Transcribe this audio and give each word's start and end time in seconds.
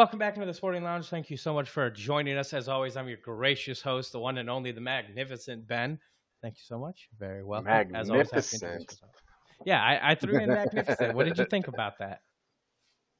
welcome 0.00 0.18
back 0.18 0.34
into 0.34 0.46
the 0.46 0.54
Sporting 0.54 0.82
Lounge. 0.82 1.10
Thank 1.10 1.28
you 1.28 1.36
so 1.36 1.52
much 1.52 1.68
for 1.68 1.90
joining 1.90 2.38
us. 2.38 2.54
As 2.54 2.68
always, 2.68 2.96
I'm 2.96 3.06
your 3.06 3.18
gracious 3.18 3.82
host, 3.82 4.12
the 4.12 4.18
one 4.18 4.38
and 4.38 4.48
only, 4.48 4.72
the 4.72 4.80
magnificent 4.80 5.68
Ben. 5.68 5.98
Thank 6.40 6.54
you 6.54 6.62
so 6.64 6.78
much. 6.78 7.10
Very 7.18 7.44
welcome. 7.44 7.94
As 7.94 8.08
always, 8.08 8.30
to 8.30 8.36
Magnificent. 8.36 8.98
Yeah, 9.66 9.78
I, 9.78 10.12
I 10.12 10.14
threw 10.14 10.40
in 10.40 10.48
magnificent. 10.48 11.14
What 11.14 11.26
did 11.26 11.36
you 11.36 11.44
think 11.44 11.68
about 11.68 11.98
that? 11.98 12.22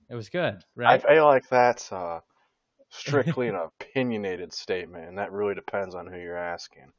It 0.09 0.15
was 0.15 0.31
good, 0.31 0.57
right? 0.75 1.05
I 1.05 1.15
feel 1.15 1.27
like 1.27 1.47
that's 1.51 1.93
uh, 1.93 2.21
strictly 2.89 3.49
an 3.49 3.57
opinionated 3.57 4.55
statement, 4.55 5.07
and 5.07 5.19
that 5.19 5.33
really 5.33 5.55
depends 5.55 5.95
on 5.95 6.07
who 6.07 6.19
you're 6.19 6.35
asking. 6.35 6.85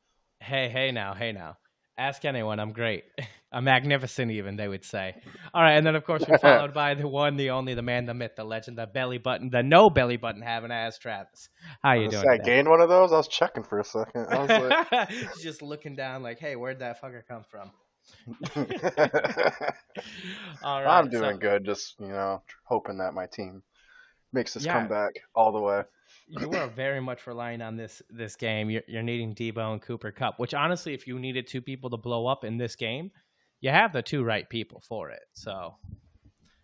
Hey, 0.43 0.69
hey 0.69 0.91
now, 0.91 1.13
hey 1.13 1.31
now. 1.31 1.57
Ask 2.01 2.25
anyone, 2.25 2.59
I'm 2.59 2.71
great. 2.71 3.03
I'm 3.53 3.65
magnificent, 3.65 4.31
even, 4.31 4.55
they 4.55 4.67
would 4.67 4.83
say. 4.83 5.13
All 5.53 5.61
right, 5.61 5.73
and 5.73 5.85
then, 5.85 5.95
of 5.95 6.03
course, 6.03 6.25
we're 6.27 6.37
followed 6.39 6.73
by 6.73 6.95
the 6.95 7.07
one, 7.07 7.35
the 7.35 7.51
only, 7.51 7.75
the 7.75 7.83
man, 7.83 8.07
the 8.07 8.13
myth, 8.15 8.31
the 8.35 8.43
legend, 8.43 8.79
the 8.79 8.87
belly 8.87 9.19
button, 9.19 9.51
the 9.51 9.61
no 9.61 9.87
belly 9.91 10.17
button 10.17 10.41
having 10.41 10.71
ass 10.71 10.97
Travis. 10.97 11.49
How 11.83 11.93
you 11.93 12.07
I 12.07 12.09
doing? 12.09 12.27
I 12.27 12.37
gained 12.37 12.67
one 12.67 12.81
of 12.81 12.89
those. 12.89 13.11
I 13.11 13.17
was 13.17 13.27
checking 13.27 13.63
for 13.63 13.79
a 13.79 13.83
second. 13.83 14.25
I 14.29 14.41
was 14.41 14.49
like, 14.49 15.09
just 15.43 15.61
looking 15.61 15.95
down 15.95 16.23
like, 16.23 16.39
hey, 16.39 16.55
where'd 16.55 16.79
that 16.79 16.99
fucker 16.99 17.21
come 17.27 17.43
from? 17.43 17.69
All 20.63 20.81
right. 20.81 20.87
I'm 20.87 21.09
doing 21.09 21.33
so 21.33 21.37
good. 21.37 21.63
Just 21.63 21.99
you 21.99 22.07
know, 22.07 22.41
hoping 22.63 22.97
that 22.97 23.13
my 23.13 23.27
team 23.27 23.61
makes 24.33 24.55
this 24.55 24.65
Yeah. 24.65 24.73
comeback 24.73 25.21
all 25.35 25.51
the 25.51 25.59
way. 25.59 25.83
You 26.39 26.51
are 26.53 26.67
very 26.67 27.01
much 27.01 27.27
relying 27.27 27.61
on 27.61 27.75
this 27.75 28.01
this 28.09 28.35
game. 28.35 28.69
You're, 28.69 28.83
you're 28.87 29.03
needing 29.03 29.35
Deebo 29.35 29.73
and 29.73 29.81
Cooper 29.81 30.11
Kupp, 30.11 30.39
which 30.39 30.53
honestly, 30.53 30.93
if 30.93 31.05
you 31.07 31.19
needed 31.19 31.45
two 31.47 31.61
people 31.61 31.89
to 31.89 31.97
blow 31.97 32.25
up 32.27 32.43
in 32.45 32.57
this 32.57 32.75
game, 32.75 33.11
you 33.59 33.69
have 33.69 33.91
the 33.93 34.01
two 34.01 34.23
right 34.23 34.49
people 34.49 34.81
for 34.87 35.09
it. 35.09 35.23
So 35.33 35.75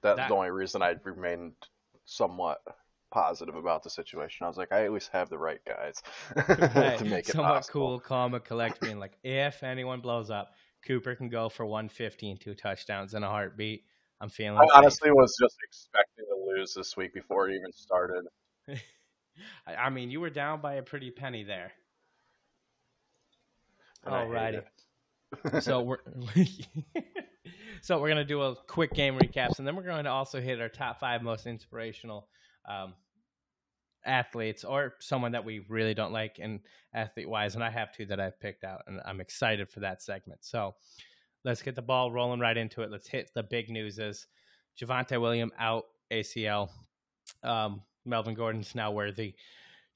That's 0.02 0.18
That- 0.18 0.30
the 0.30 0.36
only 0.36 0.52
reason 0.52 0.82
I 0.82 0.96
remained 1.04 1.54
somewhat 2.06 2.60
positive 3.12 3.56
about 3.56 3.84
the 3.84 3.90
situation. 3.90 4.46
I 4.46 4.48
was 4.48 4.58
like, 4.58 4.72
I 4.72 4.88
always 4.88 5.08
have 5.10 5.30
the 5.30 5.38
right 5.38 5.60
guys 5.66 5.96
Right. 6.48 6.98
to 7.00 7.06
make 7.06 7.28
it 7.30 7.34
somewhat 7.34 7.56
possible. 7.56 7.72
cool, 7.88 8.00
calm, 8.00 8.34
and 8.34 8.44
collect, 8.44 8.80
being 8.82 9.00
like, 9.00 9.18
if 9.24 9.64
anyone 9.64 10.02
blows 10.02 10.30
up, 10.30 10.54
Cooper 10.86 11.16
can 11.16 11.28
go 11.30 11.50
for 11.50 11.66
150 11.66 12.32
and 12.32 12.40
two 12.40 12.54
touchdowns 12.56 13.14
in 13.14 13.24
a 13.24 13.28
heartbeat. 13.30 13.84
I'm 14.22 14.30
feeling. 14.30 14.58
I 14.58 14.66
safe. 14.66 14.72
honestly 14.76 15.12
was 15.12 15.36
just 15.42 15.56
expecting 15.64 16.26
to 16.26 16.36
lose 16.56 16.74
this 16.74 16.96
week 16.98 17.14
before 17.14 17.50
it 17.50 17.56
even 17.56 17.72
started. 17.74 18.26
I, 19.66 19.76
I 19.76 19.90
mean, 19.90 20.12
you 20.12 20.20
were 20.20 20.30
down 20.30 20.62
by 20.62 20.76
a 20.76 20.84
pretty 20.84 21.12
penny 21.12 21.44
there. 21.44 21.72
and 24.06 24.14
Alrighty. 24.14 24.64
so 25.62 25.82
we're 25.82 25.98
so 27.82 28.00
we're 28.00 28.10
gonna 28.10 28.24
do 28.24 28.42
a 28.42 28.56
quick 28.56 28.94
game 28.94 29.18
recaps, 29.18 29.60
and 29.60 29.68
then 29.68 29.76
we're 29.76 29.84
going 29.84 30.06
to 30.06 30.10
also 30.10 30.40
hit 30.40 30.62
our 30.62 30.70
top 30.70 31.00
five 31.00 31.22
most 31.22 31.48
inspirational 31.48 32.28
um, 32.68 32.94
athletes, 34.06 34.64
or 34.64 34.94
someone 35.00 35.34
that 35.34 35.44
we 35.46 35.66
really 35.70 35.94
don't 35.94 36.14
like 36.14 36.40
in 36.40 36.62
athlete 36.94 37.30
wise. 37.30 37.56
And 37.56 37.64
I 37.64 37.70
have 37.70 37.92
two 37.92 38.06
that 38.08 38.20
I've 38.20 38.40
picked 38.40 38.64
out, 38.64 38.84
and 38.88 39.02
I'm 39.06 39.20
excited 39.20 39.70
for 39.70 39.82
that 39.82 40.02
segment. 40.02 40.44
So 40.44 40.76
let's 41.44 41.62
get 41.62 41.76
the 41.76 41.82
ball 41.82 42.12
rolling 42.12 42.40
right 42.40 42.58
into 42.58 42.82
it. 42.82 42.92
Let's 42.92 43.08
hit 43.08 43.32
the 43.36 43.44
big 43.44 43.70
news: 43.70 44.00
is 44.00 44.28
Javonte 44.80 45.20
William 45.20 45.52
out 45.60 45.86
ACL. 46.12 46.70
Um, 47.44 47.82
Melvin 48.08 48.34
Gordon's 48.34 48.74
now 48.74 48.92
worthy. 48.92 49.36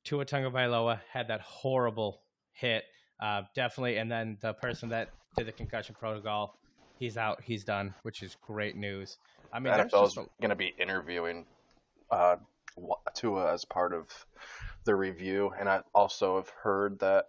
Tua 0.03 0.25
Tagovailoa 0.25 0.99
had 1.11 1.27
that 1.29 1.41
horrible 1.41 2.21
hit 2.53 2.83
uh, 3.21 3.43
definitely. 3.55 3.97
And 3.97 4.11
then 4.11 4.37
the 4.41 4.53
person 4.53 4.89
that 4.89 5.09
did 5.37 5.47
the 5.47 5.51
concussion 5.51 5.95
protocol, 5.97 6.57
he's 6.97 7.17
out. 7.17 7.41
He's 7.43 7.63
done, 7.63 7.93
which 8.01 8.23
is 8.23 8.35
great 8.41 8.75
news. 8.75 9.17
I 9.53 9.59
mean, 9.59 9.73
there's 9.73 9.91
NFL's 9.91 10.17
a- 10.17 10.25
going 10.41 10.49
to 10.49 10.55
be 10.55 10.73
interviewing 10.79 11.45
uh, 12.09 12.37
Tua 13.13 13.53
as 13.53 13.63
part 13.63 13.93
of 13.93 14.07
the 14.85 14.95
review, 14.95 15.51
and 15.59 15.69
I 15.69 15.81
also 15.93 16.37
have 16.37 16.49
heard 16.49 16.99
that 16.99 17.25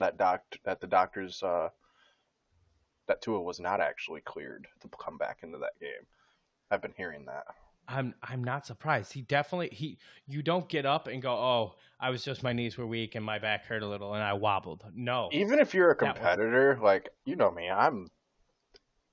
that 0.00 0.18
doc 0.18 0.42
that 0.64 0.80
the 0.80 0.86
doctors 0.86 1.42
uh, 1.42 1.68
that 3.06 3.22
Tua 3.22 3.40
was 3.40 3.60
not 3.60 3.80
actually 3.80 4.20
cleared 4.22 4.66
to 4.80 4.88
come 4.98 5.16
back 5.16 5.38
into 5.42 5.58
that 5.58 5.78
game. 5.80 6.06
I've 6.70 6.82
been 6.82 6.94
hearing 6.96 7.26
that. 7.26 7.44
I'm 7.88 8.14
I'm 8.22 8.42
not 8.42 8.66
surprised. 8.66 9.12
He 9.12 9.22
definitely 9.22 9.68
he 9.72 9.98
you 10.26 10.42
don't 10.42 10.68
get 10.68 10.86
up 10.86 11.06
and 11.06 11.22
go, 11.22 11.32
"Oh, 11.32 11.74
I 12.00 12.10
was 12.10 12.24
just 12.24 12.42
my 12.42 12.52
knees 12.52 12.76
were 12.76 12.86
weak 12.86 13.14
and 13.14 13.24
my 13.24 13.38
back 13.38 13.64
hurt 13.66 13.82
a 13.82 13.86
little 13.86 14.14
and 14.14 14.22
I 14.22 14.32
wobbled." 14.32 14.84
No. 14.94 15.28
Even 15.32 15.58
if 15.58 15.74
you're 15.74 15.90
a 15.90 15.96
competitor, 15.96 16.78
like 16.82 17.08
you 17.24 17.36
know 17.36 17.50
me, 17.50 17.70
I'm 17.70 18.08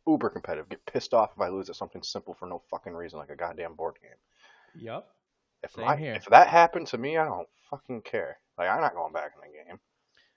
uber 0.08 0.30
competitive. 0.30 0.70
Get 0.70 0.86
pissed 0.86 1.14
off 1.14 1.32
if 1.36 1.42
I 1.42 1.50
lose 1.50 1.70
at 1.70 1.76
something 1.76 2.04
simple 2.04 2.34
for 2.34 2.48
no 2.48 2.62
fucking 2.70 2.94
reason, 2.94 3.20
like 3.20 3.30
a 3.30 3.36
goddamn 3.36 3.76
board 3.76 3.96
game. 4.02 4.12
Yep. 4.84 5.08
If 5.64 5.72
Same 5.72 5.86
my, 5.86 5.96
here. 5.96 6.14
if 6.14 6.26
that 6.26 6.48
happened 6.48 6.88
to 6.88 6.98
me, 6.98 7.18
I 7.18 7.26
don't 7.26 7.48
fucking 7.70 8.02
care. 8.02 8.38
Like 8.58 8.70
I'm 8.70 8.82
not 8.82 8.94
going 8.96 9.14
back 9.14 9.32
in 9.36 9.50
the 9.50 9.58
game. 9.70 9.80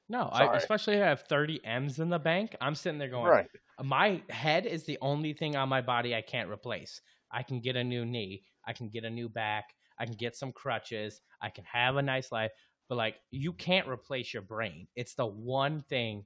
No, 0.09 0.23
I, 0.23 0.57
especially 0.57 0.95
if 0.95 1.03
I 1.03 1.09
have 1.09 1.23
30 1.23 1.65
M's 1.65 1.99
in 1.99 2.11
the 2.11 2.19
bank. 2.21 2.55
I'm 2.61 2.77
sitting 2.77 2.99
there 2.99 3.09
going, 3.09 3.25
Right. 3.27 3.49
my 3.83 4.23
head 4.31 4.65
is 4.65 4.85
the 4.85 4.99
only 5.01 5.33
thing 5.33 5.57
on 5.57 5.69
my 5.69 5.81
body 5.81 6.15
I 6.15 6.23
can't 6.23 6.49
replace. 6.49 7.01
I 7.37 7.43
can 7.43 7.61
get 7.61 7.77
a 7.77 7.85
new 7.85 8.07
knee, 8.07 8.45
I 8.67 8.73
can 8.73 8.89
get 8.89 9.05
a 9.05 9.11
new 9.11 9.29
back, 9.29 9.75
I 9.99 10.07
can 10.07 10.15
get 10.15 10.35
some 10.35 10.53
crutches, 10.53 11.21
I 11.43 11.51
can 11.51 11.65
have 11.65 11.97
a 11.97 12.03
nice 12.03 12.33
life, 12.33 12.51
but 12.89 12.97
like 12.97 13.17
you 13.31 13.53
can't 13.53 13.87
replace 13.87 14.33
your 14.33 14.43
brain. 14.43 14.89
It's 14.97 15.15
the 15.15 15.27
one 15.27 15.83
thing 15.83 16.25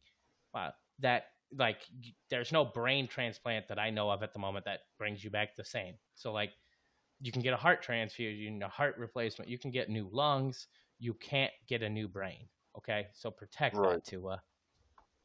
uh, 0.54 0.70
that 1.00 1.24
like 1.58 1.78
there's 2.30 2.52
no 2.52 2.64
brain 2.64 3.08
transplant 3.08 3.66
that 3.66 3.78
I 3.80 3.90
know 3.90 4.08
of 4.08 4.22
at 4.22 4.32
the 4.32 4.38
moment 4.38 4.66
that 4.66 4.82
brings 4.98 5.24
you 5.24 5.30
back 5.30 5.56
the 5.56 5.64
same. 5.64 5.94
So 6.14 6.32
like 6.32 6.52
you 7.20 7.32
can 7.32 7.42
get 7.42 7.54
a 7.54 7.56
heart 7.56 7.82
transfusion, 7.82 8.62
a 8.62 8.68
heart 8.68 8.94
replacement, 8.96 9.50
you 9.50 9.58
can 9.58 9.72
get 9.72 9.90
new 9.90 10.08
lungs, 10.12 10.68
you 11.00 11.14
can't 11.14 11.52
get 11.66 11.82
a 11.82 11.88
new 11.88 12.06
brain. 12.06 12.46
Okay? 12.78 13.08
So 13.14 13.32
protect 13.32 13.80
Right. 13.80 13.90
that 13.90 14.04
to 14.06 14.28
uh 14.28 14.38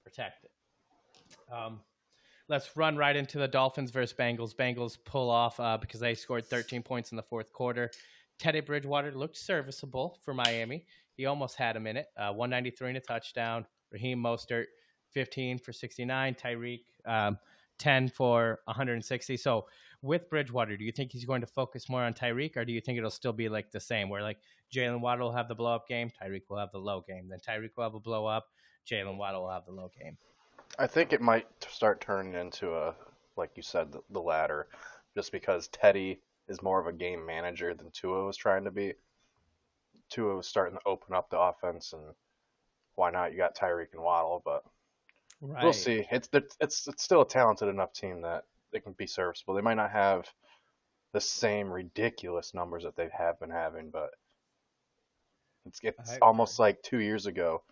protect 0.03 0.45
it. 0.45 0.51
Um 1.53 1.81
let's 2.47 2.75
run 2.75 2.97
right 2.97 3.15
into 3.15 3.37
the 3.37 3.47
Dolphins 3.47 3.91
versus 3.91 4.15
Bengals. 4.17 4.55
Bengals 4.55 4.97
pull 5.03 5.29
off 5.29 5.59
uh, 5.59 5.77
because 5.77 5.99
they 5.99 6.15
scored 6.15 6.45
13 6.45 6.83
points 6.83 7.11
in 7.11 7.15
the 7.15 7.23
fourth 7.23 7.51
quarter. 7.51 7.91
Teddy 8.37 8.59
Bridgewater 8.59 9.11
looked 9.11 9.37
serviceable 9.37 10.19
for 10.23 10.33
Miami. 10.33 10.85
He 11.15 11.25
almost 11.25 11.55
had 11.55 11.77
a 11.77 11.79
minute. 11.79 12.07
Uh, 12.17 12.31
193 12.33 12.89
and 12.89 12.97
a 12.97 12.99
touchdown. 12.99 13.65
Raheem 13.91 14.21
Mostert, 14.21 14.65
15 15.11 15.59
for 15.59 15.71
69. 15.71 16.35
Tyreek, 16.35 16.83
um, 17.05 17.37
10 17.79 18.09
for 18.09 18.59
160. 18.65 19.37
So 19.37 19.65
with 20.01 20.29
Bridgewater, 20.29 20.77
do 20.77 20.83
you 20.83 20.91
think 20.91 21.11
he's 21.11 21.25
going 21.25 21.41
to 21.41 21.47
focus 21.47 21.89
more 21.89 22.03
on 22.03 22.13
Tyreek, 22.13 22.57
or 22.57 22.65
do 22.65 22.73
you 22.73 22.81
think 22.81 22.97
it'll 22.97 23.09
still 23.09 23.33
be 23.33 23.49
like 23.49 23.71
the 23.71 23.79
same, 23.79 24.09
where 24.09 24.21
like 24.21 24.37
Jaylen 24.73 25.01
Waddle 25.01 25.29
will 25.29 25.35
have 25.35 25.47
the 25.47 25.55
blow 25.55 25.73
up 25.73 25.87
game, 25.87 26.09
Tyreek 26.09 26.43
will 26.49 26.57
have 26.57 26.71
the 26.71 26.77
low 26.77 27.03
game, 27.07 27.27
then 27.27 27.39
Tyreek 27.39 27.71
will 27.75 27.85
have 27.85 27.95
a 27.95 27.99
blow 27.99 28.25
up, 28.25 28.47
Jaylen 28.89 29.17
Waddle 29.17 29.43
will 29.43 29.51
have 29.51 29.65
the 29.65 29.71
low 29.71 29.89
game. 29.99 30.17
I 30.77 30.87
think 30.87 31.13
it 31.13 31.21
might 31.21 31.47
start 31.69 32.01
turning 32.01 32.33
into 32.33 32.73
a, 32.75 32.95
like 33.37 33.51
you 33.55 33.63
said, 33.63 33.91
the, 33.91 34.01
the 34.09 34.21
latter, 34.21 34.67
just 35.15 35.31
because 35.31 35.67
Teddy 35.69 36.19
is 36.47 36.61
more 36.61 36.79
of 36.79 36.87
a 36.87 36.93
game 36.93 37.25
manager 37.25 37.73
than 37.73 37.91
Tua 37.91 38.25
was 38.25 38.37
trying 38.37 38.65
to 38.65 38.71
be. 38.71 38.93
Tua 40.09 40.35
was 40.35 40.47
starting 40.47 40.77
to 40.77 40.87
open 40.87 41.15
up 41.15 41.29
the 41.29 41.39
offense, 41.39 41.93
and 41.93 42.03
why 42.95 43.11
not? 43.11 43.31
You 43.31 43.37
got 43.37 43.55
Tyreek 43.55 43.93
and 43.93 44.03
Waddle, 44.03 44.41
but 44.45 44.63
Right. 45.41 45.63
we'll 45.63 45.73
see. 45.73 46.05
It's 46.11 46.29
it's 46.59 46.87
it's 46.87 47.03
still 47.03 47.21
a 47.21 47.27
talented 47.27 47.67
enough 47.67 47.93
team 47.93 48.21
that 48.21 48.45
they 48.71 48.79
can 48.79 48.93
be 48.93 49.07
serviceable. 49.07 49.53
They 49.53 49.61
might 49.61 49.75
not 49.75 49.91
have 49.91 50.27
the 51.13 51.21
same 51.21 51.71
ridiculous 51.71 52.53
numbers 52.53 52.83
that 52.83 52.95
they 52.95 53.09
have 53.17 53.39
been 53.39 53.49
having, 53.49 53.89
but 53.89 54.11
it's 55.65 55.79
it's 55.83 56.17
almost 56.21 56.59
like 56.59 56.81
two 56.81 56.99
years 56.99 57.25
ago. 57.25 57.63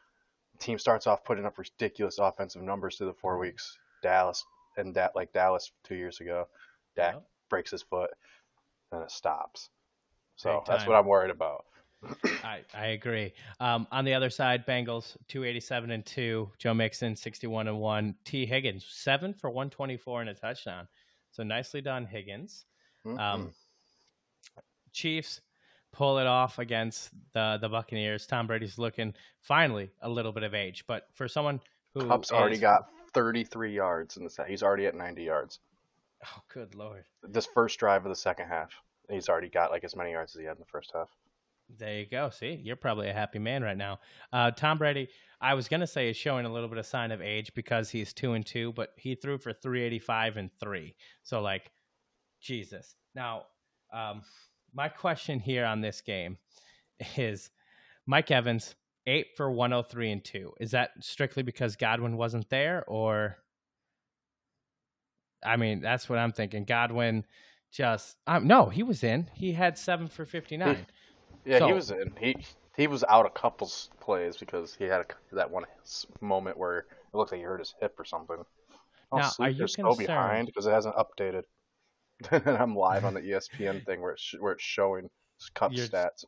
Team 0.64 0.80
starts 0.80 1.08
off 1.08 1.26
putting 1.26 1.46
up 1.46 1.58
ridiculous 1.58 2.20
offensive 2.20 2.62
numbers 2.62 2.96
through 2.96 3.08
the 3.08 3.14
four 3.14 3.36
Mhm. 3.36 3.42
weeks. 3.42 3.78
Dallas 4.02 4.46
and 4.78 4.96
that 4.96 5.14
like 5.16 5.32
Dallas 5.34 5.72
two 5.84 5.96
years 5.96 6.22
ago, 6.22 6.48
Dak 6.96 7.16
breaks 7.50 7.70
his 7.72 7.82
foot, 7.82 8.10
then 8.92 9.02
it 9.02 9.12
stops. 9.12 9.70
So 10.38 10.64
that's 10.66 10.88
what 10.88 10.96
I'm 10.96 11.06
worried 11.06 11.32
about. 11.32 11.66
I, 12.44 12.64
I 12.74 12.86
agree. 12.88 13.34
Um, 13.60 13.88
on 13.92 14.04
the 14.06 14.14
other 14.14 14.30
side, 14.30 14.66
Bengals 14.66 15.16
two 15.28 15.44
eighty 15.44 15.60
seven 15.60 15.92
and 15.92 16.06
two. 16.06 16.50
Joe 16.60 16.74
Mixon 16.74 17.16
sixty 17.16 17.48
one 17.48 17.68
and 17.68 17.80
one. 17.80 18.16
Tee 18.24 18.46
Higgins 18.46 18.86
seven 18.86 19.34
for 19.34 19.50
one 19.50 19.70
twenty 19.70 19.98
four 19.98 20.22
and 20.22 20.30
a 20.30 20.34
touchdown. 20.34 20.88
So 21.32 21.44
nicely 21.44 21.82
done, 21.82 22.06
Higgins. 22.06 22.66
Mhm. 23.06 23.20
Um, 23.20 23.54
Chiefs 24.94 25.42
pull 25.94 26.18
it 26.18 26.28
off 26.28 26.60
against 26.60 27.12
the 27.32 27.58
the 27.62 27.70
Buccaneers. 27.70 28.28
Tom 28.28 28.48
Brady's 28.48 28.78
looking 28.78 29.14
finally 29.40 29.92
a 30.02 30.10
little 30.10 30.34
bit 30.34 30.44
of 30.44 30.54
age, 30.54 30.84
but 30.88 31.08
for 31.14 31.30
someone 31.30 31.62
who 31.94 32.08
Kupp's 32.08 32.32
already 32.32 32.58
got 32.58 32.90
33 33.14 33.74
yards 33.74 34.18
in 34.18 34.24
the 34.26 34.30
set. 34.30 34.50
He's 34.50 34.64
already 34.64 34.88
at 34.88 34.96
90 34.96 35.24
yards. 35.24 35.60
oh 36.26 36.42
good 36.54 36.76
lord, 36.76 37.06
This 37.24 37.48
first 37.54 37.80
drive 37.80 38.06
of 38.06 38.10
the 38.10 38.16
second 38.16 38.48
half, 38.48 38.72
he's 39.10 39.30
already 39.30 39.50
got 39.50 39.72
like 39.72 39.84
as 39.84 39.96
many 39.96 40.12
yards 40.12 40.36
as 40.36 40.40
he 40.40 40.46
had 40.46 40.58
in 40.58 40.60
the 40.60 40.66
first 40.66 40.92
half. 40.94 41.10
There 41.78 42.00
you 42.00 42.06
go. 42.06 42.30
See, 42.30 42.60
you're 42.62 42.76
probably 42.76 43.10
a 43.10 43.14
happy 43.14 43.40
man 43.40 43.64
right 43.64 43.78
now. 43.78 44.00
Uh, 44.34 44.52
Tom 44.52 44.78
Brady, 44.80 45.08
I 45.40 45.54
was 45.54 45.68
gonna 45.68 45.88
say 45.88 46.10
is 46.10 46.18
showing 46.18 46.46
a 46.46 46.52
little 46.52 46.70
bit 46.70 46.78
of 46.80 46.86
sign 46.86 47.12
of 47.12 47.22
age 47.22 47.54
because 47.54 47.90
he's 47.90 48.14
two 48.14 48.34
and 48.34 48.46
two, 48.46 48.74
but 48.74 48.90
he 48.98 49.16
threw 49.16 49.38
for 49.38 49.54
385 49.54 50.38
and 50.38 50.50
three. 50.60 50.96
So 51.22 51.40
like, 51.42 51.72
Jesus. 52.42 52.96
Now, 53.16 53.44
um, 53.94 54.24
my 54.74 54.88
question 54.90 55.40
here 55.40 55.66
on 55.66 55.82
this 55.82 56.02
game 56.02 56.38
is 57.18 57.50
Mike 58.06 58.32
Evans, 58.32 58.76
eight 59.08 59.28
for 59.38 59.52
103 59.52 60.12
and 60.12 60.24
two. 60.24 60.54
Is 60.60 60.72
that 60.72 60.92
strictly 61.00 61.44
because 61.44 61.76
Godwin 61.76 62.18
wasn't 62.18 62.50
there, 62.50 62.84
or? 62.88 63.38
I 65.46 65.58
mean, 65.58 65.82
that's 65.82 66.08
what 66.10 66.20
I'm 66.20 66.32
thinking. 66.32 66.64
Godwin 66.64 67.26
just 67.72 68.18
um, 68.28 68.48
no, 68.48 68.68
he 68.70 68.84
was 68.84 69.04
in. 69.04 69.30
He 69.34 69.52
had 69.54 69.78
seven 69.78 70.08
for 70.08 70.26
59. 70.26 70.86
Yeah, 71.46 71.60
So- 71.60 71.68
he 71.68 71.74
was 71.74 71.92
in. 71.92 72.14
He 72.20 72.38
he 72.78 72.88
was 72.88 73.04
out 73.04 73.26
a 73.26 73.30
couple 73.30 73.70
plays 74.00 74.38
because 74.38 74.74
he 74.74 74.86
had 74.86 75.02
a, 75.02 75.36
that 75.36 75.52
one 75.52 75.66
moment 76.22 76.58
where 76.58 76.80
it 76.80 76.86
looked 77.14 77.32
like 77.32 77.40
he 77.40 77.44
hurt 77.46 77.60
his 77.60 77.76
hip 77.80 77.94
or 78.00 78.06
something. 78.06 78.38
Oh, 79.12 79.18
Now, 79.18 79.30
are 79.40 79.50
you 79.50 79.60
concerned- 79.60 79.98
behind 79.98 80.48
because 80.48 80.66
it 80.66 80.72
hasn't 80.72 80.96
updated. 80.96 81.44
and 82.32 82.48
I'm 82.58 82.76
live 82.76 83.06
on 83.06 83.14
the 83.14 83.22
ESPN 83.22 83.86
thing 83.86 84.02
where 84.02 84.12
it's 84.12 84.22
sh- 84.22 84.36
where 84.40 84.54
it's 84.54 84.64
showing 84.64 85.10
Kupp 85.54 85.74
You're- 85.74 85.88
stats. 85.88 86.26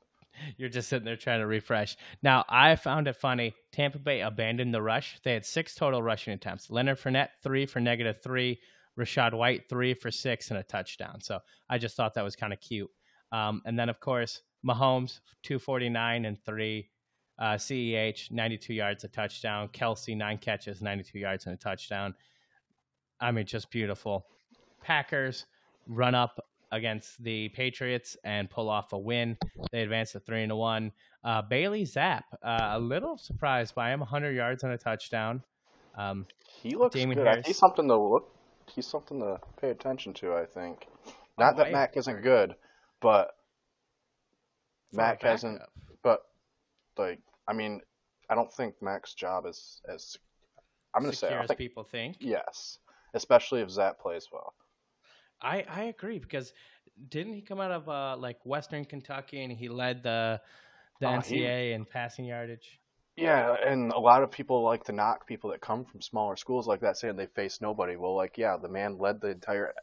You're 0.57 0.68
just 0.68 0.89
sitting 0.89 1.06
there 1.06 1.15
trying 1.15 1.39
to 1.39 1.47
refresh. 1.47 1.95
Now, 2.21 2.44
I 2.50 2.75
found 2.75 3.07
it 3.07 3.15
funny. 3.15 3.53
Tampa 3.71 4.00
Bay 4.00 4.19
abandoned 4.19 4.74
the 4.74 4.81
rush. 4.81 5.18
They 5.24 5.31
had 5.31 5.45
six 5.45 5.75
total 5.75 6.03
rushing 6.03 6.33
attempts. 6.33 6.69
Leonard 6.69 7.00
Fournette, 7.00 7.30
three 7.42 7.65
for 7.65 7.80
negative 7.80 8.21
three. 8.21 8.59
Rachaad 9.00 9.33
White, 9.33 9.69
three 9.69 9.94
for 9.94 10.12
six 10.12 10.50
and 10.50 10.59
a 10.59 10.63
touchdown. 10.63 11.21
So 11.21 11.39
I 11.69 11.77
just 11.77 11.95
thought 11.95 12.13
that 12.15 12.24
was 12.24 12.36
kind 12.36 12.51
of 12.51 12.59
cute. 12.59 12.89
Um, 13.31 13.62
and 13.65 13.80
then, 13.80 13.88
of 13.88 14.00
course, 14.01 14.42
Mahomes, 14.65 15.19
249 15.44 16.25
and 16.25 16.38
three. 16.44 16.89
Uh, 17.38 17.56
CEH, 17.56 18.31
92 18.31 18.74
yards, 18.74 19.03
a 19.03 19.09
touchdown. 19.09 19.68
Kelce, 19.69 20.15
nine 20.15 20.38
catches, 20.38 20.81
92 20.81 21.19
yards, 21.19 21.45
and 21.45 21.53
a 21.56 21.57
touchdown. 21.57 22.13
I 23.19 23.31
mean, 23.31 23.45
just 23.45 23.69
beautiful. 23.71 24.25
Packers 24.81 25.45
run 25.88 26.16
up 26.16 26.44
against 26.72 27.24
the 27.24 27.50
Patriots 27.50 28.18
and 28.24 28.50
pull 28.50 28.70
off 28.70 28.92
a 28.94 28.98
win. 28.98 29.38
They 29.72 29.82
advance 29.82 30.12
to 30.14 30.20
three 30.20 30.44
and 30.44 30.56
one. 30.58 30.92
Uh, 31.24 31.42
Bailey 31.42 31.84
Zappe, 31.84 32.24
uh, 32.44 32.70
a 32.74 32.80
little 32.80 33.18
surprised 33.18 33.74
by 33.76 33.92
him, 33.92 34.00
100 34.00 34.32
yards 34.36 34.64
and 34.64 34.74
a 34.74 34.78
touchdown. 34.78 35.44
Um, 35.98 36.26
He 36.62 36.76
looks 36.76 36.96
good. 36.96 37.18
Harris. 37.18 37.48
He's 37.48 37.58
something 37.58 37.88
to 37.88 37.96
look. 37.98 38.32
He's 38.68 38.88
something 38.88 39.20
to 39.20 39.40
pay 39.62 39.70
attention 39.70 40.14
to. 40.16 40.34
I 40.34 40.46
think. 40.46 40.88
Not 41.38 41.54
Oh, 41.54 41.58
that 41.58 41.68
I 41.68 41.72
Mac 41.72 41.98
isn't 41.98 42.22
good, 42.22 42.56
but 43.02 43.36
Mac 44.92 45.22
hasn't. 45.22 45.62
But 46.04 46.22
like, 46.98 47.20
I 47.48 47.54
mean, 47.54 47.81
I 48.30 48.36
don't 48.36 48.52
think 48.52 48.76
Mac's 48.81 49.14
job 49.14 49.46
is 49.46 49.81
as. 49.88 50.18
I'm 50.96 51.04
gonna 51.04 51.14
say. 51.14 51.28
I 51.28 51.30
secure 51.30 51.38
don't 51.38 51.44
as 51.44 51.48
think, 51.50 51.58
people 51.60 51.84
think. 51.84 52.18
yes, 52.20 52.80
especially 53.14 53.62
if 53.62 53.70
Zappe 53.70 54.00
plays 54.00 54.28
well. 54.31 54.54
I, 55.42 55.66
I 55.70 55.84
agree 55.84 56.20
because 56.20 56.54
didn't 57.10 57.34
he 57.34 57.42
come 57.42 57.60
out 57.60 57.72
of 57.72 57.90
uh, 57.90 58.18
like 58.18 58.40
Western 58.46 58.86
Kentucky 58.86 59.44
and 59.44 59.52
he 59.52 59.70
led 59.70 60.04
the 60.04 60.42
the 61.00 61.06
Oh, 61.06 61.20
he- 61.22 61.36
NCAA 61.36 61.74
in 61.74 61.86
passing 61.86 62.26
yardage? 62.26 62.80
Yeah, 63.18 63.56
and 63.66 63.92
a 63.94 64.00
lot 64.00 64.24
of 64.24 64.32
people 64.32 64.62
like 64.64 64.84
to 64.86 64.92
knock 64.92 65.26
people 65.26 65.50
that 65.52 65.62
come 65.62 65.86
from 65.86 66.02
smaller 66.02 66.36
schools 66.36 66.68
like 66.68 66.82
that, 66.82 66.98
saying 66.98 67.16
they 67.16 67.28
face 67.28 67.62
nobody. 67.62 67.96
Well, 67.96 68.16
like, 68.16 68.38
yeah, 68.38 68.58
the 68.58 68.68
man 68.70 68.98
led 68.98 69.22
the 69.22 69.30
entire 69.30 69.74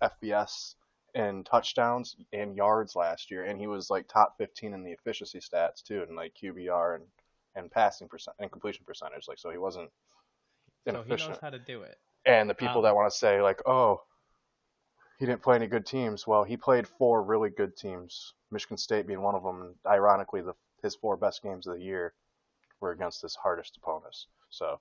FBS 0.00 0.74
in 1.14 1.44
touchdowns 1.44 2.16
and 2.32 2.56
yards 2.56 2.96
last 2.96 3.30
year, 3.30 3.44
and 3.44 3.60
he 3.60 3.66
was 3.68 3.90
like 3.90 4.08
top 4.08 4.36
15 4.38 4.74
in 4.74 4.82
the 4.84 4.92
efficiency 4.92 5.38
stats 5.40 5.82
too, 5.82 6.02
and 6.02 6.16
like 6.16 6.34
QBR 6.34 6.96
and 6.96 7.06
and 7.56 7.70
passing 7.70 8.08
percent 8.08 8.36
and 8.40 8.50
completion 8.50 8.84
percentage. 8.84 9.26
Like, 9.28 9.38
so 9.38 9.50
he 9.50 9.58
wasn't 9.58 9.90
So 10.90 11.02
he 11.02 11.16
knows 11.16 11.38
how 11.38 11.50
to 11.50 11.58
do 11.58 11.82
it. 11.82 11.98
And 12.26 12.48
the 12.48 12.54
people 12.54 12.80
Um, 12.80 12.82
that 12.82 12.94
want 12.94 13.10
to 13.12 13.18
say 13.18 13.40
like, 13.42 13.60
oh, 13.66 14.02
he 15.20 15.26
didn't 15.26 15.42
play 15.42 15.54
any 15.54 15.66
good 15.66 15.84
teams. 15.84 16.26
Well, 16.26 16.44
he 16.44 16.56
played 16.56 16.88
four 16.88 17.22
really 17.22 17.50
good 17.50 17.76
teams, 17.76 18.32
Michigan 18.50 18.78
State 18.78 19.06
being 19.06 19.20
one 19.20 19.34
of 19.34 19.42
them. 19.42 19.74
Ironically, 19.86 20.40
the 20.40 20.54
his 20.82 20.94
four 20.94 21.18
best 21.18 21.42
games 21.42 21.66
of 21.66 21.76
the 21.76 21.84
year 21.84 22.14
were 22.80 22.92
against 22.92 23.20
his 23.20 23.34
hardest 23.34 23.76
opponents. 23.76 24.28
So, 24.48 24.80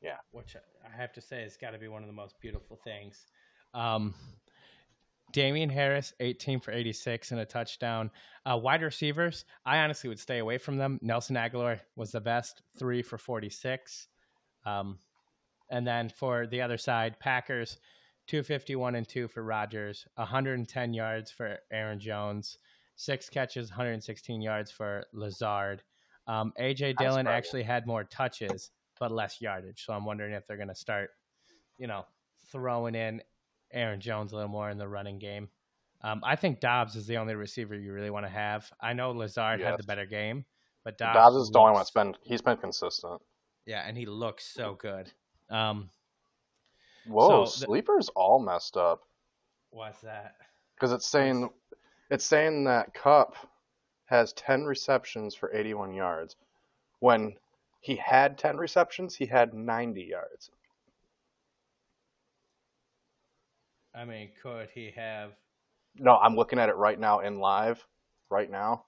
yeah. 0.00 0.18
which 0.30 0.54
I 0.56 0.96
have 0.96 1.12
to 1.14 1.20
say 1.20 1.42
has 1.42 1.56
got 1.56 1.72
to 1.72 1.78
be 1.78 1.88
one 1.88 2.02
of 2.02 2.06
the 2.06 2.14
most 2.14 2.36
beautiful 2.40 2.78
things. 2.84 3.26
Um, 3.74 4.14
Damien 5.32 5.70
Harris, 5.70 6.12
18 6.20 6.60
for 6.60 6.70
86 6.70 7.32
and 7.32 7.40
a 7.40 7.44
touchdown. 7.44 8.12
Uh, 8.48 8.56
wide 8.56 8.82
receivers, 8.82 9.44
I 9.66 9.78
honestly 9.78 10.06
would 10.06 10.20
stay 10.20 10.38
away 10.38 10.58
from 10.58 10.76
them. 10.76 11.00
Nelson 11.02 11.34
Agholor 11.34 11.80
was 11.96 12.12
the 12.12 12.20
best, 12.20 12.62
three 12.78 13.02
for 13.02 13.18
46. 13.18 14.06
Um, 14.64 14.98
and 15.68 15.84
then 15.84 16.10
for 16.10 16.46
the 16.46 16.62
other 16.62 16.78
side, 16.78 17.18
Packers, 17.18 17.78
251 18.30 18.94
and 18.94 19.08
two 19.08 19.26
for 19.26 19.42
Rodgers, 19.42 20.06
110 20.14 20.94
yards 20.94 21.32
for 21.32 21.58
Aaron 21.72 21.98
Jones, 21.98 22.58
six 22.94 23.28
catches, 23.28 23.70
116 23.70 24.40
yards 24.40 24.70
for 24.70 25.02
Lazard. 25.12 25.82
Um, 26.28 26.52
AJ 26.60 26.96
Dillon 26.98 27.26
actually 27.26 27.64
had 27.64 27.88
more 27.88 28.04
touches, 28.04 28.70
but 29.00 29.10
less 29.10 29.40
yardage. 29.40 29.84
So 29.84 29.92
I'm 29.92 30.04
wondering 30.04 30.32
if 30.32 30.46
they're 30.46 30.56
going 30.56 30.68
to 30.68 30.76
start, 30.76 31.10
you 31.76 31.88
know, 31.88 32.04
throwing 32.52 32.94
in 32.94 33.20
Aaron 33.72 34.00
Jones 34.00 34.30
a 34.30 34.36
little 34.36 34.48
more 34.48 34.70
in 34.70 34.78
the 34.78 34.86
running 34.86 35.18
game. 35.18 35.48
Um, 36.02 36.20
I 36.22 36.36
think 36.36 36.60
Doubs 36.60 36.94
is 36.94 37.08
the 37.08 37.16
only 37.16 37.34
receiver 37.34 37.74
you 37.74 37.92
really 37.92 38.10
want 38.10 38.26
to 38.26 38.30
have. 38.30 38.70
I 38.80 38.92
know 38.92 39.10
Lazard 39.10 39.60
had 39.60 39.76
the 39.76 39.82
better 39.82 40.06
game, 40.06 40.44
but 40.84 40.96
Doubs, 40.98 41.16
Doubs 41.16 41.34
is 41.34 41.50
the 41.50 41.58
only 41.58 41.72
one 41.72 41.80
that's 41.80 41.90
been 41.90 42.14
he's 42.22 42.42
been 42.42 42.58
consistent. 42.58 43.20
yeah, 43.66 43.82
and 43.84 43.98
he 43.98 44.06
looks 44.06 44.46
so 44.46 44.78
good. 44.80 45.10
Um, 45.50 45.90
Whoa, 47.06 47.44
So 47.46 47.64
sleepers 47.66 48.08
all 48.10 48.38
messed 48.38 48.76
up 48.76 49.02
what's 49.70 50.00
that? 50.00 50.34
because 50.74 50.92
it's 50.92 51.06
saying 51.06 51.50
it's 52.10 52.24
saying 52.24 52.64
that 52.64 52.92
Kupp 52.94 53.34
has 54.06 54.32
10 54.32 54.64
receptions 54.64 55.34
for 55.34 55.54
81 55.54 55.94
yards. 55.94 56.34
When 56.98 57.34
he 57.80 57.94
had 57.96 58.36
10 58.36 58.56
receptions, 58.56 59.14
he 59.14 59.26
had 59.26 59.54
90 59.54 60.02
yards. 60.02 60.50
I 63.94 64.04
mean, 64.04 64.30
could 64.42 64.68
he 64.74 64.92
have? 64.96 65.32
No, 65.96 66.16
I'm 66.16 66.36
looking 66.36 66.58
at 66.58 66.68
it 66.68 66.76
right 66.76 66.98
now 66.98 67.20
in 67.20 67.38
live. 67.38 67.84
Right 68.30 68.50
now, 68.50 68.84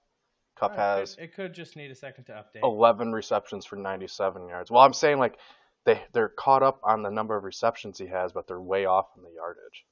Kupp 0.55 0.73
it 0.73 0.77
has 0.77 1.17
It 1.19 1.33
could 1.35 1.53
just 1.53 1.75
need 1.75 1.91
a 1.91 1.95
second 1.95 2.25
to 2.25 2.31
update. 2.31 2.63
11 2.63 3.11
receptions 3.11 3.65
for 3.65 3.75
97 3.75 4.47
yards. 4.47 4.71
Well, 4.71 4.81
I'm 4.81 4.93
saying 4.93 5.19
like 5.19 5.37
they 5.85 6.01
they're 6.13 6.29
caught 6.29 6.63
up 6.63 6.79
on 6.83 7.01
the 7.03 7.09
number 7.11 7.35
of 7.35 7.43
receptions 7.43 7.97
he 7.97 8.07
has, 8.07 8.31
but 8.31 8.47
they're 8.47 8.61
way 8.61 8.85
off 8.85 9.07
in 9.17 9.23
the 9.23 9.31
yardage. 9.31 9.85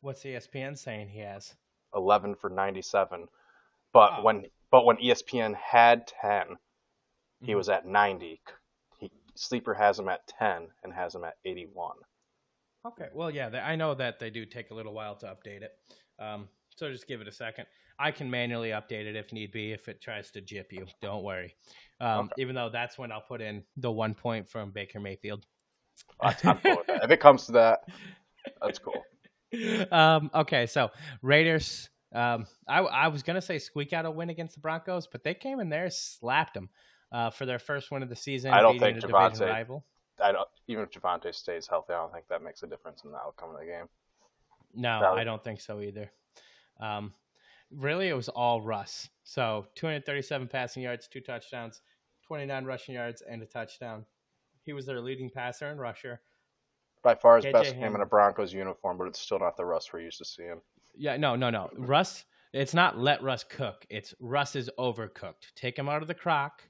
What's 0.00 0.24
ESPN 0.24 0.76
saying 0.76 1.08
he 1.08 1.20
has? 1.20 1.54
11 1.94 2.34
for 2.34 2.50
97. 2.50 3.28
But 3.92 4.18
Oh. 4.18 4.22
when 4.22 4.50
but 4.70 4.84
when 4.86 4.96
ESPN 4.96 5.54
had 5.54 6.06
10, 6.06 6.56
he 7.40 7.52
Mhm. 7.52 7.56
was 7.56 7.68
at 7.68 7.84
90. 7.86 8.40
He, 8.98 9.10
Sleeper 9.34 9.74
has 9.74 9.98
him 9.98 10.08
at 10.08 10.26
10 10.26 10.72
and 10.82 10.94
has 10.94 11.14
him 11.14 11.24
at 11.24 11.36
81. 11.44 11.98
Okay. 12.86 13.10
Well, 13.12 13.30
yeah, 13.30 13.48
they, 13.50 13.60
I 13.60 13.76
know 13.76 13.94
that 13.94 14.18
they 14.18 14.30
do 14.30 14.46
take 14.46 14.70
a 14.70 14.74
little 14.74 14.94
while 14.94 15.14
to 15.16 15.26
update 15.26 15.62
it. 15.62 15.78
Um, 16.18 16.48
so 16.76 16.90
just 16.90 17.06
give 17.06 17.20
it 17.20 17.28
a 17.28 17.32
second. 17.32 17.66
I 17.98 18.10
can 18.10 18.30
manually 18.30 18.70
update 18.70 19.06
it 19.06 19.16
if 19.16 19.32
need 19.32 19.52
be 19.52 19.72
if 19.72 19.88
it 19.88 20.00
tries 20.00 20.30
to 20.32 20.40
jip 20.40 20.72
you. 20.72 20.86
Don't 21.00 21.22
worry. 21.22 21.54
Um, 22.00 22.20
Okay. 22.26 22.42
Even 22.42 22.54
though 22.54 22.68
that's 22.70 22.98
when 22.98 23.12
I'll 23.12 23.20
put 23.20 23.40
in 23.40 23.62
the 23.76 23.90
one 23.90 24.14
point 24.14 24.48
from 24.48 24.70
Baker 24.70 25.00
Mayfield. 25.00 25.46
I'm 26.20 26.34
I'm 26.44 26.58
cool 26.58 26.76
with 26.78 26.86
that. 26.86 27.04
If 27.04 27.10
it 27.10 27.20
comes 27.20 27.46
to 27.46 27.52
that, 27.52 27.80
that's 28.60 28.78
cool. 28.78 29.04
um, 29.92 30.30
okay, 30.34 30.66
so 30.66 30.90
Raiders. 31.20 31.88
Um, 32.14 32.46
I, 32.68 32.80
I 32.80 33.08
was 33.08 33.22
gonna 33.22 33.40
say 33.40 33.58
squeak 33.58 33.92
out 33.94 34.04
a 34.04 34.10
win 34.10 34.28
against 34.30 34.54
the 34.54 34.60
Broncos, 34.60 35.06
but 35.06 35.24
they 35.24 35.32
came 35.34 35.60
in 35.60 35.70
there, 35.70 35.88
slapped 35.90 36.54
them 36.54 36.68
uh, 37.10 37.30
for 37.30 37.46
their 37.46 37.58
first 37.58 37.90
win 37.90 38.02
of 38.02 38.08
the 38.08 38.16
season. 38.16 38.52
I 38.52 38.60
don't 38.60 38.78
think 38.78 38.98
Javonte- 38.98 39.48
rival. 39.48 39.84
I 40.22 40.32
don't, 40.32 40.48
even 40.68 40.84
if 40.84 40.90
Javonte 40.90 41.34
stays 41.34 41.66
healthy, 41.66 41.94
I 41.94 41.96
don't 41.96 42.12
think 42.12 42.28
that 42.28 42.42
makes 42.42 42.62
a 42.62 42.66
difference 42.66 43.02
in 43.04 43.12
the 43.12 43.16
outcome 43.16 43.50
of 43.50 43.60
the 43.60 43.66
game. 43.66 43.86
No, 44.74 45.14
I 45.16 45.24
don't 45.24 45.42
think 45.42 45.60
so 45.60 45.80
either. 45.80 46.10
Um, 46.82 47.14
really, 47.70 48.08
it 48.08 48.16
was 48.16 48.28
all 48.28 48.60
Russ. 48.60 49.08
So 49.22 49.66
237 49.76 50.48
passing 50.48 50.82
yards, 50.82 51.08
two 51.08 51.20
touchdowns, 51.20 51.80
29 52.26 52.64
rushing 52.64 52.94
yards, 52.94 53.22
and 53.22 53.42
a 53.42 53.46
touchdown. 53.46 54.04
He 54.64 54.72
was 54.72 54.86
their 54.86 55.00
leading 55.00 55.30
passer 55.30 55.68
and 55.68 55.80
rusher. 55.80 56.20
By 57.02 57.14
far 57.14 57.36
his 57.36 57.46
KJ 57.46 57.52
best 57.52 57.74
game 57.74 57.94
in 57.94 58.00
a 58.00 58.06
Broncos 58.06 58.52
uniform, 58.52 58.98
but 58.98 59.08
it's 59.08 59.18
still 59.18 59.38
not 59.38 59.56
the 59.56 59.64
Russ 59.64 59.92
we're 59.92 60.00
used 60.00 60.18
to 60.18 60.24
seeing. 60.24 60.60
Yeah, 60.94 61.16
no, 61.16 61.34
no, 61.34 61.50
no. 61.50 61.70
Russ, 61.76 62.24
it's 62.52 62.74
not 62.74 62.98
let 62.98 63.22
Russ 63.22 63.44
cook. 63.44 63.86
It's 63.90 64.14
Russ 64.20 64.54
is 64.54 64.70
overcooked. 64.78 65.52
Take 65.56 65.78
him 65.78 65.88
out 65.88 66.02
of 66.02 66.08
the 66.08 66.14
crock. 66.14 66.62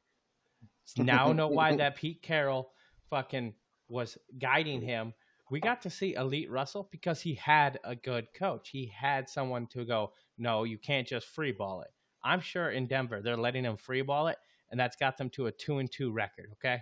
Now 0.96 1.32
know 1.32 1.48
why 1.48 1.76
that 1.76 1.96
Pete 1.96 2.22
Carroll 2.22 2.72
fucking 3.10 3.54
was 3.88 4.16
guiding 4.38 4.80
him. 4.80 5.12
We 5.52 5.60
got 5.60 5.82
to 5.82 5.90
see 5.90 6.14
elite 6.14 6.50
Russell 6.50 6.88
because 6.90 7.20
he 7.20 7.34
had 7.34 7.78
a 7.84 7.94
good 7.94 8.28
coach. 8.32 8.70
He 8.70 8.86
had 8.86 9.28
someone 9.28 9.66
to 9.66 9.84
go, 9.84 10.14
no, 10.38 10.64
you 10.64 10.78
can't 10.78 11.06
just 11.06 11.26
free 11.26 11.52
ball 11.52 11.82
it. 11.82 11.90
I'm 12.24 12.40
sure 12.40 12.70
in 12.70 12.86
Denver 12.86 13.20
they're 13.20 13.36
letting 13.36 13.64
him 13.64 13.76
free 13.76 14.00
ball 14.00 14.28
it, 14.28 14.38
and 14.70 14.80
that's 14.80 14.96
got 14.96 15.18
them 15.18 15.28
to 15.34 15.48
a 15.48 15.52
two 15.52 15.76
and 15.76 15.92
two 15.92 16.10
record, 16.10 16.46
okay? 16.54 16.78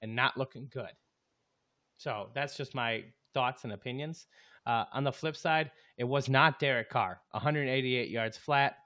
And 0.00 0.16
not 0.16 0.38
looking 0.38 0.68
good. 0.72 0.88
So 1.98 2.30
that's 2.34 2.56
just 2.56 2.74
my 2.74 3.04
thoughts 3.34 3.64
and 3.64 3.74
opinions. 3.74 4.26
Uh, 4.64 4.84
on 4.94 5.04
the 5.04 5.12
flip 5.12 5.36
side, 5.36 5.70
it 5.98 6.04
was 6.04 6.30
not 6.30 6.58
Derek 6.58 6.88
Carr, 6.88 7.20
188 7.32 8.08
yards 8.08 8.38
flat. 8.38 8.76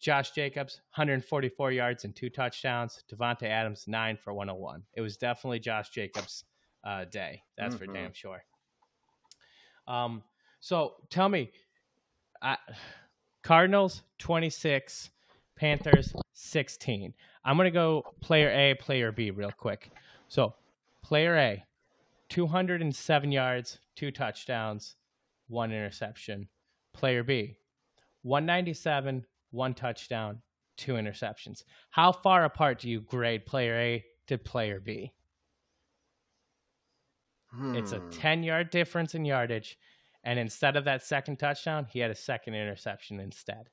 Josh 0.00 0.30
Jacobs, 0.30 0.80
144 0.94 1.72
yards 1.72 2.04
and 2.04 2.16
two 2.16 2.30
touchdowns. 2.30 3.04
Davante 3.12 3.42
Adams, 3.42 3.84
nine 3.86 4.16
for 4.16 4.32
101. 4.32 4.82
It 4.94 5.02
was 5.02 5.18
definitely 5.18 5.58
Josh 5.58 5.90
Jacobs' 5.90 6.44
uh, 6.86 7.04
day. 7.04 7.42
That's 7.56 7.74
Mhm. 7.74 7.78
for 7.78 7.86
damn 7.86 8.12
sure. 8.12 8.44
Um, 9.86 10.22
so 10.60 10.94
tell 11.10 11.28
me, 11.28 11.50
I, 12.40 12.56
Cardinals 13.42 14.02
26, 14.18 15.10
Panthers 15.56 16.14
16. 16.32 17.12
I'm 17.44 17.56
gonna 17.56 17.70
go 17.70 18.02
player 18.20 18.50
A, 18.50 18.74
player 18.74 19.10
B 19.12 19.30
real 19.30 19.50
quick. 19.52 19.90
So 20.28 20.54
player 21.02 21.36
A, 21.36 21.64
207 22.28 23.32
yards, 23.32 23.80
two 23.94 24.10
touchdowns, 24.10 24.96
one 25.48 25.72
interception. 25.72 26.48
Player 26.92 27.22
B, 27.22 27.58
197, 28.22 29.26
one 29.50 29.74
touchdown, 29.74 30.42
two 30.76 30.94
interceptions. 30.94 31.62
How 31.90 32.10
far 32.10 32.44
apart 32.44 32.78
do 32.80 32.88
you 32.90 33.00
grade 33.02 33.44
player 33.44 33.76
A 33.76 34.04
to 34.28 34.38
player 34.38 34.80
B? 34.80 35.12
It's 37.52 37.92
a 37.92 38.00
Hmm. 38.00 38.10
10 38.10 38.42
yard 38.42 38.70
difference 38.70 39.14
in 39.14 39.24
yardage. 39.24 39.78
And 40.24 40.38
instead 40.38 40.76
of 40.76 40.84
that 40.84 41.02
second 41.02 41.38
touchdown, 41.38 41.84
he 41.86 42.00
had 42.00 42.10
a 42.10 42.14
second 42.14 42.54
interception 42.54 43.20
instead. 43.20 43.70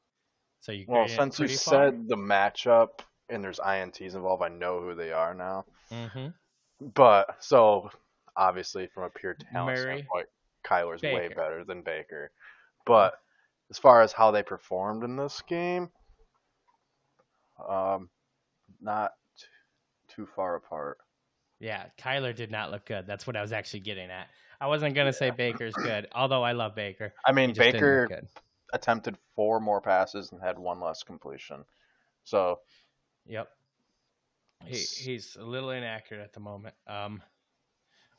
So 0.60 0.72
you 0.72 0.86
Well, 0.88 1.08
since 1.08 1.40
you 1.40 1.48
far? 1.48 1.58
said 1.92 2.08
the 2.08 2.16
matchup 2.16 3.00
and 3.30 3.44
there's 3.44 3.60
ints 3.60 4.14
involved, 4.16 4.44
I 4.44 4.50
know 4.50 4.80
who 4.82 4.94
they 4.96 5.12
are 5.12 5.34
now. 5.34 5.66
Mhm. 5.90 6.34
But 6.80 7.44
so 7.44 7.90
obviously, 8.36 8.88
from 8.88 9.04
a 9.04 9.10
pure 9.10 9.34
talent 9.34 9.78
Murray, 9.78 9.98
standpoint, 9.98 10.30
Kyler's 10.64 11.02
way 11.02 11.28
better 11.30 11.64
than 11.64 11.82
Baker. 11.82 12.32
But 12.86 13.20
as 13.70 13.80
far 13.80 14.02
as 14.02 14.12
how 14.14 14.32
they 14.32 14.44
performed 14.44 15.04
in 15.04 15.16
this 15.16 15.42
game, 15.42 15.92
um, 17.68 18.10
not 18.80 19.14
too 20.08 20.26
far 20.28 20.56
apart. 20.56 21.00
Yeah, 21.64 21.86
Kyler 21.98 22.36
did 22.36 22.52
not 22.52 22.72
look 22.72 22.86
good. 22.86 23.08
That's 23.08 23.26
what 23.26 23.38
I 23.38 23.42
was 23.42 23.54
actually 23.54 23.80
getting 23.80 24.12
at. 24.12 24.28
I 24.60 24.68
wasn't 24.68 24.96
gonna 24.96 25.14
say 25.14 25.30
Baker's 25.30 25.74
good, 25.76 26.08
although 26.14 26.44
I 26.44 26.52
love 26.52 26.76
Baker. 26.76 27.14
I 27.26 27.32
mean, 27.32 27.54
Baker 27.54 28.10
attempted 28.74 29.18
four 29.34 29.62
more 29.62 29.80
passes 29.80 30.34
and 30.34 30.42
had 30.42 30.60
one 30.60 30.82
less 30.82 31.04
completion. 31.04 31.64
So 32.26 32.60
Yep. 33.28 33.48
He 34.66 34.76
he's 34.76 35.38
a 35.38 35.44
little 35.44 35.70
inaccurate 35.70 36.22
at 36.22 36.34
the 36.34 36.42
moment. 36.42 36.76
Um, 36.86 37.24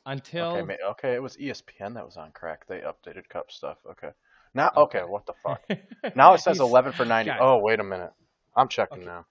until 0.07 0.57
okay, 0.57 0.63
ma- 0.63 0.91
okay, 0.93 1.13
it 1.13 1.23
was 1.23 1.37
ESPN 1.37 1.95
that 1.95 2.05
was 2.07 2.17
on 2.17 2.33
crack. 2.33 2.67
They 2.67 2.81
updated 2.81 3.29
Kupp 3.29 3.53
stuff. 3.53 3.77
Okay, 3.91 4.11
now 4.55 4.71
Okay. 4.75 5.01
okay, 5.01 5.11
what 5.11 5.27
the 5.27 5.35
fuck? 5.43 5.61
Now 6.17 6.33
it 6.33 6.41
says 6.41 6.61
11 6.61 6.93
for 6.93 7.05
90. 7.05 7.31
God. 7.31 7.39
Oh, 7.41 7.59
wait 7.59 7.81
a 7.81 7.85
minute. 7.85 8.13
I'm 8.57 8.69
checking 8.69 8.99
Okay. 8.99 9.07
now. 9.07 9.27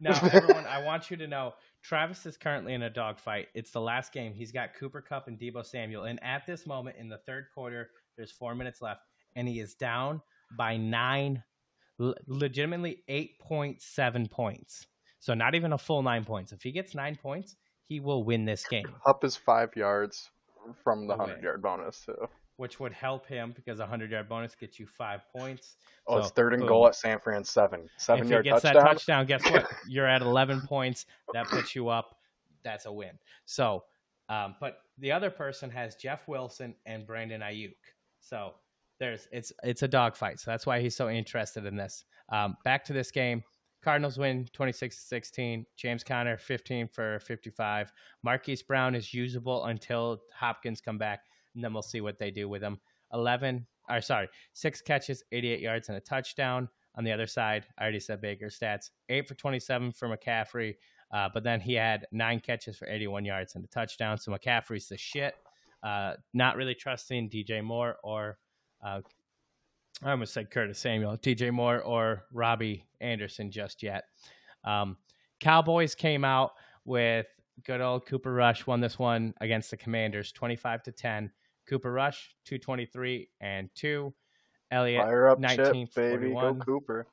Now, 0.00 0.20
everyone, 0.32 0.66
I 0.66 0.82
want 0.82 1.10
you 1.10 1.16
to 1.18 1.26
know 1.26 1.54
Travis 1.84 2.24
is 2.24 2.36
currently 2.38 2.72
in 2.72 2.82
a 2.82 2.90
dogfight. 2.90 3.48
It's 3.54 3.70
the 3.70 3.80
last 3.80 4.12
game. 4.12 4.32
He's 4.32 4.50
got 4.50 4.74
Cooper 4.74 5.02
Kupp 5.02 5.28
and 5.28 5.38
Deebo 5.38 5.64
Samuel. 5.64 6.04
And 6.04 6.18
at 6.22 6.46
this 6.46 6.66
moment 6.66 6.96
in 6.98 7.08
the 7.10 7.18
third 7.26 7.46
quarter, 7.54 7.90
there's 8.16 8.32
four 8.32 8.54
minutes 8.54 8.80
left, 8.80 9.02
and 9.36 9.46
he 9.46 9.60
is 9.60 9.74
down 9.74 10.22
by 10.56 10.78
nine, 10.78 11.42
l- 12.00 12.14
legitimately 12.26 13.02
8.7 13.10 14.30
points. 14.30 14.86
So 15.20 15.34
not 15.34 15.54
even 15.54 15.72
a 15.74 15.78
full 15.78 16.02
nine 16.02 16.24
points. 16.24 16.52
If 16.52 16.62
he 16.62 16.72
gets 16.72 16.94
nine 16.94 17.16
points, 17.16 17.56
he 17.82 18.00
will 18.00 18.24
win 18.24 18.46
this 18.46 18.66
game, 18.66 18.86
Up 19.04 19.24
is 19.24 19.36
five 19.36 19.76
yards 19.76 20.30
from 20.82 21.06
the 21.06 21.12
Okay. 21.14 21.20
100 21.22 21.42
yard 21.42 21.62
bonus, 21.62 22.00
too. 22.06 22.16
Which 22.56 22.78
would 22.78 22.92
help 22.92 23.26
him 23.26 23.52
because 23.54 23.80
a 23.80 23.82
100 23.82 24.10
yard 24.12 24.28
bonus 24.28 24.54
gets 24.54 24.78
you 24.78 24.86
five 24.86 25.22
points. 25.36 25.76
Oh, 26.06 26.14
So, 26.14 26.20
it's 26.20 26.30
third 26.30 26.52
and 26.52 26.60
boom. 26.60 26.68
goal 26.68 26.86
at 26.86 26.94
San 26.94 27.18
Fran, 27.18 27.42
seven. 27.42 27.88
Seven 27.96 28.20
if 28.22 28.26
he 28.28 28.32
yard 28.32 28.44
gets 28.44 28.62
touchdown. 28.62 28.84
that 28.84 28.90
touchdown, 28.90 29.26
guess 29.26 29.50
what? 29.50 29.66
You're 29.88 30.06
at 30.06 30.22
11 30.22 30.60
points. 30.62 31.06
That 31.32 31.48
puts 31.48 31.74
you 31.74 31.88
up. 31.88 32.16
That's 32.62 32.86
a 32.86 32.92
win. 32.92 33.18
So, 33.44 33.84
um, 34.28 34.54
but 34.60 34.78
the 34.98 35.10
other 35.12 35.30
person 35.30 35.68
has 35.70 35.96
Jeff 35.96 36.28
Wilson 36.28 36.74
and 36.86 37.06
Brandon 37.06 37.40
Aiyuk. 37.40 37.74
So 38.20 38.54
there's 39.00 39.26
it's 39.32 39.52
it's 39.64 39.82
a 39.82 39.88
dogfight. 39.88 40.38
So 40.38 40.50
that's 40.52 40.64
why 40.64 40.80
he's 40.80 40.94
so 40.96 41.10
interested 41.10 41.66
in 41.66 41.76
this. 41.76 42.04
Um, 42.30 42.56
back 42.64 42.84
to 42.84 42.92
this 42.92 43.10
game. 43.10 43.42
Cardinals 43.82 44.16
win 44.16 44.46
26-16. 44.56 45.66
James 45.76 46.02
Conner 46.04 46.38
15 46.38 46.88
for 46.88 47.18
55. 47.20 47.92
Marquise 48.22 48.62
Brown 48.62 48.94
is 48.94 49.12
usable 49.12 49.64
until 49.66 50.22
Hopkins 50.32 50.80
come 50.80 50.96
back, 50.96 51.24
and 51.54 51.62
then 51.62 51.72
we'll 51.72 51.82
see 51.82 52.00
what 52.00 52.18
they 52.18 52.30
do 52.30 52.48
with 52.48 52.62
him. 52.62 52.78
11 53.12 53.66
or 53.88 54.00
sorry, 54.00 54.28
six 54.52 54.80
catches, 54.80 55.22
88 55.32 55.60
yards, 55.60 55.88
and 55.88 55.98
a 55.98 56.00
touchdown. 56.00 56.68
On 56.96 57.04
the 57.04 57.12
other 57.12 57.26
side, 57.26 57.66
I 57.78 57.82
already 57.82 58.00
said 58.00 58.20
Baker 58.20 58.46
stats: 58.46 58.90
eight 59.08 59.26
for 59.28 59.34
27 59.34 59.92
for 59.92 60.08
McCaffrey, 60.08 60.76
uh, 61.12 61.28
but 61.32 61.42
then 61.42 61.60
he 61.60 61.74
had 61.74 62.06
nine 62.12 62.40
catches 62.40 62.76
for 62.76 62.88
81 62.88 63.24
yards 63.24 63.54
and 63.56 63.64
a 63.64 63.68
touchdown. 63.68 64.16
So 64.18 64.32
McCaffrey's 64.32 64.88
the 64.88 64.96
shit. 64.96 65.34
Uh, 65.82 66.14
not 66.32 66.56
really 66.56 66.74
trusting 66.74 67.28
DJ 67.28 67.62
Moore 67.62 67.96
or 68.02 68.38
uh, 68.82 69.00
I 70.02 70.10
almost 70.10 70.32
said 70.32 70.50
Curtis 70.50 70.78
Samuel, 70.78 71.16
DJ 71.18 71.52
Moore 71.52 71.80
or 71.80 72.24
Robbie 72.32 72.86
Anderson 73.00 73.50
just 73.50 73.82
yet. 73.82 74.04
Um, 74.64 74.96
Cowboys 75.40 75.94
came 75.94 76.24
out 76.24 76.52
with 76.84 77.26
good 77.64 77.80
old 77.80 78.06
Cooper 78.06 78.32
Rush 78.32 78.66
won 78.66 78.80
this 78.80 78.98
one 78.98 79.34
against 79.40 79.70
the 79.70 79.76
Commanders, 79.76 80.32
25 80.32 80.82
to 80.84 80.92
10. 80.92 81.30
Cooper 81.68 81.92
Rush, 81.92 82.34
223 82.44 83.28
and 83.40 83.68
2. 83.74 84.12
Elliott, 84.70 85.02
Fire 85.04 85.28
up 85.28 85.38
19, 85.38 85.86
Chip, 85.86 85.94
baby. 85.94 86.30
Go 86.32 86.54
Cooper. 86.54 87.06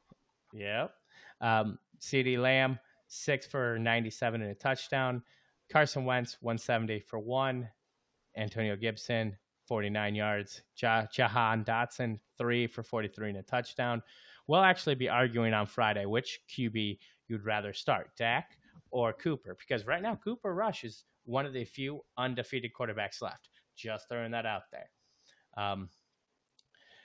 Yep. 0.54 0.94
Um, 1.42 1.78
CeeDee 2.00 2.40
Lamb, 2.40 2.80
six 3.08 3.46
for 3.46 3.78
97 3.80 4.42
and 4.42 4.52
a 4.52 4.56
touchdown. 4.56 5.22
Carson 5.72 6.06
Wentz, 6.06 6.38
170 6.42 7.00
for 7.02 7.20
one. 7.20 7.70
Antonio 8.36 8.76
Gibson, 8.76 9.38
49 9.68 10.16
yards. 10.16 10.62
Ja- 10.82 11.06
Jahan 11.12 11.64
Dotson, 11.64 12.20
three 12.38 12.68
for 12.68 12.84
43 12.84 13.30
and 13.30 13.38
a 13.40 13.44
touchdown. 13.44 14.02
We'll 14.48 14.62
actually 14.62 14.96
be 14.96 15.10
arguing 15.10 15.54
on 15.54 15.66
Friday 15.66 16.06
which 16.06 16.42
QB 16.50 16.98
you'd 17.28 17.46
rather 17.46 17.74
start, 17.74 18.12
Dak 18.18 18.58
or 18.90 19.14
Cooper, 19.14 19.56
because 19.58 19.86
right 19.86 20.02
now 20.02 20.16
Cooper 20.22 20.54
Rush 20.54 20.84
is 20.84 21.06
one 21.24 21.46
of 21.46 21.54
the 21.54 21.64
few 21.64 22.02
undefeated 22.18 22.72
quarterbacks 22.78 23.22
left. 23.22 23.50
Just 23.82 24.08
throwing 24.10 24.32
that 24.32 24.46
out 24.46 24.64
there. 24.72 24.90
Um, 25.58 25.90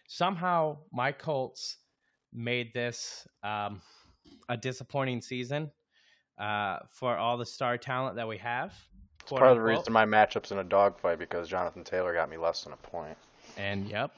somehow 0.09 0.78
my 0.92 1.12
Colts 1.12 1.78
made 2.33 2.73
this 2.75 3.26
um, 3.42 3.80
a 4.49 4.56
disappointing 4.56 5.21
season 5.21 5.71
uh, 6.38 6.78
for 6.90 7.16
all 7.16 7.38
the 7.38 7.47
star 7.47 7.78
talent 7.78 8.16
that 8.16 8.28
we 8.28 8.38
have. 8.38 8.75
It's 9.23 9.33
part 9.33 9.50
of 9.50 9.56
the 9.56 9.62
reason 9.62 9.92
my 9.92 10.04
matchup's 10.04 10.52
in 10.52 10.59
a 10.59 10.64
dogfight 10.64 11.18
because 11.18 11.49
Jonathan 11.49 11.83
Taylor 11.83 12.14
got 12.14 12.30
me 12.30 12.37
less 12.37 12.62
than 12.62 12.73
a 12.73 12.76
point. 12.76 13.16
And 13.56 13.88
yep, 13.88 14.12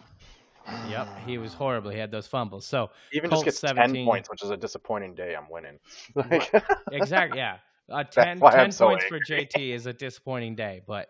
yep, 0.88 1.08
he 1.24 1.38
was 1.38 1.54
horrible. 1.54 1.90
He 1.90 1.98
had 1.98 2.10
those 2.10 2.26
fumbles. 2.26 2.66
So 2.66 2.90
Even 3.12 3.30
Colts 3.30 3.44
just 3.44 3.62
gets 3.62 3.70
17. 3.70 4.04
10 4.04 4.06
points, 4.06 4.30
which 4.30 4.42
is 4.42 4.50
a 4.50 4.56
disappointing 4.56 5.14
day. 5.14 5.34
I'm 5.34 5.48
winning. 5.50 5.78
Like, 6.14 6.52
exactly, 6.92 7.38
yeah, 7.38 7.58
uh, 7.88 8.04
10, 8.10 8.40
10 8.40 8.60
I'm 8.60 8.70
so 8.70 8.88
points 8.88 9.04
for. 9.06 9.18
JT 9.20 9.70
is 9.70 9.86
a 9.86 9.92
disappointing 9.92 10.54
day, 10.54 10.82
but 10.86 11.08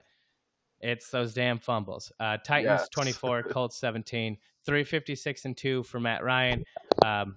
it's 0.81 1.11
those 1.11 1.35
damn 1.35 1.59
fumbles. 1.59 2.13
Uh, 2.21 2.37
Titans 2.39 2.81
Yes. 2.81 2.89
24, 2.93 3.43
Colts 3.45 3.77
17, 3.79 4.37
356 4.65 5.45
and 5.45 5.57
two 5.57 5.83
for 5.83 5.99
Matt 6.01 6.23
Ryan. 6.23 6.65
Um, 7.05 7.37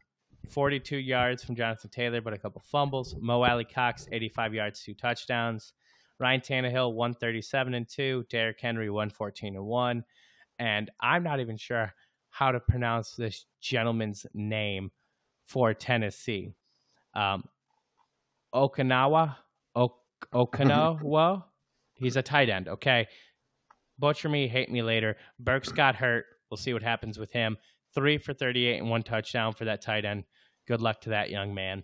42 0.50 0.98
yards 0.98 1.44
from 1.44 1.56
Jonathan 1.56 1.90
Taylor, 1.90 2.20
but 2.22 2.34
a 2.34 2.38
couple 2.38 2.62
fumbles. 2.66 3.16
Mo 3.20 3.44
Alie-Cox, 3.44 4.08
85 4.12 4.54
yards, 4.54 4.84
two 4.84 4.94
touchdowns. 4.94 5.74
Ryan 6.20 6.42
Tannehill, 6.42 6.94
137 6.94 7.74
and 7.74 7.88
two. 7.88 8.26
Derrick 8.30 8.60
Henry, 8.60 8.90
114 8.90 9.56
and 9.56 9.66
one. 9.66 10.04
And 10.60 10.92
I'm 11.00 11.24
not 11.24 11.40
even 11.40 11.58
sure 11.58 11.94
how 12.30 12.52
to 12.52 12.60
pronounce 12.60 13.16
this 13.16 13.46
gentleman's 13.62 14.26
name 14.34 14.92
for 15.46 15.74
Tennessee. 15.74 16.54
Um, 17.16 17.44
Okinawa, 18.54 19.36
ok- 19.76 19.96
Okinawa. 20.34 21.44
He's 21.94 22.16
a 22.16 22.22
tight 22.22 22.50
end. 22.50 22.68
Okay, 22.68 23.08
butcher 24.02 24.28
me, 24.28 24.50
hate 24.50 24.70
me 24.70 24.82
later. 24.82 25.16
Burks 25.40 25.72
got 25.72 25.96
hurt. 25.96 26.26
We'll 26.50 26.58
see 26.58 26.74
what 26.74 26.84
happens 26.84 27.18
with 27.18 27.32
him. 27.32 27.56
Three 27.96 28.18
for 28.18 28.34
38 28.34 28.80
and 28.80 28.90
one 28.90 29.04
touchdown 29.04 29.54
for 29.54 29.64
that 29.66 29.82
tight 29.82 30.04
end. 30.04 30.26
Good 30.68 30.82
luck 30.82 31.00
to 31.02 31.12
that 31.12 31.30
young 31.30 31.54
man. 31.54 31.84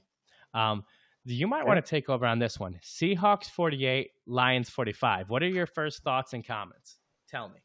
Um, 0.54 0.84
you 1.24 1.48
might 1.48 1.66
want 1.66 1.84
to 1.84 1.90
take 1.90 2.10
over 2.10 2.26
on 2.26 2.40
this 2.40 2.58
one. 2.60 2.80
Seahawks 2.84 3.50
48, 3.50 4.10
Lions 4.28 4.70
45. 4.70 5.30
What 5.30 5.44
are 5.44 5.48
your 5.50 5.66
first 5.68 6.04
thoughts 6.04 6.34
and 6.34 6.46
comments? 6.46 6.98
Tell 7.30 7.50
me. 7.50 7.60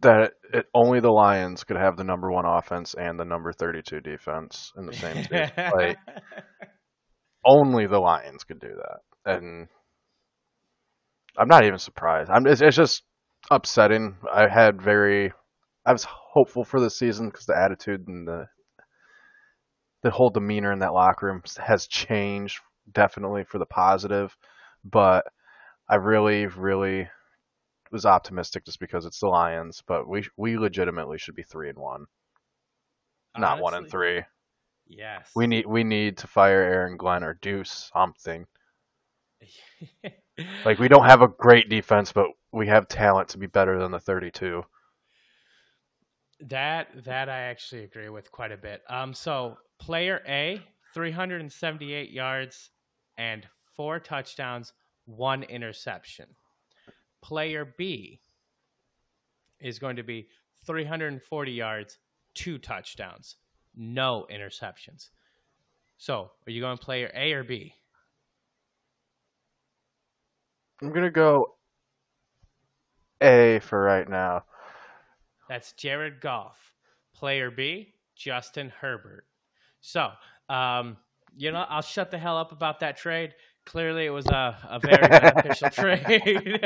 that 0.00 0.32
it, 0.52 0.66
only 0.74 1.00
the 1.00 1.10
Lions 1.10 1.62
could 1.62 1.76
have 1.76 1.96
the 1.96 2.04
number 2.04 2.30
one 2.30 2.44
offense 2.46 2.94
and 2.98 3.18
the 3.18 3.24
number 3.24 3.52
32 3.52 4.00
defense 4.00 4.72
in 4.76 4.86
the 4.86 4.92
same 4.92 5.24
team. 5.24 5.50
like, 5.76 5.98
only 7.44 7.86
the 7.86 7.98
Lions 8.00 8.44
could 8.44 8.60
do 8.60 8.74
that. 8.74 9.32
And 9.36 9.68
I'm 11.40 11.48
not 11.48 11.64
even 11.64 11.78
surprised. 11.78 12.30
I'm, 12.30 12.46
it's, 12.46 12.60
it's 12.60 12.76
just 12.76 13.02
upsetting. 13.50 14.16
I 14.30 14.46
had 14.46 14.82
very, 14.82 15.32
I 15.86 15.92
was 15.92 16.04
hopeful 16.04 16.64
for 16.64 16.80
this 16.80 16.98
season 16.98 17.30
because 17.30 17.46
the 17.46 17.56
attitude 17.56 18.06
and 18.06 18.28
the 18.28 18.46
the 20.02 20.10
whole 20.10 20.30
demeanor 20.30 20.72
in 20.72 20.78
that 20.78 20.94
locker 20.94 21.26
room 21.26 21.42
has 21.58 21.86
changed 21.86 22.60
definitely 22.90 23.44
for 23.44 23.58
the 23.58 23.66
positive, 23.66 24.34
but 24.84 25.26
I 25.88 25.96
really, 25.96 26.46
really 26.46 27.08
was 27.90 28.06
optimistic 28.06 28.64
just 28.64 28.80
because 28.80 29.04
it's 29.04 29.20
the 29.20 29.26
Lions, 29.26 29.82
but 29.86 30.08
we 30.08 30.26
we 30.36 30.56
legitimately 30.58 31.18
should 31.18 31.34
be 31.34 31.42
three 31.42 31.68
and 31.68 31.78
one, 31.78 32.06
not 33.36 33.60
one 33.60 33.74
and 33.74 33.90
three. 33.90 34.22
Yes. 34.86 35.30
We 35.34 35.46
need 35.46 35.66
we 35.66 35.84
need 35.84 36.18
to 36.18 36.26
fire 36.26 36.62
Aaron 36.62 36.96
Glenn 36.96 37.24
or 37.24 37.38
do 37.40 37.64
something. 37.64 38.46
Like 40.64 40.78
we 40.78 40.88
don't 40.88 41.04
have 41.04 41.22
a 41.22 41.28
great 41.28 41.68
defense, 41.68 42.12
but 42.12 42.26
we 42.52 42.66
have 42.66 42.88
talent 42.88 43.28
to 43.30 43.38
be 43.38 43.46
better 43.46 43.78
than 43.78 43.90
the 43.90 44.00
32. 44.00 44.64
that 46.40 46.88
that 47.04 47.28
I 47.28 47.40
actually 47.42 47.84
agree 47.84 48.08
with 48.08 48.32
quite 48.32 48.52
a 48.52 48.56
bit. 48.56 48.82
Um, 48.88 49.12
so 49.12 49.58
player 49.78 50.22
A, 50.26 50.62
378 50.94 52.10
yards 52.10 52.70
and 53.18 53.46
four 53.76 54.00
touchdowns, 54.00 54.72
one 55.06 55.42
interception. 55.44 56.26
Player 57.22 57.74
B 57.76 58.20
is 59.60 59.78
going 59.78 59.96
to 59.96 60.02
be 60.02 60.28
340 60.66 61.52
yards, 61.52 61.98
two 62.34 62.58
touchdowns, 62.58 63.36
no 63.76 64.26
interceptions. 64.30 65.10
So, 65.98 66.30
are 66.46 66.50
you 66.50 66.62
going 66.62 66.78
player 66.78 67.10
A 67.14 67.32
or 67.34 67.44
B? 67.44 67.74
I'm 70.82 70.92
gonna 70.92 71.10
go 71.10 71.56
A 73.22 73.60
for 73.62 73.80
right 73.82 74.08
now. 74.08 74.44
That's 75.48 75.72
Jared 75.72 76.20
Goff. 76.20 76.72
Player 77.14 77.50
B, 77.50 77.92
Justin 78.16 78.72
Herbert. 78.80 79.24
So, 79.80 80.10
um, 80.48 80.96
you 81.36 81.52
know, 81.52 81.64
I'll 81.68 81.82
shut 81.82 82.10
the 82.10 82.18
hell 82.18 82.38
up 82.38 82.52
about 82.52 82.80
that 82.80 82.96
trade. 82.96 83.34
Clearly, 83.66 84.06
it 84.06 84.10
was 84.10 84.26
a, 84.26 84.56
a 84.68 84.80
very 84.80 85.06
beneficial 85.08 85.68
trade. 85.70 86.60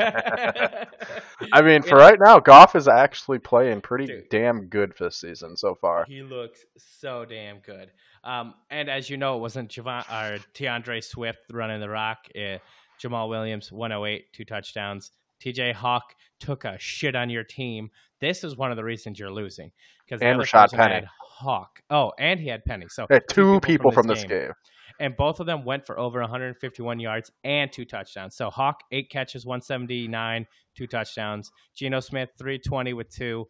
I 1.52 1.62
mean, 1.62 1.82
for 1.82 1.96
know, 1.96 2.00
right 2.00 2.18
now, 2.24 2.38
Goff 2.38 2.76
is 2.76 2.86
actually 2.86 3.40
playing 3.40 3.80
pretty 3.80 4.06
Dude. 4.06 4.28
damn 4.30 4.66
good 4.66 4.92
this 4.98 5.16
season 5.16 5.56
so 5.56 5.74
far. 5.74 6.04
he 6.06 6.22
looks 6.22 6.64
so 6.76 7.24
damn 7.24 7.58
good. 7.58 7.90
Um, 8.22 8.54
and 8.70 8.88
as 8.88 9.10
you 9.10 9.16
know, 9.16 9.36
it 9.36 9.40
wasn't 9.40 9.70
Javon 9.70 10.04
or 10.10 10.38
D'Andre 10.54 11.00
Swift 11.00 11.40
running 11.52 11.80
the 11.80 11.90
rock. 11.90 12.18
Uh, 12.34 12.58
Jamaal 13.02 13.28
Williams, 13.28 13.70
108, 13.72 14.32
two 14.32 14.44
touchdowns. 14.44 15.12
TJ 15.40 15.74
Hawk 15.74 16.14
took 16.40 16.64
a 16.64 16.78
shit 16.78 17.14
on 17.14 17.28
your 17.30 17.44
team. 17.44 17.90
This 18.20 18.44
is 18.44 18.56
one 18.56 18.70
of 18.70 18.76
the 18.76 18.84
reasons 18.84 19.18
you're 19.18 19.30
losing 19.30 19.72
because 20.04 20.22
And 20.22 20.40
Rashad 20.40 20.72
Penny. 20.72 21.06
Hawk. 21.20 21.82
Oh, 21.90 22.12
and 22.18 22.40
he 22.40 22.48
had 22.48 22.64
Penny. 22.64 22.86
So 22.88 23.06
had 23.10 23.24
two 23.28 23.60
people 23.60 23.60
people 23.60 23.90
from 23.90 24.04
from 24.04 24.08
this 24.08 24.22
this 24.22 24.30
game. 24.30 24.40
game. 24.40 24.52
and 25.00 25.16
both 25.16 25.40
of 25.40 25.46
them 25.46 25.64
went 25.64 25.84
for 25.84 25.98
over 25.98 26.20
151 26.20 27.00
yards 27.00 27.30
and 27.42 27.70
two 27.72 27.84
touchdowns. 27.84 28.36
So 28.36 28.50
Hawk 28.50 28.80
eight 28.92 29.10
catches, 29.10 29.44
179, 29.44 30.46
two 30.74 30.86
touchdowns. 30.86 31.50
Geno 31.74 32.00
Smith 32.00 32.30
320 32.38 32.92
with 32.94 33.10
two. 33.10 33.48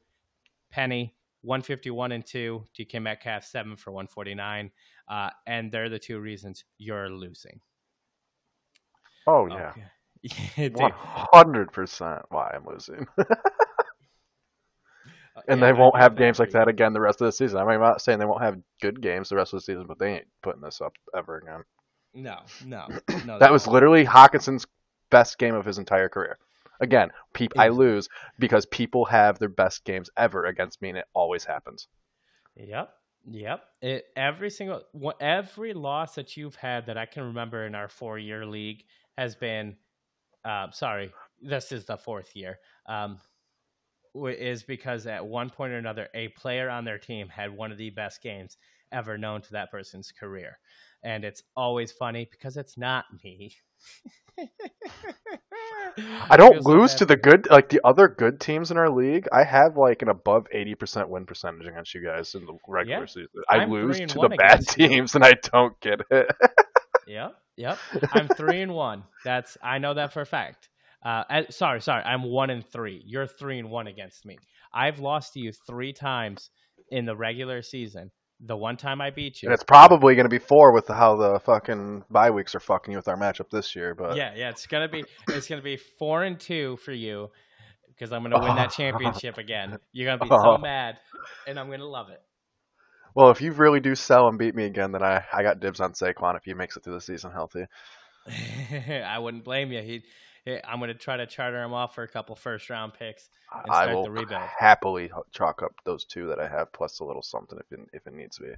Penny 0.71 1.15
151 1.43 2.13
and 2.13 2.27
two. 2.27 2.65
DK 2.77 3.01
Metcalf 3.01 3.45
seven 3.45 3.77
for 3.77 3.93
149. 3.93 4.71
Uh, 5.07 5.31
and 5.47 5.71
they're 5.71 5.91
the 5.91 5.99
two 5.99 6.19
reasons 6.19 6.65
you're 6.79 7.11
losing. 7.11 7.61
Oh 9.27 9.47
yeah, 9.47 9.73
one 10.69 10.93
hundred 10.95 11.73
percent. 11.73 12.23
Why 12.29 12.53
I'm 12.55 12.67
losing, 12.67 13.07
and 15.49 15.61
yeah, 15.61 15.67
they 15.67 15.73
won't 15.73 15.97
have 15.97 16.17
games 16.17 16.39
like 16.39 16.51
that 16.51 16.69
again 16.69 16.93
the 16.93 17.01
rest 17.01 17.21
of 17.21 17.27
the 17.27 17.33
season. 17.33 17.59
I 17.59 17.63
mean, 17.63 17.75
I'm 17.75 17.81
not 17.81 18.01
saying 18.01 18.19
they 18.19 18.25
won't 18.25 18.43
have 18.43 18.59
good 18.81 19.01
games 19.01 19.29
the 19.29 19.37
rest 19.37 19.53
of 19.53 19.59
the 19.59 19.65
season, 19.65 19.87
but 19.87 19.99
they 19.99 20.15
ain't 20.15 20.27
putting 20.43 20.63
this 20.63 20.81
up 20.81 20.95
ever 21.17 21.39
again. 21.39 21.63
No, 22.15 22.41
no, 22.65 22.89
no. 23.27 23.39
That 23.39 23.53
was 23.53 23.67
won't. 23.67 23.75
literally 23.75 24.05
Hockenson's 24.05 24.67
best 25.11 25.39
game 25.39 25.55
of 25.55 25.65
his 25.65 25.79
entire 25.79 26.09
career. 26.09 26.39
Again, 26.81 27.11
peop- 27.33 27.59
I 27.59 27.69
lose 27.69 28.09
because 28.39 28.67
people 28.67 29.05
have 29.07 29.39
their 29.39 29.49
best 29.49 29.85
games 29.85 30.11
ever 30.17 30.45
against 30.45 30.83
me, 30.83 30.91
and 30.91 30.99
it 30.99 31.07
always 31.15 31.45
happens. 31.45 31.89
Yep. 32.57 32.91
Yep. 33.31 33.65
It, 33.81 34.05
every 34.17 34.51
single 34.51 34.83
every 35.21 35.73
loss 35.73 36.15
that 36.17 36.37
you've 36.37 36.57
had 36.57 36.87
that 36.87 36.99
I 36.99 37.07
can 37.07 37.25
remember 37.25 37.67
in 37.67 37.75
our 37.75 37.89
four 37.89 38.19
year 38.19 38.45
league 38.45 38.85
has 39.19 39.35
been 39.37 39.77
uh, 40.45 40.71
sorry, 40.73 41.13
this 41.41 41.73
is 41.73 41.87
the 41.87 41.97
fourth 41.97 42.35
year. 42.37 42.59
Um, 42.87 43.19
is 44.15 44.63
because 44.63 45.07
at 45.07 45.27
one 45.27 45.51
point 45.51 45.73
or 45.73 45.79
another, 45.79 46.09
a 46.15 46.29
player 46.29 46.71
on 46.71 46.85
their 46.85 46.99
team 46.99 47.29
had 47.29 47.57
one 47.57 47.73
of 47.73 47.79
the 47.79 47.91
best 47.91 48.23
games 48.23 48.57
ever 48.93 49.19
known 49.19 49.43
to 49.43 49.53
that 49.53 49.71
person's 49.71 50.13
career. 50.13 50.59
And 51.03 51.25
it's 51.25 51.43
always 51.57 51.91
funny 51.93 52.29
because 52.31 52.57
it's 52.57 52.79
not 52.79 53.05
me. 53.25 53.57
I 56.31 56.37
don't 56.37 56.65
lose 56.65 56.95
to 56.97 57.07
the 57.07 57.17
good, 57.17 57.49
like 57.51 57.69
the 57.69 57.81
other 57.85 58.09
good 58.09 58.41
teams 58.41 58.71
in 58.71 58.77
our 58.79 58.91
league. 58.91 59.29
I 59.33 59.45
have 59.45 59.77
like 59.77 60.03
an 60.03 60.09
above 60.09 60.47
eighty 60.53 60.75
percent 60.75 61.09
win 61.09 61.27
percentage 61.27 61.67
against 61.67 61.95
you 61.95 62.03
guys 62.05 62.35
in 62.35 62.47
the 62.47 62.57
regular 62.67 63.03
Yeah. 63.03 63.07
season. 63.07 63.29
I 63.49 63.59
I'm 63.59 63.71
lose 63.71 64.01
to 64.09 64.19
the 64.19 64.29
bad 64.29 64.61
against 64.61 64.77
you. 64.79 64.89
teams, 64.89 65.15
and 65.15 65.25
I 65.25 65.35
don't 65.53 65.79
get 65.81 66.01
it. 66.11 66.29
Yep, 67.07 67.35
yep. 67.57 67.79
I'm 68.13 68.29
three 68.29 68.63
and 68.63 68.73
one. 68.73 69.05
That's 69.25 69.57
I 69.63 69.79
know 69.79 69.95
that 69.95 70.13
for 70.13 70.23
a 70.23 70.27
fact. 70.27 70.69
Uh, 71.05 71.43
sorry, 71.51 71.81
sorry. 71.81 72.03
I'm 72.03 72.23
one 72.23 72.51
and 72.51 72.65
three. 72.67 73.03
You're 73.05 73.27
three 73.27 73.59
and 73.59 73.71
one 73.71 73.87
against 73.87 74.25
me. 74.25 74.39
I've 74.73 74.99
lost 74.99 75.35
to 75.35 75.41
you 75.41 75.53
three 75.67 75.93
times 75.93 76.51
in 76.91 77.05
the 77.05 77.15
regular 77.15 77.63
season. 77.63 78.11
The 78.41 78.57
one 78.57 78.77
time 78.77 79.01
I 79.01 79.11
beat 79.11 79.43
you. 79.43 79.49
and 79.49 79.55
it's 79.55 79.63
probably 79.63 80.15
going 80.15 80.25
to 80.25 80.31
be 80.31 80.39
four 80.41 80.73
with 80.75 80.89
how 80.89 81.17
the 81.17 81.39
fucking 81.45 82.05
bye 82.11 82.31
weeks 82.31 82.55
are 82.55 82.61
fucking 82.61 82.91
you 82.93 82.99
with 82.99 83.09
our 83.09 83.17
matchup 83.17 83.49
this 83.51 83.77
year. 83.77 83.95
But 83.95 84.17
yeah, 84.17 84.33
yeah. 84.35 84.51
It's 84.51 84.67
gonna 84.67 84.89
be 84.89 85.05
it's 85.29 85.49
gonna 85.49 85.63
be 85.63 85.77
four 85.99 86.25
and 86.25 86.39
two 86.39 86.77
for 86.85 86.93
you 86.93 87.31
because 87.89 88.13
I'm 88.13 88.23
gonna 88.23 88.41
win 88.41 88.57
that 88.57 88.71
championship 88.77 89.39
again. 89.39 89.79
You're 89.93 90.11
gonna 90.11 90.25
be 90.25 90.29
so 90.29 90.59
mad, 90.59 90.97
and 91.47 91.59
I'm 91.61 91.71
gonna 91.71 91.87
love 91.87 92.11
it. 92.11 92.21
Well, 93.15 93.31
if 93.31 93.41
you 93.41 93.53
really 93.53 93.81
do 93.81 93.95
sell 93.95 94.29
and 94.29 94.39
beat 94.39 94.55
me 94.55 94.65
again, 94.65 94.93
then 94.93 95.03
I 95.03 95.25
I 95.33 95.43
got 95.43 95.61
dibs 95.61 95.81
on 95.81 95.93
Saquon 95.93 96.37
if 96.37 96.45
he 96.45 96.55
makes 96.55 96.77
it 96.77 96.85
through 96.85 96.95
the 96.95 97.01
season 97.01 97.31
healthy. 97.33 97.65
I 98.29 99.19
wouldn't 99.19 99.45
blame 99.45 99.73
you. 99.73 99.83
He, 99.83 100.03
he- 100.45 100.59
I'm 100.67 100.81
gonna 100.81 100.95
try 100.95 101.17
to 101.17 101.27
charter 101.27 101.63
him 101.63 101.73
off 101.73 101.95
for 101.95 102.03
a 102.03 102.09
couple 102.09 102.37
first 102.37 102.69
round 102.71 102.93
picks. 102.95 103.29
and 103.53 103.71
I 103.73 103.83
start 103.85 103.97
will 103.97 104.05
the 104.05 104.11
rebuild. 104.11 104.43
happily 104.59 105.11
chalk 105.33 105.63
up 105.63 105.73
those 105.85 106.05
two 106.05 106.27
that 106.29 106.39
I 106.39 106.49
have 106.49 106.73
plus 106.73 107.01
a 107.01 107.05
little 107.05 107.23
something 107.23 107.59
if 107.59 107.79
it, 107.79 107.87
if 107.93 108.07
it 108.07 108.13
needs 108.15 108.37
to 108.37 108.43
be. 108.45 108.49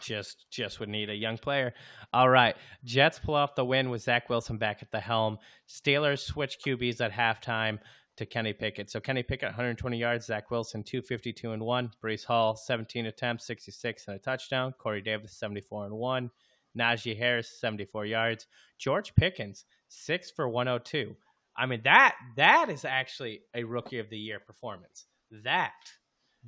just 0.00 0.44
just 0.50 0.78
would 0.80 0.88
need 0.88 1.10
a 1.10 1.14
young 1.14 1.38
player. 1.38 1.72
All 2.12 2.28
right, 2.28 2.56
Jets 2.84 3.18
pull 3.18 3.34
off 3.34 3.54
the 3.54 3.64
win 3.64 3.90
with 3.90 4.02
Zach 4.02 4.28
Wilson 4.28 4.58
back 4.58 4.82
at 4.82 4.90
the 4.92 5.00
helm. 5.00 5.38
Steelers 5.68 6.20
switch 6.20 6.58
QBs 6.64 7.00
at 7.00 7.12
halftime 7.12 7.78
to 8.16 8.26
Kenny 8.26 8.52
Pickett. 8.52 8.90
So 8.90 9.00
Kenny 9.00 9.22
Pickett 9.22 9.48
120 9.48 9.96
yards, 9.98 10.26
Zach 10.26 10.50
Wilson 10.50 10.82
252 10.82 11.52
and 11.52 11.62
one, 11.62 11.90
Breece 12.02 12.24
Hall 12.24 12.54
17 12.56 13.06
attempts, 13.06 13.46
66 13.46 14.06
and 14.08 14.16
a 14.16 14.18
touchdown. 14.18 14.72
Corey 14.78 15.00
Davis 15.00 15.32
74 15.32 15.86
and 15.86 15.94
one, 15.94 16.30
Najee 16.78 17.16
Harris 17.16 17.58
74 17.60 18.06
yards, 18.06 18.46
George 18.78 19.14
Pickens 19.14 19.64
six 19.88 20.30
for 20.30 20.48
102. 20.48 21.16
I 21.56 21.66
mean 21.66 21.82
that 21.84 22.16
that 22.36 22.68
is 22.70 22.84
actually 22.84 23.42
a 23.54 23.64
rookie 23.64 23.98
of 23.98 24.08
the 24.08 24.18
year 24.18 24.40
performance. 24.40 25.06
That 25.30 25.72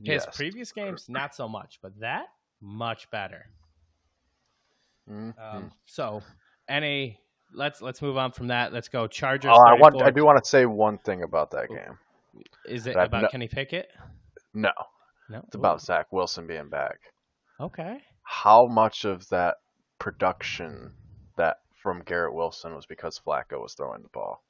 his 0.02 0.24
Yes. 0.24 0.36
previous 0.36 0.72
games 0.72 1.08
not 1.08 1.34
so 1.34 1.48
much, 1.48 1.78
but 1.82 1.98
that 2.00 2.26
much 2.60 3.10
better. 3.10 3.46
Mhm. 5.08 5.38
Um, 5.38 5.72
so, 5.84 6.22
any 6.68 7.20
let's 7.54 7.80
let's 7.82 8.02
move 8.02 8.16
on 8.16 8.32
from 8.32 8.48
that. 8.48 8.72
Let's 8.72 8.88
go 8.88 9.06
Chargers. 9.06 9.52
Oh, 9.54 9.62
I 9.66 9.74
want. 9.74 10.02
I 10.02 10.10
do 10.10 10.24
want 10.24 10.42
to 10.42 10.48
say 10.48 10.66
one 10.66 10.98
thing 10.98 11.22
about 11.22 11.50
that 11.52 11.68
game. 11.68 11.98
Is 12.66 12.86
it 12.86 12.96
about 12.96 13.22
no- 13.22 13.28
Kenny 13.28 13.48
Pickett? 13.48 13.88
No, 14.52 14.70
No, 15.28 15.40
it's 15.46 15.54
about 15.54 15.80
Zach 15.80 16.12
Wilson 16.12 16.46
being 16.46 16.68
back. 16.68 16.98
Okay. 17.60 17.98
How 18.22 18.66
much 18.66 19.04
of 19.04 19.28
that 19.28 19.56
production 19.98 20.92
that 21.36 21.58
from 21.82 22.02
Garrett 22.02 22.34
Wilson 22.34 22.74
was 22.74 22.86
because 22.86 23.20
Flacco 23.24 23.60
was 23.60 23.74
throwing 23.74 24.02
the 24.02 24.08
ball? 24.12 24.42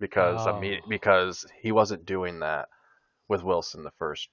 Because 0.00 0.46
I 0.46 0.58
mean, 0.58 0.80
Oh. 0.84 0.88
because 0.88 1.46
he 1.62 1.72
wasn't 1.72 2.04
doing 2.06 2.40
that 2.40 2.68
with 3.28 3.42
Wilson 3.42 3.82
the 3.82 3.90
first. 3.98 4.28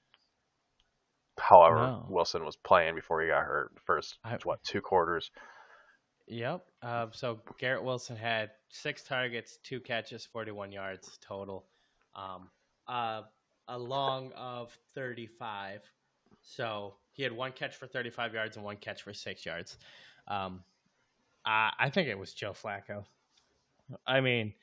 However, 1.39 1.75
No. 1.77 2.05
Wilson 2.09 2.45
was 2.45 2.55
playing 2.57 2.95
before 2.95 3.21
he 3.21 3.27
got 3.29 3.43
hurt. 3.43 3.71
First 3.85 4.17
I- 4.23 4.37
what 4.43 4.61
two 4.63 4.81
quarters? 4.81 5.31
Yep. 6.27 6.65
Uh, 6.81 7.07
so 7.11 7.39
Garrett 7.59 7.83
Wilson 7.83 8.15
had 8.15 8.51
six 8.69 9.03
targets, 9.03 9.59
two 9.63 9.79
catches, 9.79 10.25
41 10.25 10.71
yards 10.71 11.17
total, 11.21 11.65
um, 12.15 12.49
uh, 12.87 13.23
a 13.67 13.77
long 13.77 14.31
of 14.33 14.77
35. 14.95 15.81
So 16.41 16.95
he 17.11 17.23
had 17.23 17.31
one 17.31 17.51
catch 17.51 17.75
for 17.75 17.87
35 17.87 18.33
yards 18.33 18.55
and 18.55 18.65
one 18.65 18.77
catch 18.77 19.01
for 19.03 19.13
six 19.13 19.45
yards. 19.45 19.77
Um, 20.27 20.63
I, 21.45 21.71
I 21.79 21.89
think 21.89 22.07
it 22.07 22.17
was 22.17 22.33
Joe 22.33 22.53
Flacco. 22.53 23.05
I 24.07 24.21
mean, 24.21 24.53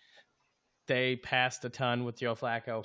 they 0.87 1.17
passed 1.17 1.65
a 1.65 1.69
ton 1.69 2.05
with 2.05 2.19
Joe 2.19 2.35
Flacco. 2.35 2.85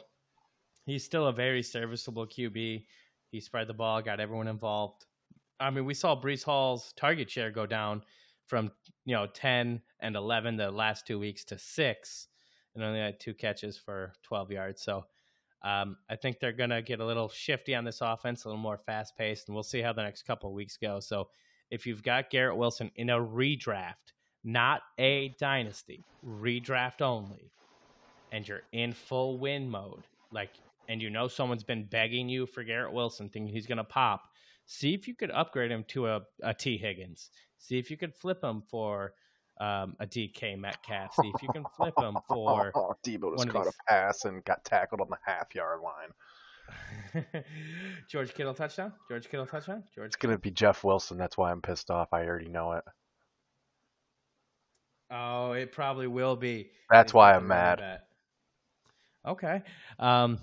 He's 0.85 1.03
still 1.03 1.27
a 1.27 1.33
very 1.33 1.63
serviceable 1.63 2.27
QB. 2.27 2.85
He 3.31 3.39
spread 3.39 3.67
the 3.67 3.73
ball, 3.73 4.01
got 4.01 4.19
everyone 4.19 4.47
involved. 4.47 5.05
I 5.59 5.69
mean, 5.69 5.85
we 5.85 5.93
saw 5.93 6.19
Breece 6.19 6.43
Hall's 6.43 6.93
target 6.97 7.29
share 7.31 7.49
go 7.49 7.65
down 7.65 8.03
from 8.47 8.71
you 9.05 9.15
know 9.15 9.27
10 9.27 9.81
and 9.99 10.15
11 10.15 10.57
the 10.57 10.71
last 10.71 11.07
two 11.07 11.19
weeks 11.19 11.43
to 11.45 11.57
six, 11.57 12.27
and 12.73 12.83
only 12.83 12.99
had 12.99 13.19
two 13.19 13.33
catches 13.33 13.77
for 13.77 14.13
12 14.23 14.51
yards. 14.51 14.81
So 14.81 15.05
um, 15.63 15.97
I 16.09 16.15
think 16.15 16.39
they're 16.39 16.51
gonna 16.51 16.81
get 16.81 16.99
a 16.99 17.05
little 17.05 17.29
shifty 17.29 17.73
on 17.73 17.85
this 17.85 18.01
offense, 18.01 18.43
a 18.43 18.49
little 18.49 18.61
more 18.61 18.77
fast 18.77 19.17
paced, 19.17 19.47
and 19.47 19.55
we'll 19.55 19.63
see 19.63 19.81
how 19.81 19.93
the 19.93 20.03
next 20.03 20.23
couple 20.23 20.53
weeks 20.53 20.77
go. 20.77 20.99
So 20.99 21.29
if 21.71 21.87
you've 21.87 22.03
got 22.03 22.29
Garrett 22.29 22.57
Wilson 22.57 22.91
in 22.95 23.09
a 23.09 23.17
redraft, 23.17 24.13
not 24.43 24.81
a 24.99 25.29
dynasty, 25.39 26.05
redraft 26.23 27.01
only, 27.01 27.51
and 28.31 28.47
you're 28.47 28.61
in 28.73 28.93
full 28.93 29.39
win 29.39 29.67
mode, 29.67 30.03
like, 30.31 30.51
and 30.87 31.01
you 31.01 31.09
know 31.09 31.27
someone's 31.27 31.63
been 31.63 31.85
begging 31.85 32.29
you 32.29 32.45
for 32.45 32.63
Garrett 32.63 32.93
Wilson, 32.93 33.29
thinking 33.29 33.51
he's 33.51 33.65
gonna 33.65 33.83
pop. 33.83 34.29
See 34.65 34.93
if 34.93 35.07
you 35.07 35.15
could 35.15 35.31
upgrade 35.31 35.71
him 35.71 35.83
to 35.89 36.07
a, 36.07 36.21
a 36.41 36.53
Tee 36.53 36.77
Higgins. 36.77 37.29
See 37.57 37.77
if 37.77 37.89
you 37.91 37.97
could 37.97 38.13
flip 38.15 38.43
him 38.43 38.63
for 38.69 39.13
um, 39.59 39.95
a 39.99 40.05
DK 40.07 40.57
Metcalf. 40.59 41.13
See 41.15 41.31
if 41.33 41.41
you 41.41 41.49
can 41.49 41.63
flip 41.77 41.93
him 41.97 42.17
for 42.27 42.71
Oh, 42.75 42.93
Deebo 43.05 43.35
just 43.37 43.49
caught 43.49 43.65
these- 43.65 43.73
a 43.73 43.91
pass 43.91 44.25
and 44.25 44.43
got 44.45 44.63
tackled 44.65 45.01
on 45.01 45.07
the 45.09 45.17
half 45.25 45.53
yard 45.55 45.79
line. 45.81 47.23
George 48.09 48.33
Kittle 48.33 48.55
touchdown. 48.55 48.91
George 49.07 49.29
Kittle 49.29 49.45
touchdown. 49.45 49.83
George. 49.93 50.07
It's 50.07 50.15
gonna 50.15 50.37
be 50.39 50.49
Jeff 50.51 50.83
Wilson. 50.83 51.17
That's 51.17 51.37
why 51.37 51.51
I'm 51.51 51.61
pissed 51.61 51.91
off. 51.91 52.09
I 52.11 52.25
already 52.25 52.49
know 52.49 52.73
it. 52.73 52.83
Oh, 55.11 55.51
it 55.51 55.71
probably 55.71 56.07
will 56.07 56.35
be. 56.35 56.71
That's 56.89 57.13
why 57.13 57.35
I'm 57.35 57.47
mad. 57.47 57.99
Okay. 59.27 59.61
Um, 59.99 60.39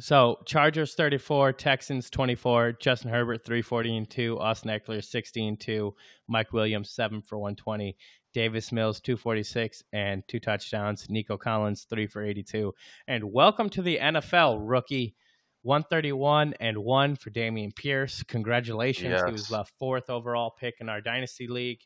so 0.00 0.40
Chargers 0.44 0.94
34, 0.94 1.52
Texans 1.52 2.10
24, 2.10 2.72
Justin 2.80 3.10
Herbert 3.10 3.44
340 3.44 3.96
and 3.96 4.10
2, 4.10 4.38
Austin 4.40 4.70
Ekeler 4.70 5.04
60 5.04 5.46
and 5.46 5.60
2, 5.60 5.94
Mike 6.28 6.52
Williams 6.52 6.90
7 6.90 7.22
for 7.22 7.38
120, 7.38 7.96
Davis 8.32 8.72
Mills 8.72 9.00
246 9.00 9.84
and 9.92 10.26
two 10.26 10.40
touchdowns, 10.40 11.08
Nico 11.08 11.36
Collins 11.36 11.86
3 11.88 12.06
for 12.08 12.24
82. 12.24 12.74
And 13.06 13.32
welcome 13.32 13.68
to 13.70 13.82
the 13.82 13.98
NFL 13.98 14.58
rookie 14.60 15.14
131 15.62 16.54
and 16.60 16.76
1 16.78 17.16
for 17.16 17.30
Dameon 17.30 17.74
Pierce. 17.74 18.22
Congratulations. 18.24 19.22
He 19.24 19.32
was 19.32 19.42
Yes. 19.42 19.48
the 19.50 19.64
fourth 19.78 20.10
overall 20.10 20.50
pick 20.50 20.74
in 20.80 20.88
our 20.88 21.00
dynasty 21.00 21.46
league. 21.46 21.80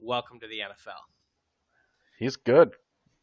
Welcome 0.00 0.40
to 0.40 0.48
the 0.48 0.58
NFL. 0.60 1.00
He's 2.18 2.36
good. 2.36 2.74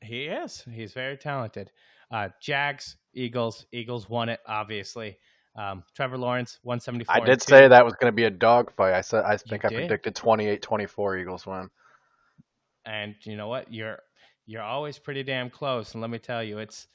He 0.02 0.24
is. 0.26 0.64
He's 0.72 0.94
very 0.94 1.18
talented. 1.18 1.72
Uh, 2.10 2.30
Jags, 2.42 2.98
Eagles. 3.14 3.66
Eagles 3.72 4.10
won 4.10 4.30
it, 4.30 4.40
obviously. 4.48 5.18
Um, 5.56 5.84
Trevor 5.96 6.18
Lawrence, 6.18 6.60
174. 6.64 7.16
I 7.16 7.20
did 7.26 7.42
say 7.42 7.68
that 7.68 7.84
was 7.84 7.94
gonna 8.00 8.12
be 8.14 8.24
a 8.24 8.30
dogfight. 8.30 8.94
I 8.94 9.02
said 9.02 9.26
I 9.26 9.36
think 9.38 9.66
I 9.66 9.70
did. 9.70 9.78
predicted 9.80 10.16
28-24 10.16 11.20
Eagles 11.22 11.46
win. 11.46 11.70
And 12.86 13.16
you 13.24 13.36
know 13.36 13.48
what? 13.48 13.72
You're 13.72 14.00
you're 14.46 14.62
always 14.64 14.98
pretty 14.98 15.24
damn 15.24 15.50
close. 15.50 15.94
And 15.94 16.02
let 16.02 16.10
me 16.10 16.20
tell 16.20 16.44
you, 16.44 16.58
it's 16.60 16.88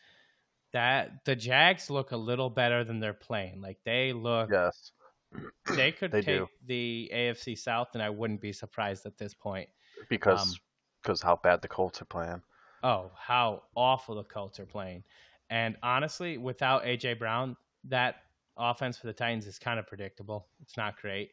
that 0.72 1.24
the 1.24 1.36
Jags 1.36 1.90
look 1.90 2.10
a 2.12 2.16
little 2.16 2.50
better 2.50 2.82
than 2.84 2.98
they're 3.00 3.12
playing. 3.14 3.60
Like 3.60 3.78
they 3.84 4.12
look, 4.12 4.50
Yes. 4.50 4.92
they 5.76 5.92
could 5.92 6.10
They 6.10 6.22
take 6.22 6.38
do. 6.38 6.48
the 6.66 7.10
AFC 7.14 7.58
South, 7.58 7.88
and 7.94 8.02
I 8.02 8.10
wouldn't 8.10 8.40
be 8.40 8.52
surprised 8.52 9.06
at 9.06 9.18
this 9.18 9.34
point. 9.34 9.68
Because 10.08 10.42
Um, 10.42 10.54
because 11.02 11.22
how 11.22 11.36
bad 11.36 11.62
the 11.62 11.68
Colts 11.68 12.02
are 12.02 12.06
playing. 12.06 12.42
Oh, 12.82 13.12
how 13.16 13.62
awful 13.76 14.16
the 14.16 14.24
Colts 14.24 14.58
are 14.58 14.66
playing. 14.66 15.04
And 15.50 15.76
honestly, 15.82 16.38
without 16.38 16.84
AJ 16.84 17.18
Brown, 17.18 17.56
that 17.84 18.16
offense 18.56 18.98
for 18.98 19.06
the 19.06 19.12
Titans 19.12 19.46
is 19.46 19.58
kind 19.58 19.78
of 19.78 19.86
predictable. 19.86 20.48
It's 20.62 20.76
not 20.76 20.96
great. 21.00 21.30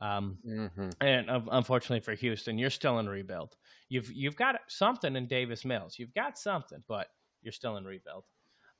Um, 0.00 0.38
hmm 0.42 0.88
and 1.02 1.28
un- 1.28 1.48
unfortunately 1.52 2.00
for 2.00 2.14
Houston, 2.14 2.56
you're 2.56 2.70
still 2.70 2.98
in 3.00 3.08
rebuild. 3.08 3.56
You've 3.90 4.10
you've 4.12 4.36
got 4.36 4.60
something 4.68 5.14
in 5.14 5.26
Davis 5.26 5.64
Mills. 5.64 5.98
You've 5.98 6.14
got 6.14 6.38
something, 6.38 6.82
but 6.88 7.08
you're 7.42 7.52
still 7.52 7.76
in 7.76 7.84
rebuild. 7.84 8.24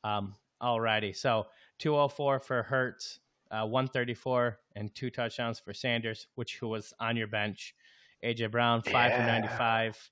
Um, 0.03 0.35
alrighty, 0.63 1.15
so 1.15 1.49
204 1.79 2.41
for 2.41 2.63
Hurts, 2.63 3.21
uh, 3.51 3.67
134 3.67 4.61
and 4.77 4.95
two 4.95 5.11
touchdowns 5.11 5.59
for 5.59 5.75
Sanders, 5.75 6.27
which 6.37 6.57
who 6.59 6.69
was 6.69 6.95
on 7.01 7.17
your 7.17 7.27
bench. 7.27 7.75
AJ 8.25 8.51
Brown 8.51 8.81
five 8.83 9.13
for 9.13 9.19
Yeah. 9.19 9.41
95. 9.41 10.11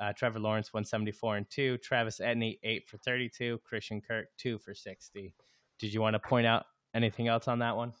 Uh, 0.00 0.12
Trevor 0.12 0.38
Lawrence 0.38 0.72
174 0.72 1.36
and 1.36 1.50
two. 1.50 1.76
Travis 1.78 2.20
Etienne 2.20 2.54
eight 2.62 2.88
for 2.88 2.98
32. 2.98 3.58
Christian 3.64 4.00
Kirk 4.00 4.26
two 4.36 4.58
for 4.58 4.74
60. 4.74 5.34
Did 5.78 5.92
you 5.92 6.00
want 6.00 6.14
to 6.14 6.20
point 6.20 6.46
out 6.46 6.66
anything 6.94 7.28
else 7.28 7.48
on 7.48 7.60
that 7.60 7.76
one? 7.76 7.92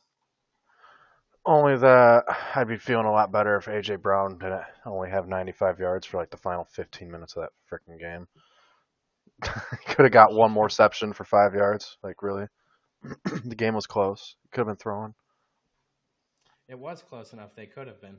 Only 1.46 1.76
that 1.78 2.24
I'd 2.54 2.68
be 2.68 2.76
feeling 2.76 3.06
a 3.06 3.12
lot 3.12 3.32
better 3.32 3.56
if 3.56 3.66
AJ 3.66 4.02
Brown 4.02 4.38
didn't 4.38 4.64
only 4.84 5.08
have 5.08 5.28
95 5.28 5.78
yards 5.78 6.06
for 6.06 6.18
like 6.18 6.30
the 6.30 6.36
final 6.36 6.64
15 6.64 7.10
minutes 7.10 7.36
of 7.36 7.44
that 7.44 7.52
freaking 7.70 7.98
game. 7.98 8.26
Could 9.86 10.04
have 10.04 10.12
got 10.12 10.34
one 10.34 10.50
more 10.50 10.64
reception 10.64 11.12
for 11.12 11.24
five 11.24 11.54
yards. 11.54 11.96
Like 12.02 12.22
really, 12.22 12.46
the 13.44 13.54
game 13.54 13.74
was 13.74 13.86
close. 13.86 14.36
Could 14.52 14.60
have 14.60 14.66
been 14.66 14.76
throwing. 14.76 15.14
It 16.68 16.78
was 16.78 17.02
close 17.02 17.32
enough. 17.32 17.54
They 17.56 17.66
could 17.66 17.86
have 17.86 18.00
been. 18.00 18.18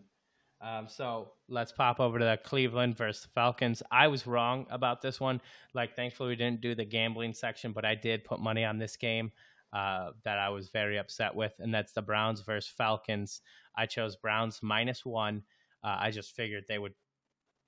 Um, 0.62 0.88
so 0.90 1.32
let's 1.48 1.72
pop 1.72 2.00
over 2.00 2.20
to 2.20 2.26
the 2.26 2.40
Cleveland 2.44 2.98
versus 2.98 3.28
Falcons. 3.34 3.82
I 3.92 4.08
was 4.08 4.28
wrong 4.28 4.66
about 4.70 5.02
this 5.02 5.20
one. 5.20 5.40
Like, 5.74 5.96
thankfully, 5.96 6.30
we 6.30 6.36
didn't 6.36 6.62
do 6.62 6.76
the 6.76 6.86
gambling 6.86 7.34
section, 7.34 7.72
but 7.72 7.86
I 7.86 7.96
did 7.96 8.26
put 8.26 8.40
money 8.40 8.66
on 8.66 8.78
this 8.78 8.98
game 8.98 9.32
uh, 9.72 10.12
that 10.24 10.38
I 10.38 10.50
was 10.50 10.70
very 10.70 10.98
upset 10.98 11.34
with, 11.34 11.54
and 11.60 11.74
that's 11.74 11.94
the 11.94 12.02
Browns 12.02 12.42
versus 12.42 12.72
Falcons. 12.76 13.42
I 13.76 13.86
chose 13.86 14.16
Browns 14.16 14.60
minus 14.62 15.06
one. 15.06 15.44
Uh, 15.84 15.96
I 16.00 16.12
just 16.12 16.36
figured 16.36 16.66
they 16.68 16.80
would. 16.80 16.94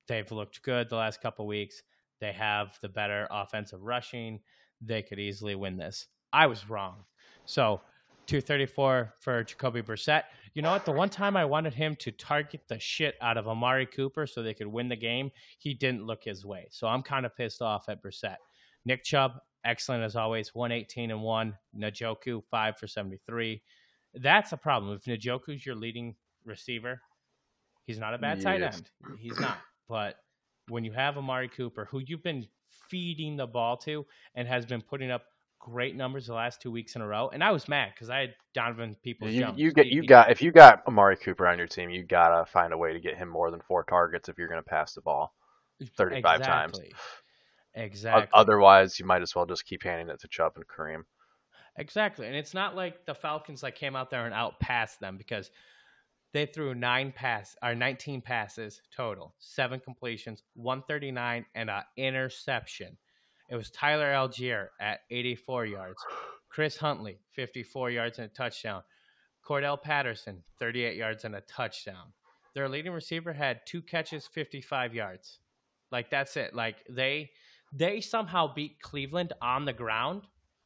They've 0.07 0.31
looked 0.31 0.61
good 0.63 0.89
the 0.89 0.97
last 0.97 1.21
couple 1.21 1.47
weeks. 1.47 1.83
They 2.19 2.33
have 2.33 2.77
the 2.81 2.89
better 2.89 3.27
offensive 3.31 3.81
rushing. 3.81 4.41
They 4.81 5.01
could 5.01 5.19
easily 5.19 5.55
win 5.55 5.77
this. 5.77 6.07
I 6.33 6.47
was 6.47 6.69
wrong. 6.69 7.05
So 7.45 7.81
234 8.31 9.15
for 9.19 9.43
Jacoby 9.43 9.81
Brissett. 9.81 10.23
You 10.53 10.61
know 10.61 10.71
what? 10.71 10.85
The 10.85 10.91
one 10.93 11.09
time 11.09 11.35
I 11.35 11.43
wanted 11.43 11.73
him 11.73 11.97
to 11.97 12.13
target 12.13 12.61
the 12.69 12.79
shit 12.79 13.15
out 13.19 13.35
of 13.35 13.45
Amari 13.45 13.85
Cooper 13.85 14.25
so 14.25 14.41
they 14.41 14.53
could 14.53 14.67
win 14.67 14.87
the 14.87 14.95
game, 14.95 15.31
he 15.57 15.73
didn't 15.73 16.05
look 16.05 16.23
his 16.23 16.45
way. 16.45 16.69
So 16.71 16.87
I'm 16.87 17.01
kind 17.01 17.25
of 17.25 17.35
pissed 17.35 17.61
off 17.61 17.89
at 17.89 18.01
Brissett. 18.01 18.37
Nick 18.85 19.03
Chubb, 19.03 19.33
excellent 19.65 20.05
as 20.05 20.15
always, 20.15 20.55
118 20.55 21.11
and 21.11 21.21
1. 21.21 21.57
Njoku, 21.77 22.41
5 22.49 22.77
for 22.77 22.87
73. 22.87 23.61
That's 24.13 24.53
a 24.53 24.57
problem. 24.57 24.93
If 24.95 25.03
Njoku's 25.03 25.65
your 25.65 25.75
leading 25.75 26.15
receiver, 26.45 27.01
he's 27.83 27.99
not 27.99 28.13
a 28.13 28.17
bad 28.17 28.39
tight 28.39 28.61
end. 28.61 28.91
He's 29.19 29.37
not. 29.41 29.57
But 29.89 30.15
when 30.69 30.85
you 30.85 30.93
have 30.93 31.17
Amari 31.17 31.49
Cooper, 31.49 31.83
who 31.91 31.99
you've 31.99 32.23
been 32.23 32.47
feeding 32.89 33.35
the 33.35 33.47
ball 33.47 33.75
to 33.75 34.05
and 34.35 34.47
has 34.47 34.65
been 34.65 34.81
putting 34.81 35.11
up 35.11 35.23
great 35.61 35.95
numbers 35.95 36.27
the 36.27 36.33
last 36.33 36.61
two 36.61 36.71
weeks 36.71 36.95
in 36.95 37.01
a 37.01 37.07
row, 37.07 37.29
and 37.31 37.43
I 37.43 37.51
was 37.51 37.67
mad 37.67 37.91
because 37.93 38.09
I 38.09 38.19
had 38.19 38.35
Donovan 38.53 38.95
people. 39.03 39.29
You 39.29 39.47
you 39.55 39.71
get 39.71 39.87
you 39.87 40.01
He- 40.01 40.07
got 40.07 40.29
if 40.31 40.41
you 40.41 40.51
got 40.51 40.85
Amari 40.87 41.15
Cooper 41.17 41.47
on 41.47 41.57
your 41.57 41.67
team, 41.67 41.89
you 41.89 42.03
gotta 42.03 42.45
find 42.45 42.73
a 42.73 42.77
way 42.77 42.93
to 42.93 42.99
get 42.99 43.17
him 43.17 43.29
more 43.29 43.51
than 43.51 43.61
four 43.61 43.83
targets 43.83 44.27
if 44.29 44.37
you're 44.37 44.47
gonna 44.49 44.61
pass 44.63 44.93
the 44.93 45.01
ball. 45.01 45.33
35 45.97 46.41
times. 46.41 46.77
Exactly. 46.79 46.93
O- 46.93 47.81
Exactly. 47.81 48.29
Otherwise, 48.33 48.99
you 48.99 49.05
might 49.05 49.21
as 49.21 49.33
well 49.33 49.45
just 49.45 49.65
keep 49.65 49.83
handing 49.83 50.09
it 50.09 50.19
to 50.19 50.27
Chubb 50.27 50.53
and 50.57 50.67
Kareem. 50.67 51.03
Exactly. 51.77 52.27
And 52.27 52.35
it's 52.35 52.53
not 52.53 52.75
like 52.75 53.05
the 53.05 53.15
Falcons 53.15 53.63
like 53.63 53.75
came 53.75 53.95
out 53.95 54.09
there 54.09 54.25
and 54.25 54.33
outpassed 54.33 54.99
them 54.99 55.17
because 55.17 55.49
they 56.33 56.45
threw 56.45 56.75
nine 56.75 57.13
pass 57.13 57.55
or 57.63 57.73
19 57.73 58.21
passes 58.21 58.81
total, 58.93 59.33
seven 59.39 59.79
completions, 59.79 60.43
139 60.55 61.45
and 61.55 61.69
an 61.69 61.83
interception. 61.95 62.97
It 63.51 63.55
was 63.57 63.69
Tyler 63.69 64.11
Allgeier 64.13 64.69
at 64.79 65.01
84 65.11 65.65
yards, 65.65 66.01
Chris 66.49 66.77
Huntley 66.77 67.19
54 67.33 67.91
yards 67.91 68.17
and 68.17 68.25
a 68.31 68.33
touchdown, 68.33 68.81
Cordell 69.45 69.79
Patterson 69.81 70.41
38 70.57 70.95
yards 70.95 71.25
and 71.25 71.35
a 71.35 71.41
touchdown. 71.41 72.13
Their 72.55 72.69
leading 72.69 72.93
receiver 72.93 73.33
had 73.33 73.59
two 73.65 73.81
catches, 73.81 74.25
55 74.27 74.95
yards. 74.95 75.39
Like 75.91 76.09
that's 76.09 76.37
it. 76.37 76.53
Like 76.55 76.77
they 76.89 77.31
they 77.73 77.99
somehow 78.01 78.53
beat 78.53 78.81
Cleveland 78.81 79.33
on 79.41 79.65
the 79.65 79.73
ground 79.73 80.23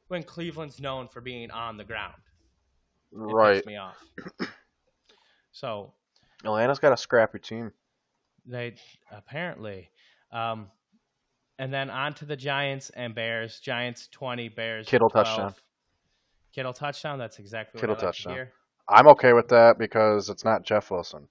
when 0.08 0.22
Cleveland's 0.24 0.80
known 0.80 1.08
for 1.08 1.22
being 1.22 1.50
on 1.52 1.78
the 1.78 1.84
ground. 1.84 2.22
It 3.12 3.18
Right. 3.18 3.56
pissed 3.56 3.66
me 3.68 3.78
off. 3.78 3.98
So 5.52 5.94
Atlanta's 6.44 6.80
got 6.80 6.92
a 6.92 6.98
scrappy 6.98 7.40
team. 7.40 7.72
they 8.46 8.76
apparently, 9.10 9.90
um, 10.34 10.68
and 11.60 11.74
then 11.74 11.90
on 11.90 12.14
to 12.16 12.26
the 12.26 12.36
Giants 12.36 12.90
and 12.92 13.14
Bears. 13.16 13.60
Giants 13.60 14.08
twenty, 14.12 14.50
Bears 14.50 14.88
Kittle 14.88 15.10
12. 15.10 15.26
touchdown. 15.26 15.54
Kittle 16.54 16.74
touchdown. 16.74 17.20
That's 17.20 17.40
exactly 17.40 17.80
Kittle 17.80 17.96
what 17.96 18.04
I 18.04 18.08
like 18.08 18.16
touchdown. 18.16 18.34
to 18.34 18.38
hear. 18.38 18.52
I'm 18.90 19.08
okay 19.10 19.34
with 19.34 19.48
that 19.50 19.78
because 19.80 20.30
it's 20.30 20.46
not 20.46 20.64
Jeff 20.64 20.92
Wilson. 20.92 21.28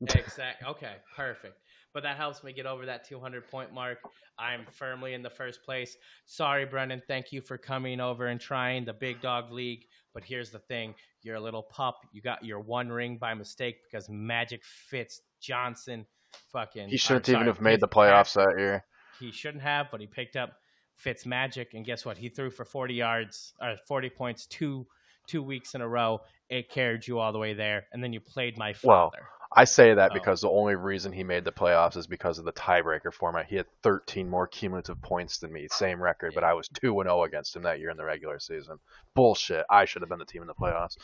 Exact. 0.14 0.64
Okay, 0.66 0.92
perfect. 1.16 1.56
but 1.94 2.02
that 2.02 2.16
helps 2.16 2.42
me 2.42 2.52
get 2.52 2.66
over 2.66 2.84
that 2.84 3.06
200 3.08 3.48
point 3.48 3.72
mark. 3.72 3.98
I'm 4.38 4.66
firmly 4.70 5.14
in 5.14 5.22
the 5.22 5.30
first 5.30 5.62
place. 5.62 5.96
Sorry, 6.26 6.66
Brendan. 6.66 7.00
Thank 7.06 7.32
you 7.32 7.40
for 7.40 7.56
coming 7.56 8.00
over 8.00 8.26
and 8.26 8.40
trying 8.40 8.84
the 8.84 8.92
big 8.92 9.20
dog 9.22 9.52
league. 9.52 9.84
But 10.12 10.24
here's 10.24 10.50
the 10.50 10.58
thing 10.58 10.94
you're 11.22 11.36
a 11.36 11.40
little 11.40 11.62
pup. 11.62 11.96
You 12.12 12.20
got 12.20 12.44
your 12.44 12.60
one 12.60 12.88
ring 12.90 13.16
by 13.16 13.32
mistake 13.34 13.76
because 13.84 14.08
Magic 14.10 14.62
Fitz 14.64 15.20
Johnson 15.40 16.04
fucking. 16.52 16.88
He 16.88 16.96
shouldn't 16.96 17.28
even 17.28 17.46
have 17.46 17.60
made 17.60 17.80
the 17.80 17.88
playoffs 17.88 18.34
that 18.34 18.56
year. 18.58 18.84
He 19.20 19.30
shouldn't 19.30 19.62
have, 19.62 19.88
but 19.90 20.00
he 20.00 20.06
picked 20.06 20.36
up 20.36 20.58
Fitz 20.96 21.26
Magic, 21.26 21.74
and 21.74 21.84
guess 21.84 22.04
what? 22.04 22.18
He 22.18 22.28
threw 22.28 22.50
for 22.50 22.64
40 22.64 22.94
yards, 22.94 23.54
or 23.60 23.76
40 23.86 24.10
points, 24.10 24.46
two 24.46 24.86
two 25.26 25.42
weeks 25.42 25.74
in 25.74 25.80
a 25.80 25.88
row. 25.88 26.20
It 26.50 26.68
carried 26.68 27.06
you 27.06 27.18
all 27.18 27.32
the 27.32 27.38
way 27.38 27.54
there, 27.54 27.86
and 27.92 28.02
then 28.04 28.12
you 28.12 28.20
played 28.20 28.58
my 28.58 28.72
father. 28.72 29.18
Well, 29.20 29.33
I 29.56 29.64
say 29.64 29.94
that 29.94 30.10
Oh. 30.10 30.14
because 30.14 30.40
the 30.40 30.50
only 30.50 30.74
reason 30.74 31.12
he 31.12 31.22
made 31.22 31.44
the 31.44 31.52
playoffs 31.52 31.96
is 31.96 32.06
because 32.08 32.38
of 32.40 32.44
the 32.44 32.52
tiebreaker 32.52 33.12
format. 33.12 33.46
He 33.46 33.56
had 33.56 33.66
13 33.82 34.28
more 34.28 34.46
cumulative 34.48 35.00
points 35.00 35.38
than 35.38 35.52
me, 35.52 35.68
same 35.70 36.02
record, 36.02 36.32
but 36.34 36.42
I 36.42 36.54
was 36.54 36.68
2 36.68 36.98
and 37.00 37.08
0 37.08 37.22
against 37.22 37.54
him 37.54 37.62
that 37.62 37.78
year 37.78 37.90
in 37.90 37.96
the 37.96 38.04
regular 38.04 38.40
season. 38.40 38.78
Bullshit. 39.14 39.64
I 39.70 39.84
should 39.84 40.02
have 40.02 40.08
been 40.08 40.18
the 40.18 40.24
team 40.24 40.42
in 40.42 40.48
the 40.48 40.54
playoffs. 40.54 40.96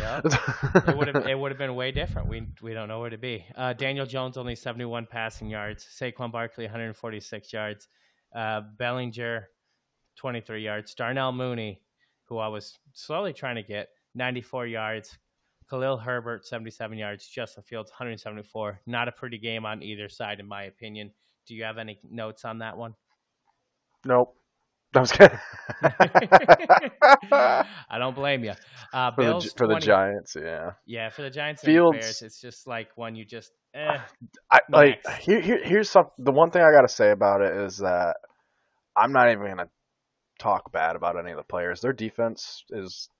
yeah. 0.00 0.20
it 0.88 0.96
would 0.96 1.08
have 1.08 1.26
it 1.26 1.38
would 1.38 1.50
have 1.50 1.58
been 1.58 1.74
way 1.74 1.90
different. 1.92 2.28
We 2.28 2.46
we 2.62 2.72
don't 2.72 2.88
know 2.88 3.00
where 3.00 3.10
to 3.10 3.18
be. 3.18 3.44
Uh, 3.54 3.74
Daniel 3.74 4.06
Jones 4.06 4.36
only 4.38 4.54
71 4.56 5.06
passing 5.10 5.48
yards. 5.50 5.86
Saquon 6.00 6.32
Barkley 6.32 6.64
146 6.64 7.52
yards. 7.52 7.88
Uh, 8.34 8.62
Bellinger 8.78 9.48
23 10.16 10.62
yards. 10.64 10.94
Darnell 10.94 11.32
Mooney, 11.32 11.80
who 12.24 12.38
I 12.38 12.48
was 12.48 12.78
slowly 12.94 13.32
trying 13.32 13.56
to 13.56 13.62
get, 13.62 13.88
94 14.14 14.66
yards. 14.66 15.16
Khalil 15.70 15.98
Herbert 15.98 16.46
77 16.46 16.96
yards. 16.98 17.26
Justin 17.26 17.62
Fields 17.62 17.90
174. 17.90 18.80
Not 18.86 19.08
a 19.08 19.12
pretty 19.12 19.38
game 19.38 19.66
on 19.66 19.82
either 19.82 20.08
side, 20.08 20.40
in 20.40 20.48
my 20.48 20.64
opinion. 20.64 21.12
Do 21.46 21.54
you 21.54 21.64
have 21.64 21.78
any 21.78 21.98
notes 22.10 22.44
on 22.44 22.58
that 22.58 22.76
one? 22.76 22.94
nope. 24.04 24.34
I 24.96 25.00
was 25.00 25.12
kidding. 25.12 25.38
I 27.32 27.98
don't 27.98 28.14
blame 28.14 28.42
you. 28.42 28.52
Uh, 28.90 29.10
for 29.12 29.22
the, 29.22 29.52
for 29.54 29.66
the 29.66 29.74
20 29.74 29.86
Giants, 29.86 30.34
yeah. 30.40 30.70
Yeah, 30.86 31.10
for 31.10 31.20
the 31.20 31.28
Giants 31.28 31.62
and 31.62 31.72
Fields- 31.72 31.96
the 31.96 32.00
Bears, 32.00 32.22
it's 32.22 32.40
just 32.40 32.66
like 32.66 32.88
one 32.96 33.14
you 33.14 33.26
just 33.26 33.52
eh. 33.74 33.98
I 34.50 34.58
like 34.70 35.06
here, 35.20 35.42
here 35.42 35.60
here's 35.62 35.90
some 35.90 36.06
the 36.16 36.32
one 36.32 36.50
thing 36.50 36.62
I 36.62 36.72
got 36.72 36.88
to 36.88 36.92
say 36.92 37.10
about 37.10 37.42
it 37.42 37.54
is 37.66 37.76
that 37.78 38.16
I'm 38.96 39.12
not 39.12 39.30
even 39.30 39.44
going 39.44 39.58
to 39.58 39.68
talk 40.38 40.72
bad 40.72 40.96
about 40.96 41.18
any 41.18 41.32
of 41.32 41.36
the 41.36 41.44
players. 41.44 41.82
Their 41.82 41.92
defense 41.92 42.64
is 42.70 43.10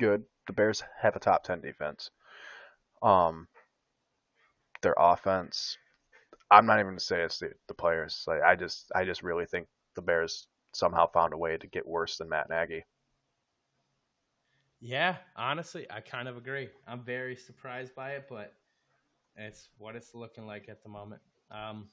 good. 0.00 0.24
The 0.46 0.52
Bears 0.52 0.82
have 1.00 1.16
a 1.16 1.20
top 1.20 1.44
10 1.44 1.60
defense. 1.60 2.10
Um 3.02 3.48
their 4.82 4.94
offense 4.98 5.78
I'm 6.50 6.66
not 6.66 6.74
even 6.78 6.86
going 6.86 6.98
to 6.98 7.04
say 7.04 7.22
it's 7.22 7.38
the, 7.38 7.52
the 7.68 7.74
players. 7.74 8.24
Like 8.26 8.42
I 8.42 8.54
just 8.56 8.90
I 8.94 9.04
just 9.04 9.22
really 9.22 9.46
think 9.46 9.68
the 9.96 10.02
Bears 10.02 10.48
somehow 10.74 11.06
found 11.08 11.32
a 11.34 11.38
way 11.38 11.56
to 11.56 11.66
get 11.66 11.86
worse 11.86 12.18
than 12.18 12.28
Matt 12.28 12.48
Nagy. 12.50 12.84
Yeah, 14.80 15.16
honestly, 15.36 15.86
I 15.90 16.00
kind 16.00 16.28
of 16.28 16.36
agree. 16.36 16.68
I'm 16.86 17.02
very 17.02 17.34
surprised 17.36 17.94
by 17.94 18.12
it, 18.12 18.26
but 18.28 18.54
it's 19.36 19.68
what 19.78 19.96
it's 19.96 20.14
looking 20.14 20.46
like 20.46 20.68
at 20.68 20.82
the 20.82 20.88
moment. 20.88 21.22
Um, 21.50 21.88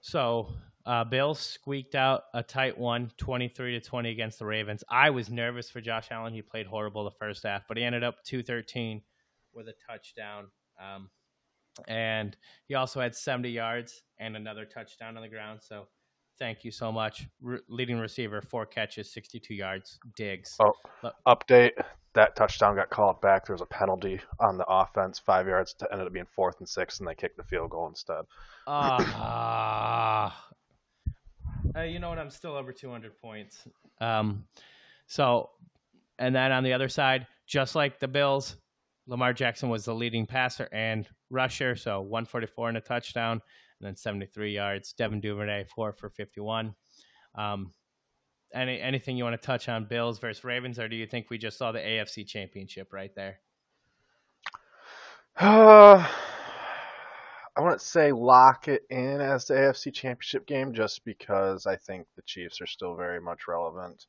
so, 0.00 0.48
uh, 0.86 1.04
Bills 1.04 1.38
squeaked 1.38 1.94
out 1.94 2.24
a 2.34 2.42
tight 2.42 2.76
one, 2.76 3.10
23 3.18 3.78
to 3.78 3.80
20 3.80 4.10
against 4.10 4.38
the 4.38 4.46
Ravens. 4.46 4.82
I 4.90 5.10
was 5.10 5.30
nervous 5.30 5.70
for 5.70 5.80
Josh 5.80 6.08
Allen. 6.10 6.32
He 6.32 6.42
played 6.42 6.66
horrible 6.66 7.04
the 7.04 7.10
first 7.12 7.44
half, 7.44 7.62
but 7.68 7.76
he 7.76 7.84
ended 7.84 8.02
up 8.02 8.22
213 8.24 9.02
with 9.54 9.68
a 9.68 9.74
touchdown. 9.88 10.48
Um, 10.80 11.10
and 11.88 12.36
he 12.66 12.74
also 12.74 13.00
had 13.00 13.14
70 13.14 13.50
yards 13.50 14.02
and 14.18 14.36
another 14.36 14.64
touchdown 14.64 15.16
on 15.16 15.22
the 15.22 15.28
ground. 15.28 15.60
So, 15.62 15.86
thank 16.38 16.64
you 16.64 16.70
so 16.70 16.90
much. 16.90 17.26
Re- 17.40 17.60
leading 17.68 17.98
receiver, 17.98 18.42
four 18.42 18.66
catches, 18.66 19.12
62 19.12 19.54
yards, 19.54 19.98
Diggs. 20.16 20.56
Oh, 20.60 20.72
Look. 21.02 21.14
update. 21.26 21.72
That 22.14 22.36
touchdown 22.36 22.76
got 22.76 22.90
called 22.90 23.22
back. 23.22 23.46
There 23.46 23.54
was 23.54 23.62
a 23.62 23.66
penalty 23.66 24.20
on 24.38 24.58
the 24.58 24.66
offense, 24.68 25.18
five 25.18 25.46
yards. 25.46 25.72
To, 25.74 25.88
ended 25.90 26.06
up 26.06 26.12
being 26.12 26.26
fourth 26.26 26.56
and 26.58 26.68
six, 26.68 26.98
and 26.98 27.08
they 27.08 27.14
kicked 27.14 27.38
the 27.38 27.44
field 27.44 27.70
goal 27.70 27.88
instead. 27.88 28.24
Ah, 28.66 30.26
uh, 30.26 30.52
you 31.80 31.98
know 31.98 32.10
what? 32.10 32.18
I'm 32.18 32.30
still 32.30 32.54
over 32.54 32.72
200 32.72 33.18
points. 33.18 33.66
Um, 34.00 34.44
so, 35.06 35.50
and 36.18 36.34
then 36.34 36.52
on 36.52 36.64
the 36.64 36.72
other 36.72 36.88
side, 36.88 37.26
just 37.46 37.74
like 37.74 37.98
the 37.98 38.08
Bills, 38.08 38.56
Lamar 39.06 39.32
Jackson 39.32 39.68
was 39.68 39.84
the 39.84 39.94
leading 39.94 40.26
passer 40.26 40.68
and 40.72 41.08
rusher. 41.30 41.76
So 41.76 42.00
144 42.00 42.68
and 42.68 42.78
a 42.78 42.80
touchdown, 42.80 43.40
and 43.80 43.86
then 43.86 43.96
73 43.96 44.54
yards. 44.54 44.92
Devin 44.92 45.20
Duvernay 45.20 45.64
four 45.64 45.92
for 45.92 46.10
51. 46.10 46.74
Um, 47.34 47.72
any 48.54 48.80
anything 48.80 49.16
you 49.16 49.24
want 49.24 49.40
to 49.40 49.46
touch 49.46 49.68
on 49.68 49.86
Bills 49.86 50.18
versus 50.18 50.44
Ravens, 50.44 50.78
or 50.78 50.88
do 50.88 50.96
you 50.96 51.06
think 51.06 51.30
we 51.30 51.38
just 51.38 51.58
saw 51.58 51.72
the 51.72 51.78
AFC 51.78 52.26
Championship 52.26 52.92
right 52.92 53.14
there? 53.14 53.40
Uh, 55.36 56.06
I 57.56 57.60
wouldn't 57.60 57.82
say 57.82 58.12
lock 58.12 58.68
it 58.68 58.82
in 58.88 59.20
as 59.20 59.46
the 59.46 59.54
AFC 59.54 59.92
Championship 59.92 60.46
game, 60.46 60.72
just 60.72 61.04
because 61.04 61.66
I 61.66 61.76
think 61.76 62.06
the 62.16 62.22
Chiefs 62.22 62.60
are 62.60 62.66
still 62.66 62.96
very 62.96 63.20
much 63.20 63.46
relevant. 63.46 64.06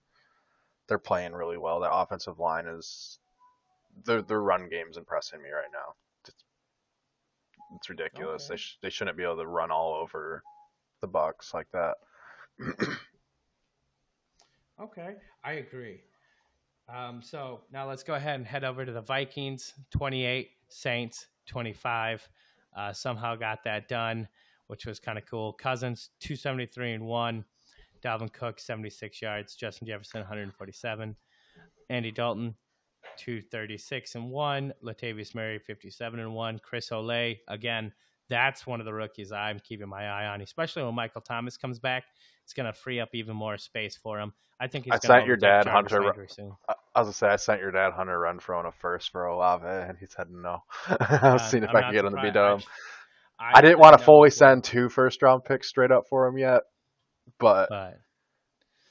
They're 0.87 0.97
playing 0.97 1.33
really 1.33 1.57
well. 1.57 1.79
The 1.79 1.91
offensive 1.91 2.39
line 2.39 2.67
is 2.67 3.19
their 4.05 4.21
their 4.21 4.41
run 4.41 4.69
game's 4.69 4.97
impressing 4.97 5.41
me 5.41 5.49
right 5.49 5.71
now. 5.73 5.93
It's, 6.25 6.35
it's 7.75 7.89
ridiculous. 7.89 8.45
Okay. 8.45 8.53
They 8.53 8.57
sh- 8.57 8.77
they 8.81 8.89
shouldn't 8.89 9.17
be 9.17 9.23
able 9.23 9.37
to 9.37 9.47
run 9.47 9.71
all 9.71 9.93
over 9.95 10.41
the 11.01 11.07
Bucks 11.07 11.53
like 11.53 11.67
that. 11.73 11.95
Okay, 14.81 15.15
I 15.43 15.53
agree. 15.53 16.01
Um, 16.93 17.21
so 17.21 17.61
now 17.71 17.87
let's 17.87 18.03
go 18.03 18.15
ahead 18.15 18.35
and 18.35 18.45
head 18.45 18.63
over 18.63 18.85
to 18.85 18.91
the 18.91 19.01
Vikings 19.01 19.73
28, 19.91 20.49
Saints 20.67 21.27
25. 21.45 22.27
Uh, 22.75 22.93
somehow 22.93 23.35
got 23.35 23.63
that 23.63 23.87
done, 23.87 24.27
which 24.67 24.85
was 24.85 24.99
kind 24.99 25.17
of 25.17 25.25
cool. 25.25 25.53
Cousins 25.53 26.09
273 26.19 26.93
and 26.93 27.05
1. 27.05 27.45
Dalvin 28.03 28.33
Cook 28.33 28.59
76 28.59 29.21
yards. 29.21 29.55
Justin 29.55 29.87
Jefferson 29.87 30.21
147. 30.21 31.15
Andy 31.89 32.11
Dalton 32.11 32.55
236 33.17 34.15
and 34.15 34.29
1. 34.29 34.73
Latavius 34.83 35.35
Murray 35.35 35.59
57 35.59 36.19
and 36.19 36.33
1. 36.33 36.59
Chris 36.59 36.91
Olave 36.91 37.39
again. 37.47 37.91
That's 38.29 38.65
one 38.65 38.79
of 38.79 38.85
the 38.85 38.93
rookies 38.93 39.31
I'm 39.31 39.59
keeping 39.59 39.89
my 39.89 40.07
eye 40.07 40.27
on, 40.27 40.41
especially 40.41 40.83
when 40.83 40.95
Michael 40.95 41.21
Thomas 41.21 41.57
comes 41.57 41.77
back. 41.77 42.05
It's 42.43 42.53
going 42.53 42.65
to 42.65 42.73
free 42.73 42.99
up 42.99 43.09
even 43.13 43.35
more 43.35 43.57
space 43.57 43.95
for 43.95 44.19
him. 44.19 44.33
I 44.59 44.67
think 44.67 44.85
he's 44.85 44.93
I 44.93 44.95
going 44.95 45.01
sent 45.01 45.21
to 45.23 45.27
your 45.27 45.37
dad, 45.37 45.67
Hunter, 45.67 46.25
soon. 46.29 46.53
I 46.69 46.73
I 46.95 46.99
was 46.99 47.07
gonna 47.07 47.13
say 47.13 47.27
I 47.27 47.35
sent 47.37 47.59
your 47.61 47.71
dad 47.71 47.93
Hunter 47.93 48.17
Run 48.19 48.39
for 48.39 48.53
a 48.53 48.71
first 48.71 49.11
for 49.11 49.25
Olave, 49.25 49.65
and 49.65 49.97
he 49.97 50.05
said 50.05 50.29
no. 50.29 50.63
I 50.87 51.33
was 51.33 51.41
Uh, 51.41 51.47
seeing 51.49 51.63
if 51.63 51.69
I'm 51.69 51.75
I 51.77 51.81
could 51.87 51.93
get 51.93 52.05
him 52.05 52.15
to 52.15 52.21
be 52.21 52.31
dumb. 52.31 52.61
I, 53.39 53.57
I 53.57 53.61
didn't 53.61 53.79
want 53.79 53.97
to 53.97 54.03
fully 54.03 54.29
send 54.29 54.63
two 54.63 54.89
first 54.89 55.21
round 55.21 55.43
picks 55.43 55.67
straight 55.67 55.91
up 55.91 56.03
for 56.07 56.27
him 56.27 56.37
yet, 56.37 56.61
but 57.39 57.67
but 57.69 57.97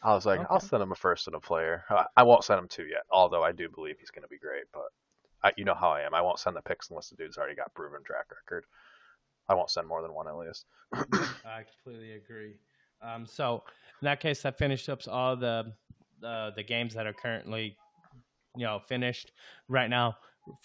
I 0.03 0.15
was 0.15 0.27
like, 0.27 0.41
I'll 0.51 0.59
send 0.59 0.83
him 0.83 0.91
a 0.91 0.97
first 0.97 1.29
and 1.29 1.37
a 1.37 1.41
player. 1.41 1.85
I- 1.89 2.07
I 2.17 2.23
won't 2.25 2.43
send 2.43 2.59
him 2.59 2.67
two 2.69 2.85
yet, 2.87 3.05
although 3.11 3.45
I 3.45 3.53
do 3.53 3.69
believe 3.69 3.99
he's 4.01 4.11
going 4.11 4.23
to 4.25 4.29
be 4.29 4.39
great. 4.39 4.65
But 4.73 4.87
I, 5.45 5.53
you 5.57 5.65
know 5.65 5.75
how 5.75 5.91
I 5.91 6.01
am. 6.03 6.13
I 6.13 6.21
won't 6.23 6.41
send 6.41 6.57
the 6.57 6.63
picks 6.63 6.91
unless 6.91 7.09
the 7.09 7.15
dude's 7.17 7.39
already 7.39 7.55
got 7.55 7.73
proven 7.75 8.03
track 8.05 8.27
record. 8.31 8.65
I 9.49 9.55
won't 9.55 9.71
send 9.71 9.87
more 9.87 10.03
than 10.03 10.13
one 10.13 10.27
at 10.27 10.37
least. 10.37 10.67
I 11.45 11.63
completely 11.85 12.13
agree. 12.15 12.55
Um, 13.01 13.27
so 13.27 13.63
in 14.01 14.07
that 14.07 14.19
case, 14.21 14.43
that 14.43 14.59
finished 14.59 14.89
up 14.89 15.01
all 15.09 15.37
the 15.37 15.73
uh, 16.25 16.51
the 16.57 16.63
games 16.65 16.95
that 16.95 17.07
are 17.07 17.13
currently 17.13 17.77
you 18.57 18.67
know 18.67 18.81
finished 18.89 19.33
right 19.69 19.89
now. 19.89 20.17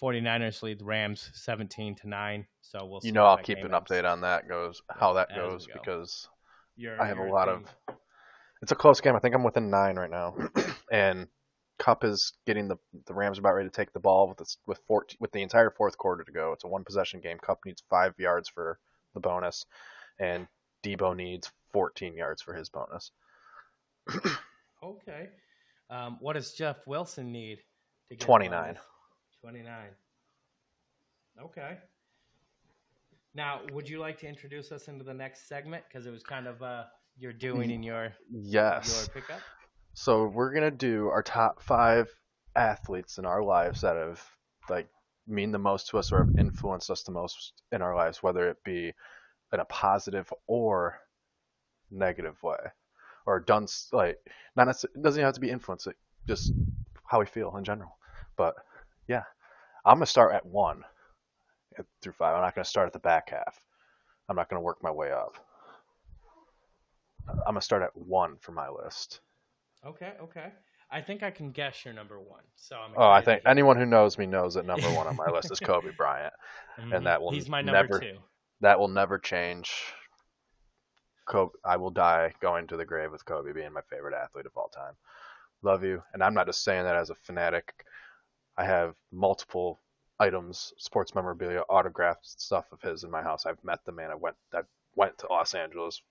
49ers 0.02 0.62
lead 0.62 0.82
Rams 0.82 1.30
17 1.34 1.94
to 1.96 2.08
9. 2.08 2.46
So 2.60 2.84
we'll 2.84 3.00
see 3.00 3.08
You 3.08 3.12
know, 3.12 3.26
I'll 3.26 3.36
keep 3.36 3.58
an 3.58 3.70
update 3.70 4.04
on 4.10 4.22
that 4.22 4.48
goes 4.48 4.82
how 4.90 5.12
that 5.12 5.28
goes 5.34 5.66
go. 5.66 5.74
because 5.74 6.28
Your- 6.76 7.00
I 7.00 7.06
have 7.06 7.18
a 7.18 7.30
lot 7.30 7.48
of. 7.48 7.64
It's 8.60 8.72
a 8.72 8.76
close 8.76 9.00
game. 9.00 9.14
I 9.14 9.20
think 9.20 9.36
I'm 9.36 9.44
within 9.44 9.70
nine 9.70 9.96
right 9.96 10.10
now, 10.10 10.34
and 10.92 11.28
Kupp 11.78 12.02
is 12.02 12.32
getting 12.44 12.66
the 12.66 12.76
the 13.06 13.14
Rams 13.14 13.38
about 13.38 13.54
ready 13.54 13.68
to 13.68 13.74
take 13.74 13.92
the 13.92 14.00
ball 14.00 14.28
with 14.28 14.38
this, 14.38 14.56
with 14.66 14.80
14, 14.88 15.16
with 15.20 15.30
the 15.30 15.42
entire 15.42 15.70
fourth 15.70 15.96
quarter 15.96 16.24
to 16.24 16.32
go. 16.32 16.52
It's 16.52 16.64
a 16.64 16.68
one 16.68 16.82
possession 16.82 17.20
game. 17.20 17.38
Kupp 17.40 17.60
needs 17.64 17.84
five 17.88 18.14
yards 18.18 18.48
for 18.48 18.80
the 19.14 19.20
bonus, 19.20 19.64
and 20.18 20.48
Deebo 20.82 21.14
needs 21.14 21.52
14 21.72 22.16
yards 22.16 22.42
for 22.42 22.52
his 22.52 22.68
bonus. 22.68 23.12
Okay. 24.82 25.28
Um, 25.90 26.18
what 26.20 26.34
does 26.34 26.52
Jeff 26.52 26.86
Wilson 26.86 27.32
need 27.32 27.58
to 28.10 28.16
get 28.16 28.24
29. 28.24 28.50
bonus? 28.50 28.82
29. 29.40 29.88
Okay. 31.40 31.78
Now, 33.34 33.60
would 33.72 33.88
you 33.88 33.98
like 33.98 34.18
to 34.20 34.26
introduce 34.26 34.72
us 34.72 34.88
into 34.88 35.04
the 35.04 35.14
next 35.14 35.48
segment? 35.48 35.84
Because 35.88 36.06
it 36.06 36.10
was 36.10 36.22
kind 36.22 36.46
of 36.46 36.62
uh, 36.62 36.84
you're 37.18 37.32
doing 37.32 37.70
in 37.70 37.82
your 37.82 38.12
Yes. 38.30 38.88
your 38.88 39.22
pickup. 39.22 39.42
So 39.94 40.26
we're 40.26 40.52
gonna 40.52 40.70
do 40.70 41.08
our 41.08 41.22
top 41.22 41.62
five 41.62 42.08
athletes 42.56 43.18
in 43.18 43.24
our 43.24 43.42
lives 43.42 43.82
that 43.82 43.96
have 43.96 44.22
like 44.68 44.88
mean 45.26 45.52
the 45.52 45.58
most 45.58 45.88
to 45.88 45.98
us 45.98 46.10
or 46.10 46.18
have 46.24 46.34
influenced 46.38 46.90
us 46.90 47.02
the 47.02 47.12
most 47.12 47.52
in 47.70 47.82
our 47.82 47.94
lives, 47.94 48.22
whether 48.22 48.48
it 48.48 48.56
be 48.64 48.92
in 49.52 49.60
a 49.60 49.64
positive 49.66 50.32
or 50.46 50.98
negative 51.90 52.42
way, 52.42 52.58
or 53.26 53.40
done 53.40 53.66
like 53.92 54.18
not 54.56 54.66
necessarily, 54.66 55.02
doesn't 55.02 55.22
have 55.22 55.34
to 55.34 55.40
be 55.40 55.50
influence, 55.50 55.86
just 56.26 56.52
how 57.04 57.20
we 57.20 57.26
feel 57.26 57.56
in 57.56 57.64
general. 57.64 57.97
But 58.38 58.54
yeah, 59.08 59.24
I'm 59.84 59.96
gonna 59.96 60.06
start 60.06 60.34
at 60.34 60.46
one 60.46 60.82
through 62.00 62.12
five. 62.12 62.34
I'm 62.34 62.42
not 62.42 62.54
gonna 62.54 62.64
start 62.64 62.86
at 62.86 62.94
the 62.94 63.00
back 63.00 63.28
half. 63.30 63.60
I'm 64.28 64.36
not 64.36 64.48
gonna 64.48 64.62
work 64.62 64.78
my 64.82 64.90
way 64.90 65.12
up. 65.12 65.36
I'm 67.28 67.54
gonna 67.54 67.60
start 67.60 67.82
at 67.82 67.94
one 67.94 68.36
for 68.40 68.52
my 68.52 68.70
list. 68.70 69.20
Okay, 69.84 70.12
okay. 70.22 70.52
I 70.90 71.02
think 71.02 71.22
I 71.22 71.30
can 71.30 71.50
guess 71.50 71.84
your 71.84 71.92
number 71.92 72.18
one. 72.18 72.44
So 72.56 72.76
I'm 72.76 72.92
oh, 72.96 73.10
I 73.10 73.20
think 73.20 73.42
anyone 73.44 73.76
who 73.76 73.84
knows 73.84 74.16
me 74.16 74.26
knows 74.26 74.54
that 74.54 74.64
number 74.64 74.88
one 74.92 75.06
on 75.06 75.16
my 75.16 75.30
list 75.30 75.50
is 75.52 75.60
Kobe 75.64 75.90
Bryant, 75.96 76.32
mm-hmm. 76.80 76.92
and 76.92 77.06
that 77.06 77.20
will 77.20 77.32
he's 77.32 77.48
my 77.48 77.60
number 77.60 77.82
never, 77.82 77.98
two. 77.98 78.18
That 78.62 78.78
will 78.78 78.88
never 78.88 79.18
change. 79.18 79.70
Kobe, 81.26 81.52
I 81.64 81.76
will 81.76 81.90
die 81.90 82.32
going 82.40 82.66
to 82.68 82.78
the 82.78 82.86
grave 82.86 83.12
with 83.12 83.24
Kobe 83.24 83.52
being 83.52 83.72
my 83.72 83.82
favorite 83.90 84.14
athlete 84.14 84.46
of 84.46 84.56
all 84.56 84.68
time. 84.68 84.94
Love 85.62 85.84
you, 85.84 86.02
and 86.14 86.22
I'm 86.22 86.34
not 86.34 86.46
just 86.46 86.64
saying 86.64 86.84
that 86.84 86.96
as 86.96 87.10
a 87.10 87.14
fanatic. 87.16 87.84
I 88.58 88.64
have 88.64 88.96
multiple 89.12 89.80
items, 90.18 90.72
sports 90.78 91.14
memorabilia, 91.14 91.60
autographed 91.68 92.26
stuff 92.26 92.66
of 92.72 92.82
his 92.82 93.04
in 93.04 93.10
my 93.10 93.22
house. 93.22 93.46
I've 93.46 93.62
met 93.62 93.84
the 93.84 93.92
man. 93.92 94.10
I 94.10 94.16
went. 94.16 94.36
I 94.52 94.62
went 94.96 95.16
to 95.18 95.28
Los 95.28 95.54
Angeles, 95.54 96.02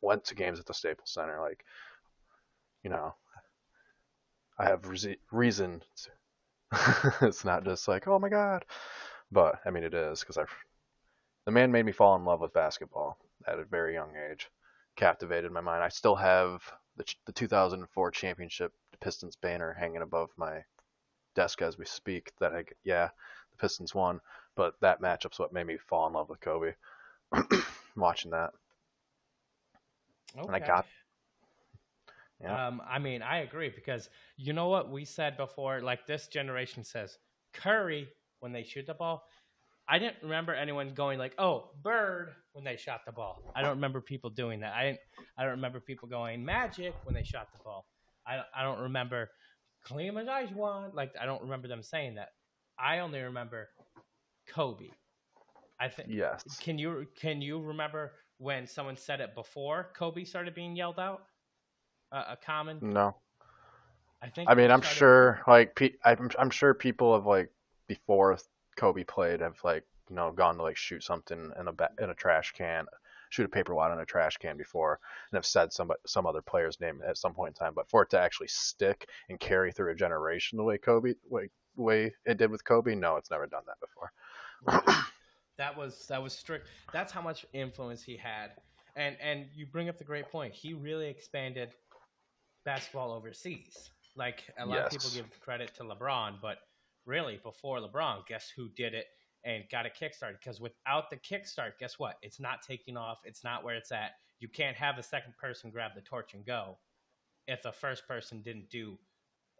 went 0.00 0.24
to 0.24 0.34
games 0.34 0.58
at 0.58 0.64
the 0.64 0.72
Staples 0.72 1.10
Center. 1.12 1.38
Like, 1.40 1.62
you 2.82 2.88
know, 2.88 3.14
I 4.58 4.64
have 4.64 4.86
re- 4.88 5.18
reason. 5.30 5.82
it's 7.20 7.44
not 7.44 7.64
just 7.64 7.86
like, 7.86 8.08
oh 8.08 8.18
my 8.18 8.30
god, 8.30 8.64
but 9.30 9.60
I 9.66 9.70
mean 9.70 9.84
it 9.84 9.94
is 9.94 10.20
because 10.20 10.38
I. 10.38 10.44
The 11.44 11.52
man 11.52 11.72
made 11.72 11.84
me 11.84 11.92
fall 11.92 12.16
in 12.16 12.24
love 12.24 12.40
with 12.40 12.54
basketball 12.54 13.18
at 13.46 13.58
a 13.58 13.64
very 13.64 13.92
young 13.92 14.12
age, 14.30 14.48
captivated 14.96 15.52
my 15.52 15.60
mind. 15.60 15.84
I 15.84 15.88
still 15.88 16.14
have 16.16 16.62
the 16.96 17.04
the 17.26 17.32
2004 17.32 18.10
championship 18.12 18.72
Pistons 19.00 19.36
banner 19.36 19.74
hanging 19.74 20.00
above 20.00 20.30
my 20.38 20.64
desk 21.34 21.62
as 21.62 21.78
we 21.78 21.84
speak. 21.84 22.32
That 22.40 22.52
I 22.52 22.64
yeah, 22.84 23.08
the 23.50 23.56
Pistons 23.58 23.94
won, 23.94 24.20
but 24.56 24.74
that 24.80 25.00
matchup's 25.00 25.38
what 25.38 25.52
made 25.52 25.66
me 25.66 25.76
fall 25.76 26.06
in 26.06 26.14
love 26.14 26.28
with 26.28 26.40
Kobe. 26.40 26.74
Watching 27.96 28.30
that, 28.30 28.50
okay. 30.36 30.46
and 30.46 30.56
I 30.56 30.58
got 30.58 30.86
yeah. 32.42 32.66
Um, 32.66 32.82
I 32.88 32.98
mean, 32.98 33.22
I 33.22 33.38
agree 33.38 33.70
because 33.74 34.08
you 34.36 34.52
know 34.52 34.68
what 34.68 34.90
we 34.90 35.04
said 35.04 35.36
before. 35.36 35.80
Like 35.80 36.06
this 36.06 36.26
generation 36.26 36.84
says, 36.84 37.18
Curry 37.52 38.08
when 38.40 38.52
they 38.52 38.64
shoot 38.64 38.86
the 38.86 38.94
ball. 38.94 39.24
I 39.88 39.98
didn't 39.98 40.16
remember 40.22 40.54
anyone 40.54 40.94
going 40.94 41.18
like, 41.18 41.34
"Oh, 41.38 41.70
Bird" 41.82 42.34
when 42.52 42.64
they 42.64 42.76
shot 42.76 43.00
the 43.06 43.12
ball. 43.12 43.42
I 43.54 43.62
don't 43.62 43.70
remember 43.70 44.00
people 44.00 44.30
doing 44.30 44.60
that. 44.60 44.74
I 44.74 44.84
didn't. 44.84 45.00
I 45.36 45.42
don't 45.42 45.52
remember 45.52 45.80
people 45.80 46.08
going 46.08 46.44
Magic 46.44 46.94
when 47.04 47.14
they 47.14 47.24
shot 47.24 47.48
the 47.52 47.62
ball. 47.64 47.86
I 48.26 48.42
I 48.54 48.62
don't 48.62 48.80
remember 48.80 49.30
Kareem 49.86 50.14
Olajuwon. 50.14 50.94
Like 50.94 51.14
I 51.20 51.26
don't 51.26 51.42
remember 51.42 51.68
them 51.68 51.82
saying 51.82 52.16
that. 52.16 52.30
I 52.78 53.00
only 53.00 53.20
remember 53.20 53.68
Kobe. 54.48 54.90
I 55.80 55.88
think. 55.88 56.08
Yes. 56.10 56.44
Can 56.60 56.78
you 56.78 57.06
can 57.18 57.42
you 57.42 57.60
remember 57.60 58.12
when 58.38 58.66
someone 58.66 58.96
said 58.96 59.20
it 59.20 59.34
before 59.34 59.90
Kobe 59.96 60.24
started 60.24 60.54
being 60.54 60.76
yelled 60.76 60.98
out? 60.98 61.22
a 62.12 62.36
common? 62.36 62.78
No. 62.82 63.16
I 64.22 64.28
think. 64.28 64.48
I 64.48 64.54
mean, 64.54 64.70
I'm 64.70 64.82
sure, 64.82 65.40
like, 65.48 65.98
I'm, 66.04 66.30
I'm 66.38 66.50
sure 66.50 66.74
people 66.74 67.14
have 67.14 67.26
like 67.26 67.50
before 67.88 68.38
Kobe 68.76 69.04
played 69.04 69.40
have 69.40 69.58
like 69.64 69.84
you 70.08 70.16
know 70.16 70.30
gone 70.32 70.56
to 70.56 70.62
like 70.62 70.76
shoot 70.76 71.02
something 71.02 71.50
in 71.58 71.68
a 71.68 72.02
in 72.02 72.10
a 72.10 72.14
trash 72.14 72.52
can, 72.52 72.86
shoot 73.32 73.46
a 73.46 73.48
paper 73.48 73.74
wad 73.74 73.90
on 73.90 73.98
a 73.98 74.04
trash 74.04 74.36
can 74.36 74.58
before, 74.58 75.00
and 75.30 75.36
have 75.36 75.46
said 75.46 75.72
some 75.72 75.90
some 76.06 76.26
other 76.26 76.42
player's 76.42 76.78
name 76.80 77.00
at 77.06 77.16
some 77.16 77.32
point 77.32 77.50
in 77.50 77.64
time. 77.64 77.72
But 77.74 77.88
for 77.88 78.02
it 78.02 78.10
to 78.10 78.20
actually 78.20 78.48
stick 78.48 79.08
and 79.30 79.40
carry 79.40 79.72
through 79.72 79.90
a 79.90 79.94
generation 79.94 80.58
the 80.58 80.64
way 80.64 80.76
Kobe 80.76 81.14
way 81.28 81.48
way 81.74 82.14
it 82.26 82.36
did 82.36 82.50
with 82.50 82.64
Kobe, 82.64 82.94
no, 82.94 83.16
it's 83.16 83.30
never 83.30 83.46
done 83.46 83.62
that 83.66 83.80
before. 83.80 84.94
that 85.58 85.76
was 85.76 86.06
that 86.08 86.22
was 86.22 86.34
strict. 86.34 86.68
That's 86.92 87.12
how 87.12 87.22
much 87.22 87.46
influence 87.54 88.02
he 88.02 88.16
had. 88.16 88.50
And 88.96 89.16
and 89.22 89.46
you 89.54 89.66
bring 89.66 89.88
up 89.88 89.96
the 89.96 90.04
great 90.04 90.30
point. 90.30 90.52
He 90.52 90.74
really 90.74 91.08
expanded 91.08 91.70
basketball 92.64 93.12
overseas. 93.12 93.90
Like 94.14 94.44
a 94.58 94.66
lot 94.66 94.74
yes. 94.74 94.84
of 94.86 94.90
people 94.92 95.10
give 95.22 95.40
credit 95.40 95.72
to 95.76 95.84
LeBron, 95.84 96.34
but 96.42 96.58
really 97.06 97.40
before 97.42 97.78
LeBron, 97.78 98.26
guess 98.26 98.52
who 98.54 98.68
did 98.76 98.92
it 98.92 99.06
and 99.44 99.64
got 99.70 99.86
a 99.86 99.88
kickstart? 99.88 100.38
Because 100.38 100.60
without 100.60 101.10
the 101.10 101.16
kickstart, 101.16 101.78
guess 101.78 101.98
what? 101.98 102.16
It's 102.22 102.40
not 102.40 102.62
taking 102.62 102.96
off. 102.96 103.18
It's 103.24 103.44
not 103.44 103.64
where 103.64 103.74
it's 103.74 103.92
at. 103.92 104.12
You 104.40 104.48
can't 104.48 104.76
have 104.76 104.98
a 104.98 105.02
second 105.02 105.34
person 105.36 105.70
grab 105.70 105.92
the 105.94 106.00
torch 106.00 106.34
and 106.34 106.44
go 106.44 106.78
if 107.46 107.62
the 107.62 107.72
first 107.72 108.06
person 108.06 108.42
didn't 108.42 108.70
do. 108.70 108.98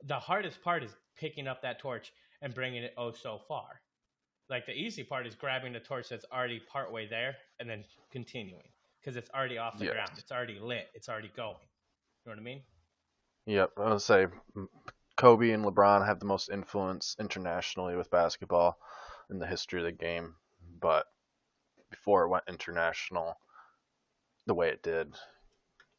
The 0.05 0.19
hardest 0.19 0.63
part 0.63 0.83
is 0.83 0.95
picking 1.17 1.47
up 1.47 1.63
that 1.63 1.79
torch 1.79 2.13
and 2.41 2.55
bringing 2.55 2.83
it 2.83 2.95
oh 2.97 3.13
so 3.13 3.41
far. 3.47 3.81
Like 4.51 4.67
the 4.67 4.73
easy 4.73 5.05
part 5.05 5.27
is 5.27 5.35
grabbing 5.35 5.73
the 5.73 5.81
torch 5.81 6.09
that's 6.09 6.25
already 6.33 6.61
partway 6.71 7.07
there 7.09 7.37
and 7.61 7.71
then 7.71 7.85
continuing 8.11 8.69
because 9.01 9.17
it's 9.17 9.31
already 9.31 9.59
off 9.59 9.79
the 9.79 9.87
yes. 9.87 9.95
ground. 9.95 10.11
It's 10.19 10.33
already 10.33 10.59
lit. 10.61 10.89
It's 10.95 11.09
already 11.09 11.31
going. 11.37 11.57
You 12.25 12.31
know 12.31 12.33
what 12.33 12.39
I 12.39 12.43
mean? 12.43 12.63
Yep, 13.47 13.71
I 13.77 13.91
would 13.91 14.03
say 14.03 14.27
mm, 14.57 14.67
Kobe 15.17 15.51
and 15.51 15.65
LeBron 15.65 16.07
have 16.07 16.21
the 16.21 16.27
most 16.27 16.51
influence 16.51 17.17
internationally 17.19 17.97
with 17.97 18.11
basketball 18.11 18.79
in 19.31 19.39
the 19.39 19.47
history 19.47 19.81
of 19.81 19.85
the 19.85 19.93
game. 19.93 20.35
But 20.81 21.07
before 21.91 22.25
it 22.25 22.29
went 22.29 22.45
international, 22.49 23.37
the 24.47 24.55
way 24.55 24.69
it 24.69 24.83
did, 24.83 25.15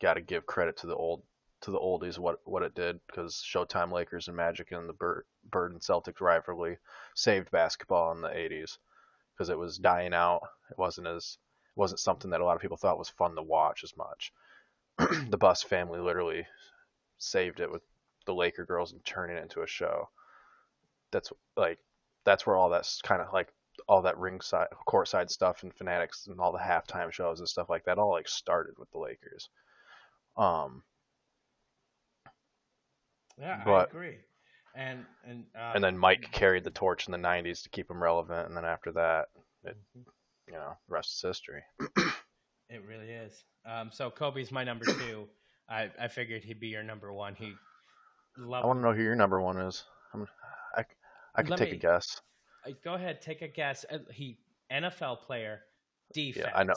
got 0.02 0.16
to 0.16 0.22
give 0.22 0.46
credit 0.46 0.78
to 0.78 0.88
the 0.88 0.96
old 0.96 1.24
to 1.62 1.72
the 1.72 1.80
oldies 1.80 2.20
what 2.20 2.40
what 2.44 2.62
it 2.62 2.76
did 2.76 3.00
because 3.08 3.36
Showtime 3.36 3.92
Lakers 3.92 4.28
and 4.28 4.36
Magic 4.36 4.72
and 4.72 4.88
the 4.88 4.94
Bird, 4.94 5.26
Bird 5.50 5.72
and 5.72 5.82
Celtics 5.82 6.20
rivalry 6.20 6.78
saved 7.16 7.52
basketball 7.52 8.12
in 8.12 8.22
the 8.22 8.28
80s 8.28 8.78
because 9.34 9.50
it 9.50 9.58
was 9.58 9.78
dying 9.78 10.14
out. 10.14 10.42
It 10.70 10.78
wasn't 10.78 11.08
as 11.08 11.38
it 11.76 11.80
wasn't 11.80 12.02
something 12.02 12.32
that 12.32 12.42
a 12.42 12.46
lot 12.46 12.56
of 12.56 12.62
people 12.62 12.78
thought 12.78 12.98
was 12.98 13.10
fun 13.10 13.36
to 13.36 13.42
watch 13.42 13.84
as 13.84 13.96
much. 13.96 14.34
the 15.30 15.38
Buss 15.38 15.64
family 15.64 16.00
literally 16.00 16.46
saved 17.18 17.62
it 17.62 17.72
with 17.72 17.82
the 18.26 18.34
Laker 18.34 18.66
girls 18.66 18.92
and 18.92 19.04
turning 19.06 19.38
it 19.38 19.44
into 19.44 19.62
a 19.62 19.68
show. 19.68 20.10
That's 21.12 21.32
like 21.56 21.80
that's 22.26 22.46
where 22.46 22.56
all 22.56 22.70
that's 22.70 23.02
kind 23.02 23.22
of 23.22 23.28
like 23.34 23.50
all 23.88 24.04
that 24.04 24.18
ringside 24.18 24.68
courtside 24.88 25.30
stuff 25.30 25.64
and 25.64 25.74
fanatics 25.74 26.28
and 26.28 26.40
all 26.40 26.52
the 26.52 26.60
halftime 26.60 27.12
shows 27.12 27.40
and 27.40 27.50
stuff 27.50 27.70
like 27.70 27.86
that 27.86 27.98
all 27.98 28.12
like 28.12 28.28
started 28.28 28.76
with 28.78 28.90
the 28.92 29.00
Lakers. 29.00 29.50
Um 30.38 30.84
Yeah, 33.40 33.62
but, 33.66 33.72
I 33.72 33.84
agree. 33.84 34.18
And 34.76 35.06
and 35.26 35.46
uh, 35.56 35.74
and 35.76 35.84
then 35.84 35.98
Mike 35.98 36.32
carried 36.32 36.64
the 36.64 36.72
torch 36.72 37.08
in 37.08 37.12
the 37.12 37.18
90s 37.18 37.64
to 37.64 37.70
keep 37.70 37.90
him 37.90 38.02
relevant 38.02 38.48
and 38.48 38.56
then 38.56 38.66
after 38.66 38.92
that 38.94 39.28
it 39.64 39.76
mm-hmm. 39.98 40.10
you 40.48 40.54
know, 40.54 40.78
the 40.88 40.94
rest 40.94 41.16
is 41.16 41.22
history. 41.22 41.64
it 42.70 42.82
really 42.88 43.10
is. 43.10 43.44
Um 43.66 43.90
so 43.92 44.10
Kobe's 44.10 44.52
my 44.52 44.64
number 44.64 44.86
2. 44.86 45.28
I, 45.70 45.90
I 46.00 46.08
figured 46.08 46.44
he'd 46.44 46.60
be 46.60 46.68
your 46.68 46.84
number 46.84 47.12
one. 47.14 47.36
He 47.36 47.54
loved. 48.38 48.64
I 48.64 48.68
want 48.68 48.80
to 48.80 48.84
know 48.84 48.94
who 48.94 49.04
your 49.04 49.16
number 49.16 49.42
one 49.42 49.58
is. 49.58 49.84
I'm, 50.14 50.28
I 51.36 51.44
could 51.44 51.58
take 51.58 51.72
me, 51.72 51.78
a 51.78 51.80
guess. 51.80 52.22
Go 52.84 52.94
ahead, 52.94 53.22
take 53.22 53.42
a 53.42 53.48
guess. 53.48 53.86
Uh, 53.92 54.00
he 54.12 54.38
NFL 54.72 55.22
player, 55.22 55.62
defense. 56.14 56.46
Yeah, 56.48 56.58
I 56.58 56.64
know. 56.64 56.74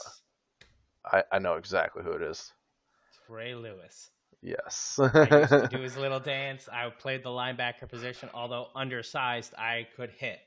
I, 1.04 1.22
I 1.32 1.38
know 1.38 1.54
exactly 1.54 2.02
who 2.02 2.12
it 2.12 2.22
is. 2.22 2.52
It's 3.10 3.20
Ray 3.28 3.54
Lewis. 3.54 4.10
Yes. 4.42 4.98
I 4.98 5.04
used 5.04 5.50
to 5.50 5.68
do 5.70 5.78
his 5.82 5.96
little 5.96 6.20
dance. 6.20 6.68
I 6.72 6.88
played 6.90 7.22
the 7.22 7.30
linebacker 7.30 7.88
position, 7.88 8.28
although 8.34 8.68
undersized, 8.74 9.54
I 9.56 9.86
could 9.96 10.10
hit. 10.10 10.38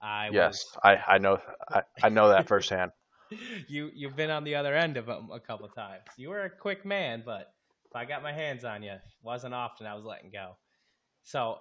I 0.00 0.30
yes, 0.32 0.64
was... 0.74 0.78
I, 0.84 1.14
I 1.14 1.18
know 1.18 1.40
I, 1.68 1.82
I 2.02 2.08
know 2.08 2.28
that 2.28 2.46
firsthand. 2.46 2.92
you 3.68 3.90
you've 3.94 4.16
been 4.16 4.30
on 4.30 4.44
the 4.44 4.54
other 4.54 4.74
end 4.74 4.96
of 4.96 5.06
them 5.06 5.30
a 5.32 5.40
couple 5.40 5.68
times. 5.68 6.02
You 6.16 6.30
were 6.30 6.42
a 6.42 6.50
quick 6.50 6.84
man, 6.84 7.22
but 7.24 7.52
if 7.84 7.94
I 7.94 8.04
got 8.04 8.22
my 8.22 8.32
hands 8.32 8.64
on 8.64 8.82
you, 8.82 8.94
wasn't 9.22 9.54
often 9.54 9.86
I 9.86 9.94
was 9.94 10.04
letting 10.04 10.30
go. 10.30 10.56
So 11.22 11.58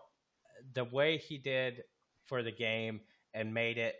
the 0.74 0.84
way 0.84 1.18
he 1.18 1.38
did 1.38 1.84
for 2.26 2.43
the 2.43 2.51
game 2.51 3.01
and 3.34 3.53
made 3.53 3.78
it 3.78 3.95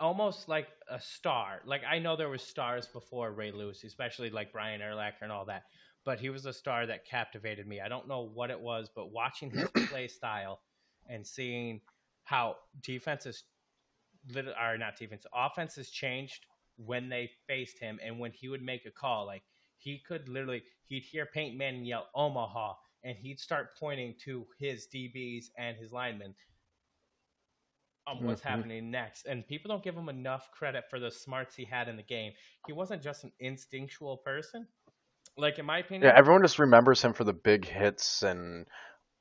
almost 0.00 0.48
like 0.48 0.68
a 0.88 1.00
star. 1.00 1.60
Like 1.64 1.82
I 1.88 1.98
know 1.98 2.16
there 2.16 2.28
was 2.28 2.42
stars 2.42 2.86
before 2.86 3.32
Ray 3.32 3.52
Lewis, 3.52 3.84
especially 3.84 4.30
like 4.30 4.52
Brian 4.52 4.80
Urlacher 4.80 5.22
and 5.22 5.32
all 5.32 5.44
that, 5.46 5.64
but 6.04 6.20
he 6.20 6.30
was 6.30 6.46
a 6.46 6.52
star 6.52 6.86
that 6.86 7.06
captivated 7.06 7.66
me. 7.66 7.80
I 7.80 7.88
don't 7.88 8.08
know 8.08 8.30
what 8.34 8.50
it 8.50 8.60
was, 8.60 8.90
but 8.94 9.12
watching 9.12 9.50
his 9.50 9.68
play 9.88 10.08
style 10.08 10.60
and 11.08 11.26
seeing 11.26 11.80
how 12.24 12.56
defenses, 12.82 13.44
are 14.56 14.78
not 14.78 14.96
defense, 14.96 15.26
offenses 15.34 15.90
changed 15.90 16.46
when 16.76 17.08
they 17.08 17.30
faced 17.46 17.78
him 17.78 18.00
and 18.02 18.18
when 18.18 18.32
he 18.32 18.48
would 18.48 18.62
make 18.62 18.86
a 18.86 18.90
call, 18.90 19.26
like 19.26 19.42
he 19.76 20.02
could 20.06 20.28
literally 20.28 20.62
he'd 20.86 21.02
hear 21.02 21.26
Peyton 21.26 21.58
Manning 21.58 21.84
yell 21.84 22.08
Omaha 22.14 22.74
and 23.04 23.16
he'd 23.16 23.38
start 23.40 23.76
pointing 23.78 24.14
to 24.24 24.46
his 24.58 24.86
DBs 24.92 25.46
and 25.58 25.76
his 25.76 25.92
linemen. 25.92 26.34
on 28.06 28.22
what's 28.22 28.40
Mhm. 28.40 28.42
happening 28.42 28.90
next. 28.90 29.26
And 29.26 29.46
people 29.46 29.68
don't 29.70 29.82
give 29.82 29.96
him 29.96 30.08
enough 30.08 30.50
credit 30.52 30.84
for 30.90 30.98
the 31.00 31.10
smarts 31.10 31.56
he 31.56 31.64
had 31.64 31.88
in 31.88 31.96
the 31.96 32.02
game. 32.02 32.32
He 32.66 32.72
wasn't 32.72 33.02
just 33.02 33.24
an 33.24 33.32
instinctual 33.40 34.18
person. 34.18 34.68
Like 35.36 35.58
in 35.58 35.66
my 35.66 35.78
opinion, 35.78 36.02
Yeah, 36.02 36.12
everyone 36.16 36.42
just 36.42 36.58
remembers 36.58 37.02
him 37.02 37.12
for 37.14 37.24
the 37.24 37.32
big 37.32 37.64
hits 37.66 38.22
and 38.22 38.66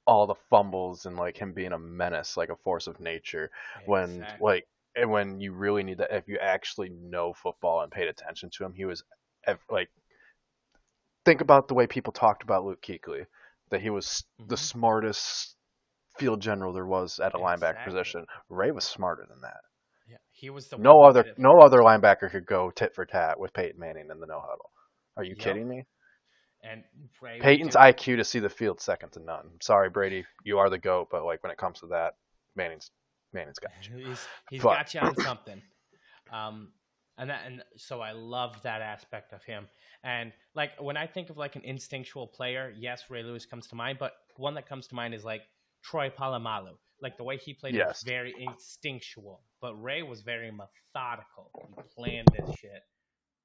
all 0.05 0.27
the 0.27 0.35
fumbles 0.49 1.05
and 1.05 1.17
like 1.17 1.37
him 1.37 1.53
being 1.53 1.73
a 1.73 1.79
menace, 1.79 2.37
like 2.37 2.49
a 2.49 2.55
force 2.57 2.87
of 2.87 2.99
nature. 2.99 3.51
When 3.85 4.27
like 4.39 4.67
and 4.95 5.09
when 5.11 5.39
you 5.41 5.53
really 5.53 5.83
need 5.83 5.99
that, 5.99 6.11
if 6.11 6.27
you 6.27 6.37
actually 6.39 6.89
know 6.89 7.33
football 7.33 7.81
and 7.81 7.91
paid 7.91 8.07
attention 8.09 8.49
to 8.51 8.65
him, 8.65 8.73
he 8.73 8.85
was 8.85 9.03
like. 9.69 9.89
Think 11.25 11.41
about 11.41 11.67
the 11.67 11.73
way 11.73 11.87
people 11.87 12.13
talked 12.13 12.43
about 12.43 12.65
Luke 12.65 12.81
Kuechly, 12.81 13.25
that 13.73 13.81
he 13.81 13.89
was 13.89 14.23
the 14.39 14.55
Mhm. 14.55 14.59
smartest 14.59 15.55
field 16.17 16.41
general 16.41 16.73
there 16.73 16.85
was 16.85 17.19
at 17.19 17.33
a 17.33 17.37
linebacker 17.37 17.83
position. 17.85 18.25
Ray 18.49 18.71
was 18.71 18.85
smarter 18.85 19.25
than 19.27 19.41
that. 19.41 19.61
yeah, 20.07 20.17
he 20.31 20.49
was 20.49 20.67
the 20.69 20.77
No 20.77 21.01
other 21.03 21.23
that 21.23 21.39
no 21.39 21.59
other 21.61 21.79
linebacker 21.79 22.29
could 22.29 22.45
go 22.45 22.69
tit 22.71 22.93
for 22.93 23.05
tat 23.05 23.39
with 23.39 23.53
Peyton 23.53 23.79
Manning 23.79 24.09
in 24.11 24.19
the 24.19 24.27
no 24.27 24.39
huddle. 24.39 24.71
Are 25.17 25.23
you 25.23 25.35
Yep. 25.35 25.39
kidding 25.39 25.67
me? 25.67 25.85
And 26.61 26.83
Ray 27.21 27.39
Peyton's 27.39 27.75
IQ 27.75 28.17
to 28.17 28.23
see 28.23 28.39
the 28.39 28.49
field 28.49 28.79
second 28.79 29.11
to 29.13 29.19
none. 29.19 29.59
Sorry, 29.61 29.89
Brady, 29.89 30.25
you 30.43 30.59
are 30.59 30.69
the 30.69 30.77
goat, 30.77 31.09
but 31.11 31.23
like 31.25 31.41
when 31.43 31.51
it 31.51 31.57
comes 31.57 31.79
to 31.81 31.87
that, 31.87 32.15
Manning's 32.55 32.91
Manning's 33.33 33.59
got 33.59 33.71
you. 33.89 33.97
He's 33.97 34.27
he's 34.49 34.61
got 34.63 34.93
you 34.93 34.99
on 35.01 35.15
something. 35.17 35.61
Um, 36.31 36.73
and 37.17 37.29
that 37.29 37.41
and 37.45 37.63
so 37.77 38.01
I 38.01 38.11
love 38.11 38.61
that 38.63 38.81
aspect 38.81 39.33
of 39.33 39.43
him. 39.43 39.67
And 40.03 40.31
like 40.55 40.71
when 40.79 40.97
I 40.97 41.07
think 41.07 41.29
of 41.29 41.37
like 41.37 41.55
an 41.55 41.63
instinctual 41.63 42.27
player, 42.27 42.73
yes, 42.77 43.03
Ray 43.09 43.23
Lewis 43.23 43.45
comes 43.45 43.67
to 43.67 43.75
mind, 43.75 43.97
but 43.99 44.13
one 44.37 44.53
that 44.55 44.67
comes 44.67 44.87
to 44.87 44.95
mind 44.95 45.13
is 45.13 45.23
like 45.23 45.43
Troy 45.83 46.09
Polamalu. 46.09 46.75
Like 47.01 47.17
the 47.17 47.23
way 47.23 47.37
he 47.37 47.53
played 47.53 47.75
Yes. 47.75 47.87
was 47.87 48.03
very 48.03 48.33
instinctual, 48.39 49.43
but 49.61 49.75
Ray 49.81 50.03
was 50.03 50.21
very 50.21 50.51
methodical. 50.51 51.51
He 51.55 51.81
planned 51.95 52.27
this 52.31 52.55
shit 52.57 52.81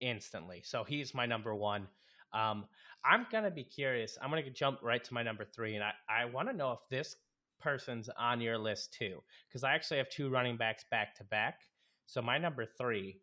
instantly. 0.01 0.63
So 0.65 0.85
he's 0.85 1.15
my 1.15 1.27
number 1.27 1.55
one. 1.55 1.89
Um, 2.33 2.67
I'm 3.05 3.27
gonna 3.33 3.51
be 3.51 3.65
curious. 3.65 4.19
I'm 4.21 4.31
gonna 4.31 4.49
jump 4.51 4.81
right 4.83 5.03
to 5.03 5.15
my 5.15 5.23
number 5.23 5.45
three, 5.45 5.75
and 5.75 5.85
I, 5.85 5.93
I 6.09 6.25
want 6.27 6.49
to 6.49 6.55
know 6.57 6.73
if 6.73 6.79
this 6.91 7.17
person's 7.61 8.09
on 8.19 8.41
your 8.41 8.59
list 8.59 8.95
too, 8.95 9.23
because 9.49 9.65
I 9.65 9.75
actually 9.75 9.97
have 9.97 10.09
two 10.11 10.29
running 10.29 10.57
backs 10.57 10.85
back 10.91 11.17
to 11.17 11.25
back. 11.25 11.61
So 12.07 12.23
my 12.23 12.39
number 12.39 12.65
three, 12.65 13.21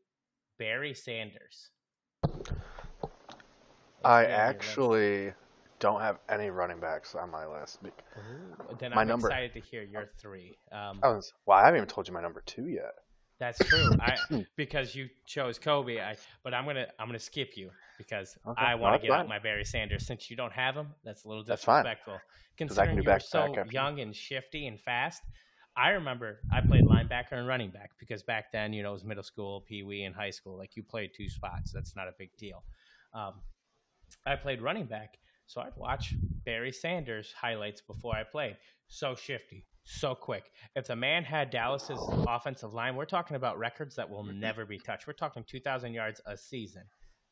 Barry 0.58 0.94
Sanders. 0.94 1.70
I 4.04 4.22
Let's 4.24 4.28
see 4.28 4.28
list. 4.28 4.32
actually 4.32 5.34
don't 5.80 6.02
have 6.02 6.18
any 6.30 6.50
running 6.50 6.80
backs 6.80 7.16
on 7.16 7.30
my 7.32 7.46
list. 7.46 7.80
Ooh, 7.86 7.92
then 8.80 8.92
my 8.94 9.02
I'm 9.02 9.08
number- 9.08 9.28
excited 9.28 9.54
to 9.54 9.60
hear 9.60 9.84
your 9.84 10.06
three. 10.20 10.58
Um, 10.72 11.00
I 11.04 11.10
was, 11.10 11.34
well, 11.46 11.58
I 11.58 11.66
haven't 11.66 11.78
even 11.78 11.90
told 11.90 12.08
you 12.08 12.14
my 12.14 12.22
number 12.22 12.42
two 12.46 12.68
yet. 12.68 12.94
That's 13.40 13.60
true. 13.60 13.90
I 14.00 14.16
because 14.56 14.96
you 14.96 15.10
chose 15.26 15.60
Kobe. 15.60 16.00
I 16.00 16.16
but 16.44 16.54
I'm 16.54 16.66
gonna 16.66 16.88
I'm 16.98 17.08
gonna 17.10 17.20
skip 17.20 17.58
you 17.58 17.70
because 17.98 18.38
Okay, 18.48 18.62
I 18.62 18.76
want 18.76 18.94
that's 18.94 19.02
to 19.04 19.08
get 19.10 19.20
out 19.20 19.28
my 19.28 19.40
Barry 19.40 19.66
Sanders 19.66 20.08
since 20.08 20.30
you 20.30 20.38
don't 20.38 20.54
have 20.54 20.74
him. 20.76 20.88
That's 21.04 21.26
a 21.26 21.28
little 21.28 21.44
That's 21.44 21.64
fine. 21.66 21.84
disrespectful. 21.84 22.14
I 22.14 22.18
can 22.58 22.68
Considering 22.70 22.96
you 22.96 23.02
were 23.04 23.08
back-to-back 23.08 23.56
so 23.66 23.72
young 23.72 24.00
and 24.00 24.16
shifty 24.16 24.68
and 24.68 24.80
fast, 24.80 25.22
I 25.78 25.90
remember 25.90 26.40
I 26.52 26.62
played 26.62 26.86
linebacker 26.86 27.34
and 27.34 27.48
running 27.48 27.70
back 27.70 27.92
because 28.00 28.24
back 28.24 28.52
then 28.52 28.72
you 28.72 28.84
know 28.84 28.92
it 28.92 28.94
was 28.94 29.04
middle 29.04 29.24
school, 29.24 29.62
pee 29.68 29.84
wee, 29.84 30.04
and 30.04 30.16
high 30.16 30.30
school. 30.30 30.58
Like 30.58 30.76
you 30.76 30.84
played 30.84 31.12
two 31.16 31.30
spots. 31.30 31.72
That's 31.74 31.96
not 31.96 32.08
a 32.08 32.14
big 32.18 32.36
deal. 32.38 32.64
Um, 33.14 33.34
I 34.26 34.36
played 34.36 34.62
running 34.62 34.86
back, 34.86 35.18
so 35.48 35.62
I'd 35.62 35.76
watch 35.76 36.14
Barry 36.46 36.72
Sanders 36.72 37.34
highlights 37.40 37.82
before 37.82 38.16
I 38.16 38.24
played. 38.24 38.58
So 38.88 39.16
shifty, 39.16 39.66
so 39.84 40.16
quick. 40.16 40.52
If 40.76 40.88
the 40.88 40.96
man 40.96 41.24
had 41.24 41.50
Dallas's 41.50 42.00
offensive 42.28 42.74
line, 42.74 42.96
we're 42.96 43.06
talking 43.06 43.36
about 43.36 43.58
records 43.58 43.96
that 43.96 44.10
will 44.10 44.24
never 44.24 44.66
be 44.66 44.78
touched. 44.78 45.08
We're 45.08 45.14
talking 45.14 45.44
2,000 45.48 45.94
yards 45.94 46.22
a 46.26 46.38
season. 46.38 46.84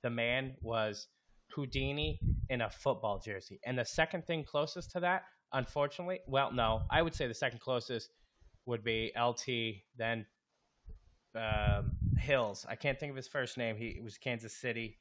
The 0.01 0.09
man 0.09 0.55
was 0.61 1.07
Houdini 1.55 2.19
in 2.49 2.61
a 2.61 2.69
football 2.69 3.19
jersey. 3.19 3.59
And 3.65 3.77
the 3.77 3.85
second 3.85 4.25
thing 4.25 4.43
closest 4.43 4.91
to 4.91 4.99
that, 5.01 5.23
unfortunately, 5.53 6.19
well, 6.27 6.51
no, 6.51 6.81
I 6.89 7.01
would 7.01 7.15
say 7.15 7.27
the 7.27 7.33
second 7.33 7.59
closest 7.59 8.09
would 8.65 8.83
be 8.83 9.11
LT, 9.19 9.81
then 9.97 10.25
um, 11.35 11.91
Hills. 12.17 12.65
I 12.69 12.75
can't 12.75 12.99
think 12.99 13.09
of 13.11 13.15
his 13.15 13.27
first 13.27 13.57
name. 13.57 13.75
He 13.75 13.99
was 14.03 14.17
Kansas 14.17 14.53
City 14.53 14.97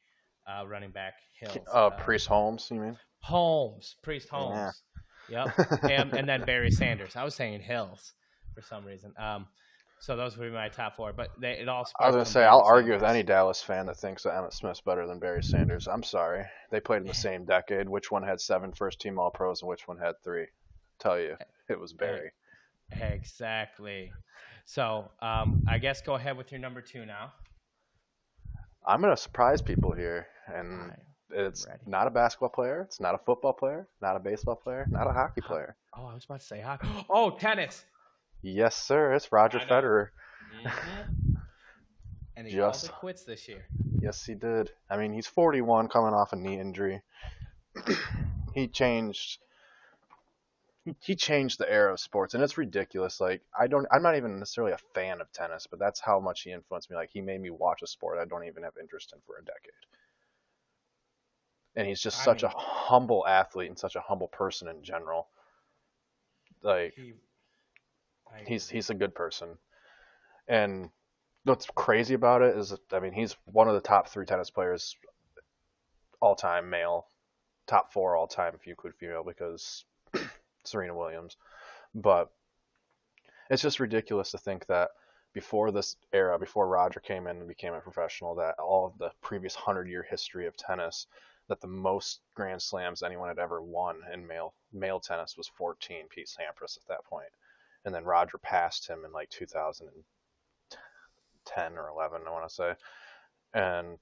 uh, 0.46 0.66
running 0.66 0.90
back 0.90 1.14
Hills. 1.38 1.58
Uh, 1.72 1.90
Priest 1.90 2.26
Holmes, 2.26 2.68
you 2.70 2.80
mean? 2.80 2.98
Holmes, 3.20 3.96
Priest 4.02 4.28
Yeah. 4.32 4.38
Holmes. 4.38 4.82
Yep. 5.28 5.82
Him, 5.84 6.10
and 6.14 6.28
then 6.28 6.44
Barry 6.44 6.70
Sanders. 6.70 7.14
I 7.16 7.24
was 7.24 7.34
saying 7.34 7.60
Hills 7.60 8.12
for 8.54 8.62
some 8.62 8.84
reason. 8.84 9.14
Um, 9.16 9.46
so 10.00 10.16
those 10.16 10.36
would 10.36 10.46
be 10.46 10.50
my 10.52 10.68
top 10.68 10.96
four. 10.96 11.12
But 11.12 11.28
they, 11.40 11.52
it 11.52 11.68
all. 11.68 11.86
I 12.00 12.08
was 12.08 12.16
gonna 12.16 12.24
say 12.24 12.40
Barry 12.40 12.46
I'll 12.46 12.62
argue 12.62 12.92
with 12.92 13.04
any 13.04 13.22
Dallas 13.22 13.62
fan 13.62 13.86
that 13.86 13.96
thinks 13.96 14.24
that 14.24 14.32
Emmitt 14.34 14.52
Smith's 14.52 14.80
better 14.80 15.06
than 15.06 15.20
Barry 15.20 15.44
Sanders. 15.44 15.86
I'm 15.86 16.02
sorry. 16.02 16.44
They 16.70 16.80
played 16.80 17.02
in 17.02 17.06
the 17.06 17.14
same 17.28 17.44
decade. 17.44 17.88
Which 17.88 18.10
one 18.10 18.24
had 18.24 18.40
seven 18.40 18.72
first 18.72 19.00
team 19.00 19.18
All 19.18 19.30
Pros 19.30 19.62
and 19.62 19.68
which 19.68 19.86
one 19.86 19.98
had 19.98 20.14
three? 20.24 20.46
Tell 20.98 21.20
you, 21.20 21.36
it 21.68 21.78
was 21.78 21.92
Barry. 21.92 22.32
Exactly. 23.00 24.12
So 24.64 25.10
um, 25.20 25.62
I 25.68 25.78
guess 25.78 26.00
go 26.02 26.14
ahead 26.14 26.36
with 26.36 26.52
your 26.52 26.60
number 26.60 26.80
two 26.80 27.04
now. 27.06 27.32
I'm 28.86 29.00
gonna 29.00 29.16
surprise 29.16 29.62
people 29.62 29.92
here, 29.92 30.26
and 30.52 30.92
it's 31.30 31.66
ready. 31.66 31.80
not 31.86 32.06
a 32.06 32.10
basketball 32.10 32.48
player, 32.48 32.82
it's 32.82 33.00
not 33.00 33.14
a 33.14 33.18
football 33.18 33.52
player, 33.52 33.88
not 34.00 34.16
a 34.16 34.20
baseball 34.20 34.56
player, 34.56 34.86
not 34.90 35.06
a 35.08 35.12
hockey 35.12 35.40
player. 35.40 35.76
Oh, 35.96 36.06
I 36.06 36.14
was 36.14 36.24
about 36.24 36.40
to 36.40 36.46
say 36.46 36.60
hockey. 36.60 36.88
Oh, 37.10 37.30
tennis. 37.30 37.84
Yes, 38.42 38.74
sir. 38.74 39.12
It's 39.14 39.30
Roger. 39.30 39.60
Federer. 39.60 40.08
Mhm. 40.64 40.72
And 42.34 42.46
he 42.46 42.54
Just- 42.54 42.90
quits 42.92 43.24
this 43.24 43.46
year. 43.46 43.66
Yes, 44.00 44.24
he 44.24 44.34
did. 44.34 44.70
I 44.90 44.96
mean, 44.96 45.12
he's 45.12 45.26
41, 45.26 45.88
coming 45.88 46.14
off 46.14 46.32
a 46.32 46.36
knee 46.36 46.58
injury. 46.58 47.02
he 48.54 48.68
changed. 48.68 49.38
He- 51.00 51.14
changed 51.16 51.58
the 51.58 51.70
era 51.70 51.92
of 51.92 52.00
sports, 52.00 52.34
and 52.34 52.42
it's 52.42 52.58
ridiculous. 52.58 53.20
Like 53.20 53.42
I 53.58 53.66
don't, 53.66 53.86
I'm 53.92 54.02
not 54.02 54.16
even 54.16 54.38
necessarily 54.38 54.72
a 54.72 54.78
fan 54.94 55.20
of 55.20 55.30
tennis, 55.32 55.66
but 55.68 55.78
that's 55.78 56.00
how 56.00 56.18
much 56.20 56.42
he 56.42 56.52
influenced 56.52 56.90
me. 56.90 56.96
Like 56.96 57.10
he 57.12 57.20
made 57.20 57.40
me 57.40 57.50
watch 57.50 57.82
a 57.82 57.86
sport 57.86 58.18
I 58.18 58.24
don't 58.24 58.44
even 58.44 58.62
have 58.64 58.74
interest 58.80 59.12
in 59.12 59.20
for 59.26 59.36
a 59.38 59.44
decade. 59.44 59.72
And 61.76 61.86
he's 61.86 62.00
just 62.00 62.20
I 62.20 62.24
such 62.24 62.42
mean- 62.42 62.52
a 62.52 62.58
humble 62.58 63.26
athlete 63.26 63.68
and 63.68 63.78
such 63.78 63.96
a 63.96 64.00
humble 64.00 64.28
person 64.28 64.68
in 64.68 64.82
general. 64.82 65.28
Like 66.62 66.94
He, 66.94 67.14
he's 68.46 68.68
he's 68.68 68.90
a 68.90 68.94
good 68.94 69.14
person. 69.14 69.58
And 70.48 70.90
what's 71.44 71.66
crazy 71.74 72.14
about 72.14 72.42
it 72.42 72.56
is, 72.56 72.74
I 72.92 72.98
mean, 73.00 73.12
he's 73.12 73.36
one 73.46 73.68
of 73.68 73.74
the 73.74 73.80
top 73.80 74.08
three 74.08 74.26
tennis 74.26 74.50
players 74.50 74.96
all 76.20 76.34
time 76.36 76.70
male, 76.70 77.06
top 77.66 77.92
four 77.92 78.16
all 78.16 78.26
time 78.26 78.54
if 78.54 78.66
you 78.66 78.72
include 78.72 78.94
female 78.96 79.24
because 79.24 79.84
Serena 80.64 80.94
Williams. 80.94 81.36
But 81.94 82.30
it's 83.50 83.62
just 83.62 83.80
ridiculous 83.80 84.30
to 84.32 84.38
think 84.38 84.66
that 84.66 84.90
before 85.32 85.70
this 85.70 85.96
era, 86.12 86.38
before 86.38 86.68
Roger 86.68 87.00
came 87.00 87.26
in 87.26 87.38
and 87.38 87.48
became 87.48 87.74
a 87.74 87.80
professional, 87.80 88.34
that 88.36 88.58
all 88.58 88.86
of 88.86 88.98
the 88.98 89.10
previous 89.22 89.54
hundred 89.54 89.88
year 89.88 90.02
history 90.02 90.46
of 90.46 90.56
tennis, 90.56 91.06
that 91.48 91.60
the 91.60 91.66
most 91.66 92.20
Grand 92.34 92.62
Slams 92.62 93.02
anyone 93.02 93.28
had 93.28 93.38
ever 93.38 93.62
won 93.62 94.00
in 94.12 94.26
male 94.26 94.54
male 94.72 95.00
tennis 95.00 95.36
was 95.36 95.48
14 95.48 96.06
Pete 96.08 96.28
Sampras 96.28 96.76
at 96.76 96.86
that 96.88 97.04
point 97.04 97.32
and 97.84 97.94
then 97.94 98.04
Roger 98.04 98.38
passed 98.38 98.88
him 98.88 99.04
in 99.04 99.12
like 99.12 99.28
2010 99.30 101.78
or 101.78 101.88
11, 101.88 102.22
I 102.26 102.30
want 102.30 102.48
to 102.48 102.54
say. 102.54 102.74
And 103.54 103.98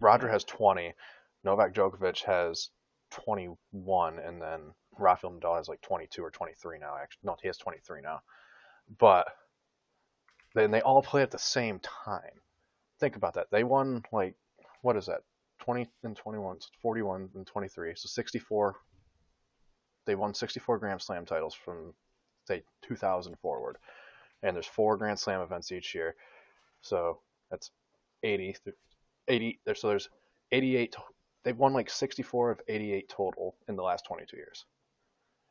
Roger 0.00 0.28
has 0.28 0.44
20, 0.44 0.92
Novak 1.44 1.72
Djokovic 1.72 2.24
has 2.24 2.70
21, 3.14 4.18
and 4.18 4.40
then 4.40 4.60
Rafael 4.98 5.32
Nadal 5.32 5.56
has 5.56 5.68
like 5.68 5.80
22 5.82 6.22
or 6.22 6.30
23 6.30 6.78
now. 6.78 6.94
Actually, 7.00 7.20
no, 7.24 7.36
he 7.40 7.48
has 7.48 7.58
23 7.58 8.00
now. 8.02 8.20
But 8.98 9.26
then 10.54 10.70
they 10.70 10.80
all 10.82 11.02
play 11.02 11.22
at 11.22 11.30
the 11.30 11.38
same 11.38 11.80
time. 11.80 12.40
Think 13.00 13.16
about 13.16 13.34
that. 13.34 13.48
They 13.50 13.64
won 13.64 14.02
like 14.12 14.34
what 14.82 14.96
is 14.96 15.06
that? 15.06 15.22
20 15.60 15.88
and 16.02 16.16
21, 16.16 16.60
so 16.60 16.68
41 16.82 17.30
and 17.34 17.46
23, 17.46 17.94
so 17.96 18.08
64 18.08 18.74
they 20.06 20.14
won 20.14 20.34
64 20.34 20.78
Grand 20.78 21.00
Slam 21.00 21.24
titles 21.24 21.54
from 21.54 21.94
say 22.46 22.62
2000 22.82 23.36
forward, 23.40 23.78
and 24.42 24.54
there's 24.54 24.66
four 24.66 24.96
Grand 24.98 25.18
Slam 25.18 25.40
events 25.40 25.72
each 25.72 25.94
year, 25.94 26.14
so 26.82 27.20
that's 27.50 27.70
80. 28.22 28.54
th- 28.64 28.76
80. 29.28 29.60
there- 29.64 29.74
So 29.74 29.88
there's 29.88 30.10
88. 30.52 30.96
They've 31.44 31.56
won 31.56 31.72
like 31.72 31.90
64 31.90 32.50
of 32.50 32.60
88 32.68 33.08
total 33.08 33.56
in 33.68 33.76
the 33.76 33.82
last 33.82 34.04
22 34.06 34.36
years. 34.36 34.64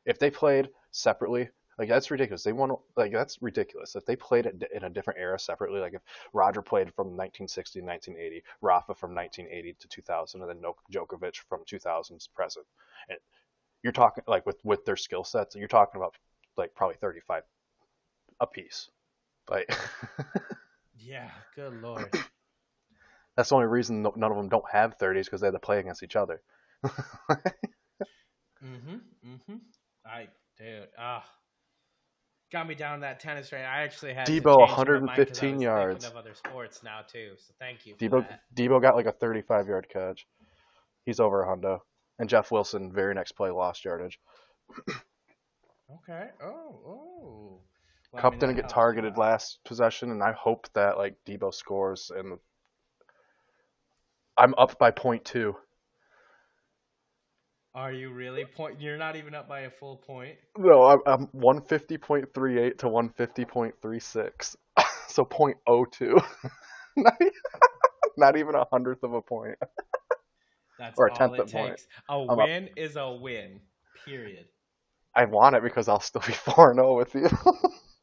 If 0.06 0.20
they 0.20 0.30
played 0.30 0.70
separately, 0.92 1.50
like 1.78 1.90
that's 1.90 2.12
ridiculous. 2.12 2.44
They 2.44 2.52
won 2.54 2.76
like 2.96 3.12
that's 3.12 3.42
ridiculous. 3.42 3.96
If 3.96 4.06
they 4.06 4.16
played 4.16 4.46
it 4.46 4.64
in 4.74 4.84
a 4.84 4.90
different 4.90 5.20
era 5.20 5.40
separately, 5.40 5.80
like 5.80 5.94
if 5.94 6.02
Roger 6.34 6.62
played 6.62 6.94
from 6.94 7.08
1960 7.08 7.80
to 7.80 7.86
1980, 7.86 8.44
Rafa 8.62 8.94
from 8.94 9.16
1980 9.16 9.76
to 9.80 9.88
2000, 9.88 10.42
and 10.42 10.50
then 10.50 10.62
Djokovic 10.92 11.38
from 11.50 11.62
2000 11.66 12.20
to 12.20 12.30
present, 12.36 12.66
and 13.10 13.18
you're 13.82 13.94
talking 13.94 14.24
like 14.28 14.46
with 14.46 14.60
with 14.64 14.86
their 14.86 14.96
skill 14.96 15.24
sets, 15.24 15.56
you're 15.56 15.68
talking 15.68 16.00
about 16.00 16.16
like 16.58 16.76
probably 16.76 16.98
35 16.98 17.44
a 18.40 18.48
piece. 18.48 18.90
Like 19.50 19.74
Yeah, 20.98 21.32
good 21.56 21.82
lord. 21.82 22.10
That's 23.36 23.50
the 23.50 23.56
only 23.56 23.68
reason 23.68 24.02
none 24.04 24.32
of 24.32 24.38
them 24.38 24.50
don't 24.50 24.70
have 24.72 24.98
30s 24.98 25.26
because 25.26 25.42
they 25.42 25.48
had 25.48 25.52
to 25.54 25.60
play 25.60 25.80
against 25.80 26.04
each 26.04 26.16
other. 26.16 26.42
Mm-hmm. 28.64 28.96
Mm-hmm. 29.28 29.56
I 30.06 30.28
dude, 30.58 30.88
ah. 30.98 31.24
Got 32.52 32.68
me 32.68 32.76
down 32.76 33.00
that 33.00 33.20
tennis 33.20 33.50
train. 33.50 33.66
I 33.66 33.82
actually 33.82 34.14
had 34.14 34.28
Deebo, 34.28 34.44
change 34.60 34.78
my 34.88 35.00
mind 35.00 35.28
'cause 35.28 35.40
I 35.40 35.48
115 35.48 35.60
yards. 35.60 36.06
of 36.06 36.16
other 36.16 36.34
sports 36.36 36.84
now 36.84 37.02
too. 37.02 37.36
So 37.38 37.54
thank 37.60 37.86
you. 37.86 37.96
Deebo. 38.00 38.26
Deebo 38.56 38.82
got 38.82 38.96
like 38.96 39.08
a 39.08 39.12
35 39.12 39.68
yard 39.68 39.90
catch. 39.90 40.28
He's 41.06 41.20
over 41.20 41.44
a 41.44 41.48
hundo. 41.48 41.82
And 42.20 42.30
Jeff 42.30 42.52
Wilson, 42.52 42.94
very 42.94 43.14
next 43.16 43.32
play, 43.34 43.50
lost 43.50 43.84
yardage. 43.84 44.20
Okay. 45.92 46.30
Oh, 46.42 46.80
oh. 46.86 47.60
Well, 48.12 48.22
I 48.22 48.22
Kupp 48.22 48.34
mean, 48.34 48.40
didn't 48.40 48.56
get 48.56 48.70
targeted 48.70 49.18
last 49.18 49.60
possession, 49.66 50.12
and 50.12 50.22
I 50.24 50.32
hope 50.34 50.68
that 50.74 50.98
like 50.98 51.16
Deebo 51.26 51.54
scores. 51.54 52.12
And 52.16 52.40
I'm 54.38 54.54
up 54.56 54.78
by 54.80 54.92
point 54.92 55.26
two. 55.26 55.56
Are 57.76 57.92
you 57.92 58.12
really 58.12 58.46
point? 58.46 58.82
You're 58.82 58.98
not 58.98 59.16
even 59.16 59.34
up 59.36 59.48
by 59.48 59.62
a 59.62 59.70
full 59.70 59.98
point. 59.98 60.38
No, 60.58 60.84
I'm, 60.84 61.00
I'm 61.08 61.28
150.38 61.30 62.78
to 62.80 62.86
150.36, 62.88 64.56
so 65.08 65.26
point 65.26 65.58
oh 65.68 65.86
two. 65.86 66.20
not, 66.96 67.18
not 68.18 68.38
even 68.38 68.56
a 68.56 68.66
hundredth 68.72 69.04
of 69.04 69.14
a 69.14 69.22
point. 69.22 69.56
That's 70.78 71.00
Or 71.00 71.08
a 71.08 71.12
all 71.12 71.18
tenth 71.18 71.34
it 71.34 71.40
of 71.40 71.48
a 71.48 71.52
point. 71.52 71.80
A 72.10 72.24
up. 72.30 72.38
win 72.38 72.70
is 72.76 72.96
a 72.96 73.12
win. 73.12 73.62
Period. 74.06 74.46
I 75.16 75.26
want 75.26 75.56
it 75.56 75.64
because 75.64 75.88
I'll 75.88 76.00
still 76.00 76.22
be 76.26 76.34
four 76.34 76.74
zero 76.74 76.96
with 76.98 77.14
you. 77.16 77.28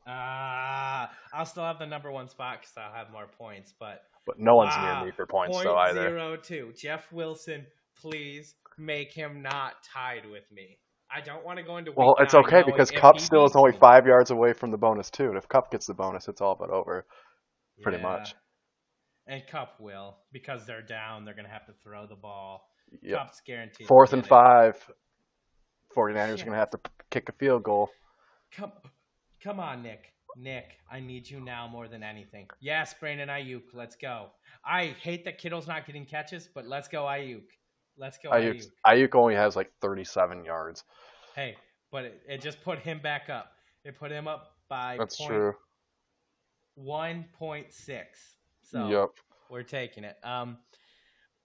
Ah, 0.06 1.12
I'll 1.32 1.46
still 1.46 1.64
have 1.64 1.78
the 1.78 1.86
number 1.86 2.10
one 2.10 2.28
spot 2.28 2.60
because 2.60 2.76
I'll 2.76 2.92
have 2.92 3.10
more 3.12 3.26
points. 3.38 3.72
But 3.78 4.02
but 4.26 4.38
no 4.38 4.54
one's 4.54 4.74
Wow. 4.76 4.82
near 4.84 4.92
ah, 4.92 5.04
me 5.04 5.10
for 5.12 5.26
points 5.26 5.56
point 5.56 5.66
though 5.66 5.76
either. 5.76 6.08
zero 6.08 6.36
two. 6.36 6.72
Jeff 6.76 7.10
Wilson, 7.12 7.66
please 8.00 8.54
make 8.78 9.12
him 9.12 9.42
not 9.42 9.74
tied 9.82 10.28
with 10.30 10.50
me. 10.52 10.78
I 11.12 11.20
don't 11.20 11.44
want 11.44 11.58
to 11.58 11.64
go 11.64 11.76
into. 11.76 11.92
Well, 11.96 12.14
it's 12.20 12.34
okay 12.34 12.62
because 12.64 12.90
Kupp 12.90 13.18
still 13.18 13.44
is 13.44 13.56
only 13.56 13.72
five 13.78 14.06
yards 14.06 14.30
away 14.30 14.52
from 14.52 14.70
the 14.70 14.78
bonus 14.78 15.10
too. 15.10 15.24
And 15.24 15.36
if 15.36 15.48
Kupp 15.48 15.70
gets 15.72 15.86
the 15.86 15.94
bonus, 15.94 16.28
it's 16.28 16.40
all 16.40 16.56
but 16.58 16.70
over. 16.70 17.04
pretty 17.82 17.98
Yeah. 17.98 18.02
much. 18.04 18.34
And 19.26 19.42
Kupp 19.46 19.80
will 19.80 20.18
because 20.32 20.66
they're 20.66 20.82
down. 20.82 21.24
They're 21.24 21.34
gonna 21.34 21.48
have 21.48 21.66
to 21.66 21.72
throw 21.82 22.06
the 22.06 22.14
ball. 22.16 22.68
Yep. 23.02 23.18
Kupp's 23.18 23.40
guaranteed. 23.46 23.86
Fourth 23.86 24.12
and 24.12 24.26
five. 24.26 24.76
49ers 25.96 26.38
Shit. 26.38 26.42
are 26.42 26.44
gonna 26.46 26.58
have 26.58 26.70
to 26.70 26.80
kick 27.10 27.28
a 27.28 27.32
field 27.32 27.62
goal. 27.64 27.90
Come, 28.52 28.72
come 29.42 29.58
on, 29.60 29.82
Nick. 29.82 30.12
Nick, 30.36 30.76
I 30.90 31.00
need 31.00 31.28
you 31.28 31.40
now 31.40 31.68
more 31.68 31.88
than 31.88 32.02
anything. 32.02 32.48
Yes, 32.60 32.94
Brandon 32.98 33.28
Aiyuk, 33.28 33.62
let's 33.74 33.96
go. 33.96 34.28
I 34.64 34.94
hate 35.00 35.24
that 35.24 35.38
Kittle's 35.38 35.66
not 35.66 35.86
getting 35.86 36.04
catches, 36.06 36.48
but 36.54 36.66
let's 36.66 36.88
go 36.88 37.04
Aiyuk. 37.04 37.44
Let's 37.96 38.18
go 38.18 38.30
Aiyuk, 38.30 38.66
Aiyuk. 38.86 39.14
Only 39.14 39.34
has 39.34 39.56
like 39.56 39.70
37 39.80 40.44
yards. 40.44 40.84
Hey, 41.34 41.56
but 41.90 42.04
it, 42.04 42.22
it 42.28 42.40
just 42.40 42.62
put 42.62 42.78
him 42.78 43.00
back 43.00 43.28
up. 43.28 43.52
It 43.84 43.98
put 43.98 44.10
him 44.10 44.28
up 44.28 44.52
by 44.68 44.96
That's 44.98 45.16
point 45.16 45.30
true. 45.30 45.54
one 46.74 47.24
point 47.38 47.72
six. 47.72 48.18
So 48.62 48.88
Yep. 48.88 49.08
we're 49.50 49.62
taking 49.62 50.04
it. 50.04 50.16
Um, 50.22 50.58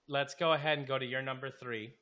let's 0.08 0.36
go 0.36 0.54
ahead 0.54 0.78
and 0.78 0.88
go 0.88 0.98
to 0.98 1.06
your 1.06 1.22
number 1.22 1.50
three, 1.50 1.94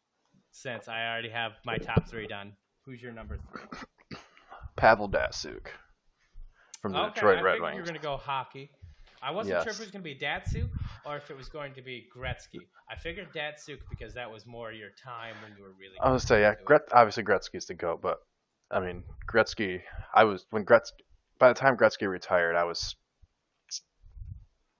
since 0.52 0.88
I 0.88 1.08
already 1.08 1.30
have 1.30 1.54
my 1.66 1.78
top 1.78 2.08
three 2.08 2.28
done. 2.28 2.54
Who's 2.86 3.02
your 3.02 3.14
number 3.14 3.38
three? 3.38 4.18
Pavel 4.76 5.08
Datsyuk 5.10 5.68
from 6.84 6.92
the 6.92 7.00
okay, 7.00 7.14
Detroit 7.16 7.38
I 7.40 7.42
Red 7.42 7.62
Wings. 7.62 7.76
you 7.76 7.82
were 7.82 7.88
gonna 7.88 7.98
go 7.98 8.18
hockey. 8.18 8.70
I 9.24 9.32
wasn't 9.32 9.64
sure 9.64 9.72
if 9.72 9.80
it 9.80 9.84
was 9.84 9.92
gonna 9.92 10.04
be 10.04 10.16
Datsyuk 10.16 10.70
or 11.06 11.16
if 11.16 11.32
it 11.32 11.38
was 11.38 11.48
going 11.48 11.74
to 11.76 11.82
be 11.82 12.06
Gretzky. 12.14 12.60
I 12.92 12.98
figured 12.98 13.30
Datsyuk 13.34 13.80
because 13.90 14.14
that 14.16 14.30
was 14.30 14.46
more 14.46 14.74
your 14.74 14.90
time 15.02 15.34
when 15.42 15.58
you 15.58 15.64
were 15.64 15.72
really. 15.80 15.96
I 16.02 16.12
would 16.12 16.22
say 16.22 16.42
yeah. 16.42 16.56
Gret, 16.66 16.82
obviously 16.92 17.24
Gretzky's 17.24 17.66
the 17.68 17.74
goat, 17.74 18.02
but 18.02 18.20
I 18.70 18.82
mean 18.82 19.04
Gretzky. 19.34 19.82
I 20.14 20.26
was 20.26 20.46
when 20.50 20.66
Gretzky. 20.66 21.02
By 21.40 21.48
the 21.48 21.54
time 21.54 21.78
Gretzky 21.78 22.08
retired, 22.08 22.58
I 22.58 22.66
was 22.66 22.96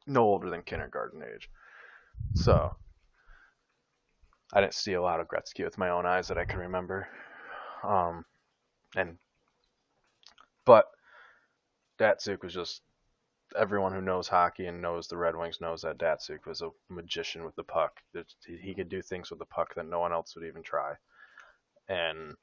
no 0.06 0.24
older 0.24 0.50
than 0.50 0.62
kindergarten 0.62 1.24
age, 1.24 1.50
so 2.36 2.76
I 4.52 4.60
didn't 4.60 4.74
see 4.74 4.94
a 4.94 5.02
lot 5.02 5.22
of 5.22 5.30
Gretzky 5.30 5.64
with 5.64 5.78
my 5.78 5.90
own 5.90 6.06
eyes 6.06 6.28
that 6.28 6.38
I 6.38 6.44
can 6.44 6.60
remember. 6.60 7.08
Um, 7.82 8.26
and 8.94 9.18
but 10.66 10.86
Datsyuk 12.04 12.44
was 12.44 12.54
just 12.54 12.82
everyone 13.58 13.94
who 13.94 14.02
knows 14.02 14.28
hockey 14.28 14.66
and 14.66 14.82
knows 14.82 15.08
the 15.08 15.18
Red 15.18 15.38
Wings 15.38 15.62
knows 15.62 15.84
that 15.84 15.98
Datsyuk 15.98 16.46
was 16.46 16.62
a 16.62 16.70
magician 16.90 17.46
with 17.46 17.56
the 17.56 17.64
puck. 17.64 18.02
He 18.46 18.74
could 18.74 18.90
do 18.90 19.02
things 19.02 19.30
with 19.30 19.40
the 19.40 19.46
puck 19.46 19.74
that 19.76 19.88
no 19.88 20.02
one 20.02 20.12
else 20.12 20.36
would 20.36 20.46
even 20.46 20.64
try. 20.64 20.96
And 21.88 22.36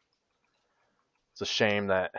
it's 1.32 1.42
a 1.42 1.46
shame 1.46 1.88
that 1.88 2.12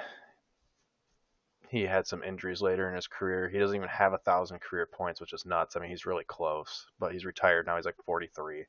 he 1.69 1.81
had 1.81 2.05
some 2.05 2.21
injuries 2.21 2.61
later 2.61 2.89
in 2.89 2.95
his 2.95 3.07
career. 3.07 3.49
He 3.49 3.57
doesn't 3.57 3.75
even 3.75 3.89
have 3.89 4.13
a 4.13 4.19
thousand 4.19 4.59
career 4.59 4.85
points, 4.85 5.19
which 5.19 5.33
is 5.33 5.45
nuts. 5.45 5.75
I 5.75 5.79
mean, 5.79 5.89
he's 5.89 6.05
really 6.05 6.25
close, 6.25 6.85
but 6.99 7.11
he's 7.11 7.25
retired 7.25 7.65
now. 7.65 7.75
He's 7.75 7.85
like 7.85 8.03
43. 8.05 8.65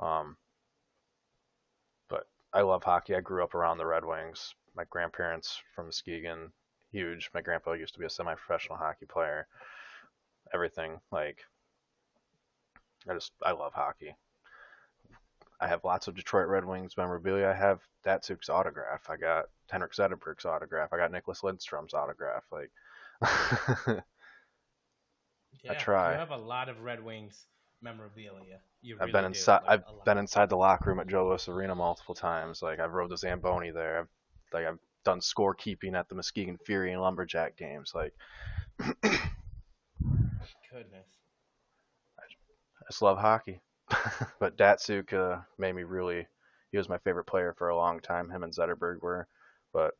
Um, 0.00 0.36
but 2.08 2.26
I 2.52 2.60
love 2.60 2.84
hockey. 2.84 3.14
I 3.14 3.20
grew 3.20 3.42
up 3.42 3.54
around 3.54 3.78
the 3.78 3.86
Red 3.86 4.04
Wings. 4.04 4.54
My 4.76 4.84
grandparents 4.90 5.62
from 5.74 5.86
Muskegon, 5.86 6.52
huge. 6.92 7.30
My 7.34 7.40
grandpa 7.40 7.72
used 7.72 7.94
to 7.94 8.00
be 8.00 8.06
a 8.06 8.10
semi-professional 8.10 8.78
hockey 8.78 9.06
player. 9.06 9.46
Everything 10.52 11.00
like 11.12 11.38
I 13.08 13.14
just 13.14 13.32
I 13.42 13.52
love 13.52 13.72
hockey. 13.72 14.14
I 15.60 15.68
have 15.68 15.84
lots 15.84 16.08
of 16.08 16.16
Detroit 16.16 16.48
Red 16.48 16.64
Wings 16.64 16.96
memorabilia. 16.96 17.48
I 17.48 17.54
have 17.54 17.80
Datsyuk's 18.04 18.48
autograph. 18.48 19.10
I 19.10 19.16
got 19.16 19.46
Henrik 19.70 19.92
Zetterberg's 19.92 20.46
autograph. 20.46 20.92
I 20.92 20.96
got 20.96 21.12
Nicholas 21.12 21.42
Lindstrom's 21.42 21.94
autograph. 21.94 22.44
Like 22.50 22.70
Yeah, 25.64 25.74
try. 25.74 26.12
You 26.12 26.18
have 26.18 26.30
a 26.30 26.36
lot 26.36 26.68
of 26.68 26.80
Red 26.80 27.04
Wings 27.04 27.46
memorabilia. 27.82 28.60
You 28.82 28.94
I've 28.94 29.00
really 29.00 29.12
been 29.12 29.24
inside. 29.26 29.62
like, 29.66 29.80
I've 29.80 30.04
been 30.04 30.18
inside 30.18 30.48
the 30.48 30.56
locker 30.56 30.90
room 30.90 31.00
at 31.00 31.06
Joe 31.06 31.28
Louis 31.28 31.48
Arena 31.48 31.74
multiple 31.74 32.14
times. 32.14 32.62
Like 32.62 32.80
I've 32.80 32.92
rode 32.92 33.10
the 33.10 33.16
Zamboni 33.16 33.70
there. 33.70 34.00
I've, 34.00 34.08
like 34.52 34.66
I've 34.66 34.78
done 35.04 35.20
scorekeeping 35.20 35.94
at 35.94 36.08
the 36.08 36.14
Muskegon 36.14 36.58
Fury 36.64 36.92
and 36.92 37.02
Lumberjack 37.02 37.56
games. 37.56 37.92
Like 37.94 38.12
Goodness. 40.70 41.06
I 42.18 42.22
just 42.88 43.02
love 43.02 43.18
hockey. 43.18 43.60
but 44.38 44.56
Datsyuk 44.56 45.12
uh, 45.12 45.40
made 45.58 45.74
me 45.74 45.82
really. 45.82 46.26
He 46.70 46.78
was 46.78 46.88
my 46.88 46.98
favorite 46.98 47.24
player 47.24 47.54
for 47.58 47.68
a 47.68 47.76
long 47.76 48.00
time. 48.00 48.30
Him 48.30 48.44
and 48.44 48.54
Zetterberg 48.54 49.02
were, 49.02 49.26
but 49.72 49.94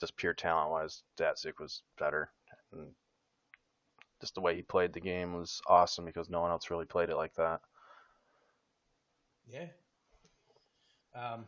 just 0.00 0.16
pure 0.16 0.34
talent 0.34 0.70
wise, 0.70 1.02
Datsyuk 1.18 1.58
was 1.58 1.82
better. 1.98 2.30
And 2.72 2.88
just 4.20 4.34
the 4.34 4.42
way 4.42 4.54
he 4.54 4.62
played 4.62 4.92
the 4.92 5.00
game 5.00 5.32
was 5.32 5.62
awesome 5.66 6.04
because 6.04 6.28
no 6.28 6.42
one 6.42 6.50
else 6.50 6.70
really 6.70 6.84
played 6.84 7.08
it 7.08 7.16
like 7.16 7.34
that. 7.36 7.60
Yeah. 9.48 9.68
Um. 11.14 11.46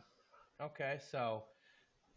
Okay, 0.61 0.99
so. 1.11 1.43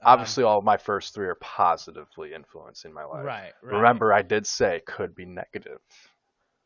Um, 0.04 0.12
Obviously, 0.12 0.44
all 0.44 0.62
my 0.62 0.76
first 0.76 1.14
three 1.14 1.26
are 1.26 1.38
positively 1.40 2.32
influencing 2.34 2.92
my 2.92 3.04
life. 3.04 3.24
Right. 3.24 3.52
Right. 3.62 3.76
Remember, 3.76 4.12
I 4.12 4.22
did 4.22 4.46
say 4.46 4.80
could 4.86 5.14
be 5.14 5.24
negative, 5.24 5.78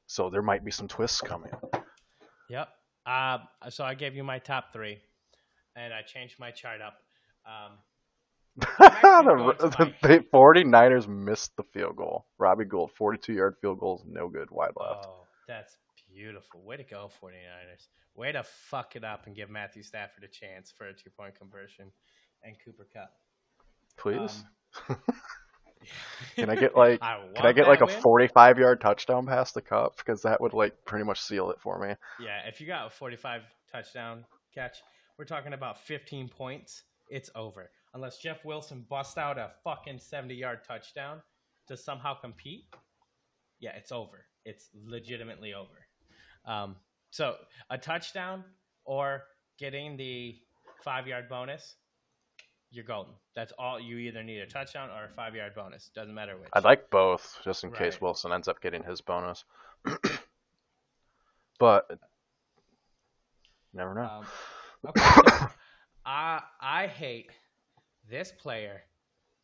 so 0.07 0.31
there 0.31 0.43
might 0.43 0.65
be 0.65 0.71
some 0.71 0.89
twists 0.89 1.21
coming. 1.21 1.53
Yep. 2.49 2.69
Uh, 3.07 3.39
so 3.69 3.85
I 3.85 3.95
gave 3.95 4.15
you 4.15 4.25
my 4.25 4.39
top 4.39 4.73
three, 4.73 4.99
and 5.77 5.95
I 5.95 6.03
changed 6.03 6.37
my 6.39 6.51
chart 6.51 6.81
up. 6.81 6.95
Um, 7.47 7.79
the, 8.79 9.55
the, 9.79 9.93
the 10.03 10.25
49ers 10.35 11.09
missed 11.09 11.53
the 11.57 11.63
field 11.73 11.97
goal. 11.97 12.27
Robbie 12.39 12.65
Gould, 12.65 12.91
42 12.99 13.33
yard 13.33 13.55
field 13.61 13.79
goal 13.79 14.01
is 14.01 14.05
no 14.07 14.29
good, 14.29 14.51
wide 14.51 14.73
left. 14.77 15.07
oh, 15.09 15.27
that's 15.49 15.79
beautiful. 16.13 16.63
Way 16.63 16.77
to 16.77 16.83
go, 16.83 17.09
49ers. 17.23 17.87
Way 18.17 18.33
to 18.33 18.43
fuck 18.43 18.97
it 18.97 19.05
up 19.05 19.27
and 19.27 19.37
give 19.37 19.49
Matthew 19.49 19.83
Stafford 19.83 20.25
a 20.25 20.29
chance 20.29 20.73
for 20.77 20.89
a 20.89 20.93
two 20.93 21.11
point 21.17 21.39
conversion 21.39 21.93
and 22.43 22.57
Cooper 22.65 22.87
Kupp. 22.93 23.13
Please, 23.97 24.45
Um, 24.89 24.97
can 26.37 26.51
I 26.51 26.57
get 26.57 26.77
like 26.77 27.01
I 27.03 27.19
can 27.35 27.47
I 27.47 27.53
get 27.53 27.67
like 27.69 27.81
a 27.81 27.87
win. 27.87 28.01
45 28.01 28.59
yard 28.59 28.81
touchdown 28.81 29.27
past 29.27 29.55
the 29.55 29.63
Kupp 29.63 29.97
because 29.97 30.23
that 30.23 30.41
would 30.41 30.53
like 30.53 30.85
pretty 30.85 31.05
much 31.05 31.21
seal 31.21 31.51
it 31.51 31.61
for 31.61 31.79
me. 31.79 31.95
Yeah, 32.19 32.47
if 32.47 32.61
you 32.61 32.67
got 32.67 32.87
a 32.87 32.91
45 32.91 33.43
touchdown 33.71 34.25
catch, 34.55 34.79
we're 35.19 35.25
talking 35.25 35.53
about 35.53 35.79
15 35.81 36.29
points. 36.29 36.83
It's 37.09 37.31
over. 37.35 37.71
Unless 37.95 38.19
Jeff 38.19 38.45
Wilson 38.45 38.87
busts 38.89 39.19
out 39.19 39.37
a 39.39 39.51
fucking 39.65 39.99
70 39.99 40.35
yard 40.35 40.61
touchdown 40.67 41.21
to 41.67 41.77
somehow 41.77 42.15
compete, 42.15 42.65
yeah, 43.59 43.73
it's 43.77 43.93
over. 43.93 44.27
It's 44.45 44.69
legitimately 44.87 45.55
over. 45.55 45.87
Um, 46.47 46.77
so 47.11 47.35
a 47.69 47.77
touchdown 47.77 48.45
or 48.85 49.25
getting 49.59 49.97
the 49.97 50.37
five 50.85 51.07
yard 51.07 51.29
bonus, 51.29 51.75
you're 52.71 52.85
golden. 52.85 53.15
That's 53.35 53.53
all. 53.59 53.81
You 53.81 53.99
either 53.99 54.23
need 54.23 54.39
a 54.39 54.47
touchdown 54.47 54.91
or 54.91 55.05
a 55.05 55.09
five 55.09 55.35
yard 55.35 55.55
bonus. 55.55 55.91
Doesn't 55.95 56.15
matter 56.15 56.37
which. 56.37 56.51
I'd 56.53 56.65
like 56.65 56.91
both, 56.91 57.39
just 57.45 57.65
in 57.65 57.73
case 57.73 58.01
Wilson 58.01 58.33
ends 58.33 58.49
up 58.49 58.61
getting 58.61 58.83
his 58.83 59.01
bonus. 59.01 59.45
but 61.59 61.99
never 63.75 63.95
know. 63.95 64.03
Um, 64.03 64.27
okay, 64.89 65.03
so 65.27 65.49
I 66.07 66.41
I 66.61 66.87
hate 66.87 67.31
this 68.09 68.33
player 68.33 68.83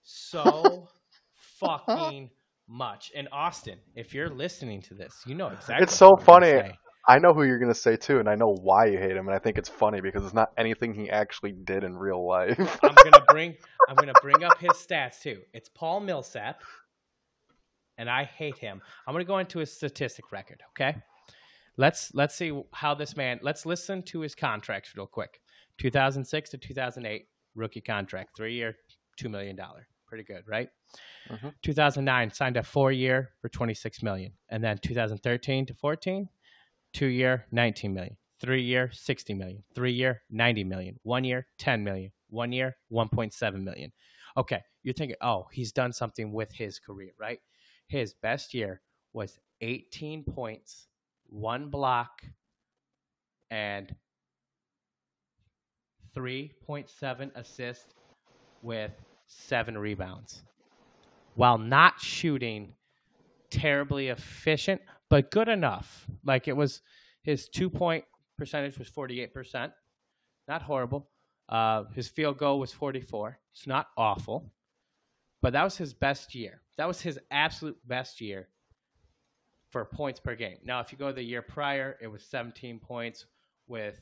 so 0.02 0.88
fucking 1.58 2.30
much. 2.68 3.12
And 3.14 3.28
Austin, 3.32 3.78
if 3.94 4.14
you're 4.14 4.30
listening 4.30 4.82
to 4.82 4.94
this, 4.94 5.22
you 5.26 5.34
know 5.34 5.48
exactly. 5.48 5.82
It's 5.82 5.96
so 5.96 6.16
funny. 6.16 6.78
I 7.08 7.18
know 7.18 7.32
who 7.32 7.44
you're 7.44 7.58
gonna 7.58 7.74
say 7.74 7.96
too, 7.96 8.18
and 8.18 8.28
I 8.28 8.34
know 8.34 8.52
why 8.52 8.86
you 8.86 8.98
hate 8.98 9.16
him, 9.16 9.26
and 9.28 9.34
I 9.34 9.38
think 9.38 9.58
it's 9.58 9.68
funny 9.68 10.00
because 10.00 10.24
it's 10.24 10.34
not 10.34 10.52
anything 10.58 10.92
he 10.94 11.08
actually 11.08 11.52
did 11.52 11.84
in 11.84 11.96
real 11.96 12.26
life. 12.26 12.58
I'm 12.82 12.94
gonna 12.94 13.24
bring 13.28 13.54
I'm 13.88 13.94
gonna 13.94 14.12
bring 14.20 14.42
up 14.42 14.58
his 14.58 14.72
stats 14.72 15.20
too. 15.20 15.42
It's 15.52 15.68
Paul 15.68 16.00
Millsap, 16.00 16.62
and 17.96 18.10
I 18.10 18.24
hate 18.24 18.58
him. 18.58 18.82
I'm 19.06 19.14
gonna 19.14 19.24
go 19.24 19.38
into 19.38 19.60
his 19.60 19.72
statistic 19.72 20.32
record. 20.32 20.62
Okay, 20.70 20.96
let's 21.76 22.12
let's 22.12 22.34
see 22.34 22.60
how 22.72 22.94
this 22.94 23.16
man. 23.16 23.38
Let's 23.42 23.64
listen 23.64 24.02
to 24.04 24.20
his 24.20 24.34
contracts 24.34 24.92
real 24.96 25.06
quick. 25.06 25.40
2006 25.78 26.50
to 26.50 26.58
2008 26.58 27.26
rookie 27.54 27.80
contract, 27.80 28.36
three 28.36 28.54
year, 28.54 28.74
two 29.16 29.28
million 29.28 29.54
dollar. 29.54 29.86
Pretty 30.08 30.24
good, 30.24 30.42
right? 30.46 30.68
Mhm. 31.28 31.52
2009 31.62 32.30
signed 32.32 32.56
a 32.56 32.62
four 32.62 32.92
year 32.92 33.30
for 33.40 33.48
26 33.48 34.02
million, 34.02 34.32
and 34.48 34.62
then 34.62 34.78
2013 34.78 35.66
to 35.66 35.74
14, 35.74 36.28
two 36.96 37.06
year, 37.06 37.44
19 37.52 37.92
million. 37.92 38.16
Three 38.40 38.62
year, 38.62 38.90
60 38.90 39.34
million. 39.34 39.62
Three 39.74 39.92
year, 39.92 40.22
90 40.30 40.64
million. 40.64 40.98
One 41.02 41.24
year, 41.24 41.46
10 41.58 41.84
million. 41.84 42.10
One 42.30 42.52
year, 42.52 42.76
1.7 42.90 43.62
million. 43.62 43.92
Okay, 44.38 44.62
you're 44.82 44.94
thinking, 44.94 45.16
oh, 45.20 45.46
he's 45.52 45.72
done 45.72 45.92
something 45.92 46.32
with 46.32 46.50
his 46.52 46.78
career, 46.78 47.12
right? 47.20 47.38
His 47.86 48.14
best 48.14 48.54
year 48.54 48.80
was 49.12 49.38
18 49.60 50.24
points, 50.24 50.88
one 51.28 51.68
block, 51.68 52.22
and 53.50 53.94
3.7 56.16 57.30
assists 57.36 57.92
with 58.62 58.92
seven 59.26 59.76
rebounds. 59.76 60.44
While 61.34 61.58
not 61.58 62.00
shooting 62.00 62.72
terribly 63.50 64.08
efficient, 64.08 64.80
but 65.08 65.30
good 65.30 65.48
enough. 65.48 66.06
Like 66.24 66.48
it 66.48 66.56
was 66.56 66.82
his 67.22 67.48
two 67.48 67.70
point 67.70 68.04
percentage 68.38 68.78
was 68.78 68.90
48%. 68.90 69.72
Not 70.48 70.62
horrible. 70.62 71.08
Uh, 71.48 71.84
his 71.94 72.08
field 72.08 72.38
goal 72.38 72.58
was 72.60 72.72
44. 72.72 73.38
It's 73.52 73.66
not 73.66 73.88
awful. 73.96 74.52
But 75.42 75.52
that 75.52 75.64
was 75.64 75.76
his 75.76 75.94
best 75.94 76.34
year. 76.34 76.62
That 76.76 76.88
was 76.88 77.00
his 77.00 77.18
absolute 77.30 77.76
best 77.86 78.20
year 78.20 78.48
for 79.70 79.84
points 79.84 80.20
per 80.20 80.34
game. 80.34 80.58
Now, 80.64 80.80
if 80.80 80.92
you 80.92 80.98
go 80.98 81.12
the 81.12 81.22
year 81.22 81.42
prior, 81.42 81.96
it 82.00 82.06
was 82.06 82.24
17 82.24 82.78
points 82.78 83.26
with 83.66 84.00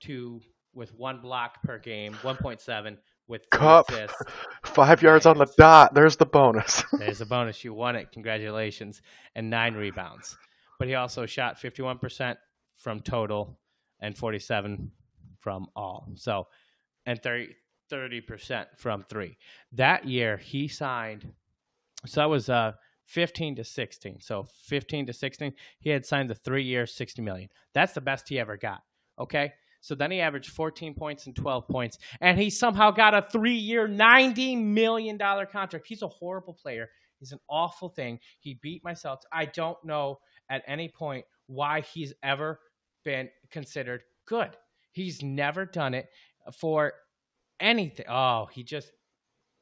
two 0.00 0.40
with 0.74 0.94
one 0.94 1.20
block 1.20 1.62
per 1.62 1.78
game, 1.78 2.14
1.7 2.22 2.96
with 3.26 3.48
Kupp. 3.50 3.88
assists. 3.90 4.22
Five 4.68 5.02
yards 5.02 5.26
on 5.26 5.38
the 5.38 5.46
dot. 5.56 5.94
There's 5.94 6.16
the 6.16 6.26
bonus. 6.26 6.84
There's 6.92 7.20
a 7.20 7.26
bonus. 7.26 7.64
You 7.64 7.74
won 7.74 7.96
it. 7.96 8.12
Congratulations. 8.12 9.02
And 9.34 9.50
nine 9.50 9.74
rebounds. 9.74 10.36
But 10.78 10.88
he 10.88 10.94
also 10.94 11.26
shot 11.26 11.60
51% 11.60 12.36
from 12.76 13.00
total 13.00 13.58
and 14.00 14.16
47 14.16 14.92
from 15.40 15.66
all. 15.74 16.08
So, 16.16 16.46
and 17.06 17.20
30, 17.22 17.54
30% 17.90 18.66
from 18.76 19.04
three. 19.08 19.36
That 19.72 20.06
year 20.06 20.36
he 20.36 20.68
signed, 20.68 21.32
so 22.06 22.20
that 22.20 22.30
was 22.30 22.48
uh, 22.48 22.72
15 23.06 23.56
to 23.56 23.64
16. 23.64 24.20
So 24.20 24.46
15 24.66 25.06
to 25.06 25.12
16, 25.12 25.52
he 25.80 25.90
had 25.90 26.06
signed 26.06 26.30
the 26.30 26.34
three 26.34 26.62
year 26.62 26.86
60 26.86 27.22
million. 27.22 27.48
That's 27.74 27.94
the 27.94 28.00
best 28.00 28.28
he 28.28 28.38
ever 28.38 28.56
got. 28.56 28.82
Okay. 29.18 29.52
So 29.80 29.94
then 29.94 30.10
he 30.10 30.20
averaged 30.20 30.50
14 30.50 30.94
points 30.94 31.26
and 31.26 31.36
12 31.36 31.68
points, 31.68 31.98
and 32.20 32.38
he 32.38 32.50
somehow 32.50 32.90
got 32.90 33.14
a 33.14 33.26
three 33.30 33.54
year, 33.54 33.88
$90 33.88 34.62
million 34.62 35.18
contract. 35.18 35.86
He's 35.86 36.02
a 36.02 36.08
horrible 36.08 36.54
player. 36.54 36.88
He's 37.18 37.32
an 37.32 37.40
awful 37.48 37.88
thing. 37.88 38.20
He 38.40 38.58
beat 38.62 38.84
my 38.84 38.92
Celtics. 38.92 39.22
I 39.32 39.46
don't 39.46 39.78
know 39.84 40.18
at 40.50 40.62
any 40.66 40.88
point 40.88 41.24
why 41.46 41.80
he's 41.80 42.12
ever 42.22 42.60
been 43.04 43.28
considered 43.50 44.02
good. 44.26 44.50
He's 44.92 45.22
never 45.22 45.64
done 45.64 45.94
it 45.94 46.08
for 46.58 46.92
anything. 47.60 48.06
Oh, 48.08 48.48
he 48.52 48.62
just 48.62 48.92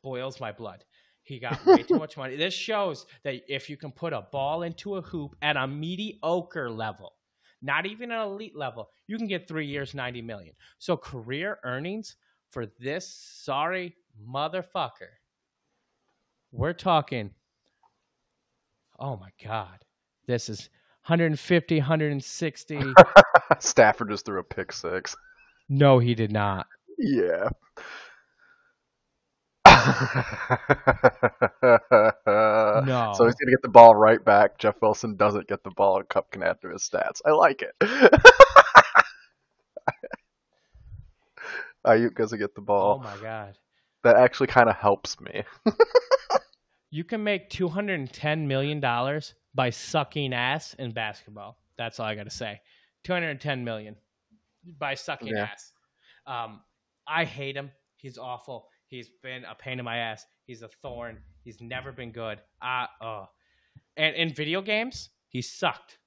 boils 0.03 0.41
my 0.41 0.53
blood. 0.53 0.85
He 1.23 1.41
got 1.41 1.64
way 1.67 1.83
too 1.83 1.99
much 1.99 2.17
money. 2.17 2.37
This 2.37 2.55
shows 2.55 3.07
that 3.25 3.43
if 3.49 3.69
you 3.69 3.77
can 3.77 3.91
put 3.91 4.12
a 4.12 4.23
ball 4.31 4.62
into 4.62 4.97
a 4.97 5.03
hoop 5.03 5.35
at 5.43 5.57
a 5.57 5.67
mediocre 5.67 6.71
level, 6.71 7.16
not 7.67 7.85
even 7.85 8.11
an 8.12 8.21
elite 8.21 8.57
level, 8.57 8.89
you 9.07 9.19
can 9.19 9.27
get 9.27 9.47
three 9.47 9.67
years, 9.67 9.95
90 9.95 10.23
million. 10.23 10.55
So 10.79 10.97
career 10.97 11.59
earnings 11.64 12.17
for 12.51 12.67
this 12.81 13.07
sorry 13.07 13.95
motherfucker, 14.27 15.12
we're 16.53 16.73
talking, 16.73 17.33
oh 18.99 19.17
my 19.17 19.31
God, 19.45 19.79
this 20.27 20.49
is 20.49 20.71
150, 21.07 21.79
160. 21.79 22.81
Stafford 23.59 24.11
just 24.11 24.25
threw 24.25 24.39
a 24.39 24.45
pick 24.45 24.73
six. 24.73 25.14
no, 25.69 25.99
he 25.99 26.14
did 26.14 26.33
not. 26.33 26.67
Yeah. 26.99 27.49
No. 32.87 33.12
So 33.17 33.25
he's 33.25 33.35
gonna 33.35 33.51
get 33.51 33.62
the 33.62 33.71
ball 33.71 33.95
right 33.95 34.23
back. 34.25 34.59
Jeff 34.59 34.81
Wilson 34.83 35.17
doesn't 35.17 35.49
get 35.49 35.64
the 35.64 35.71
ball, 35.71 35.99
and 35.99 36.09
Kupp 36.09 36.31
can 36.31 36.43
add 36.43 36.61
to 36.62 36.69
his 36.71 36.83
stats. 36.83 37.21
I 37.25 37.31
like 37.31 37.62
it. 37.62 37.75
Aiyuk 41.87 42.17
doesn't 42.17 42.39
get 42.39 42.55
the 42.55 42.61
ball. 42.61 43.01
Oh 43.01 43.05
my 43.05 43.17
God. 43.23 43.57
That 44.03 44.17
actually 44.17 44.49
kind 44.49 44.69
of 44.69 44.77
helps 44.77 45.19
me. 45.21 45.43
You 46.91 47.05
can 47.05 47.25
make 47.25 47.51
$210 47.51 48.47
million 48.47 48.81
by 49.55 49.71
sucking 49.71 50.33
ass 50.33 50.75
in 50.79 50.93
basketball. 50.93 51.59
That's 51.77 52.01
all 52.01 52.07
I 52.07 52.14
got 52.14 52.25
to 52.25 52.31
say. 52.31 52.61
210 53.05 53.64
million 53.64 53.97
by 54.79 54.95
sucking 54.95 55.35
Yeah. 55.37 55.49
ass. 55.53 55.73
Um, 56.27 56.61
I 57.07 57.25
hate 57.25 57.57
him. 57.57 57.71
He's 57.97 58.19
awful. 58.19 58.69
He's 58.89 59.11
been 59.22 59.45
a 59.45 59.55
pain 59.55 59.78
in 59.78 59.84
my 59.84 59.99
ass. 59.99 60.24
He's 60.47 60.62
a 60.62 60.68
thorn. 60.82 61.18
He's 61.45 61.61
never 61.61 61.93
been 61.93 62.12
good. 62.12 62.41
Uh, 62.62 62.87
oh. 63.03 63.24
And 63.97 64.14
in 64.14 64.32
video 64.32 64.62
games, 64.62 65.11
he 65.28 65.43
sucked. 65.43 65.99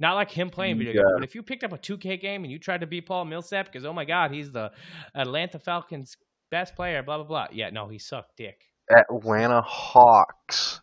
Not 0.00 0.14
like 0.14 0.30
him 0.30 0.50
playing 0.50 0.78
video 0.78 0.92
games, 0.94 1.12
but 1.14 1.24
if 1.24 1.34
you 1.34 1.42
picked 1.42 1.62
up 1.62 1.72
a 1.72 1.78
2K 1.78 2.20
game 2.20 2.42
and 2.42 2.52
you 2.52 2.58
tried 2.58 2.80
to 2.80 2.86
beat 2.86 3.06
Paul 3.06 3.24
Millsap 3.26 3.66
because, 3.66 3.84
oh 3.84 3.92
my 3.92 4.04
God, 4.04 4.32
he's 4.32 4.50
the 4.50 4.72
Atlanta 5.14 5.58
Falcons' 5.58 6.16
best 6.50 6.74
player, 6.74 7.02
blah, 7.02 7.18
blah, 7.18 7.26
blah. 7.26 7.46
Yeah, 7.52 7.70
no, 7.70 7.86
he 7.88 7.98
sucked 7.98 8.36
dick. 8.36 8.60
Atlanta 8.90 9.62
Hawks. 9.62 10.80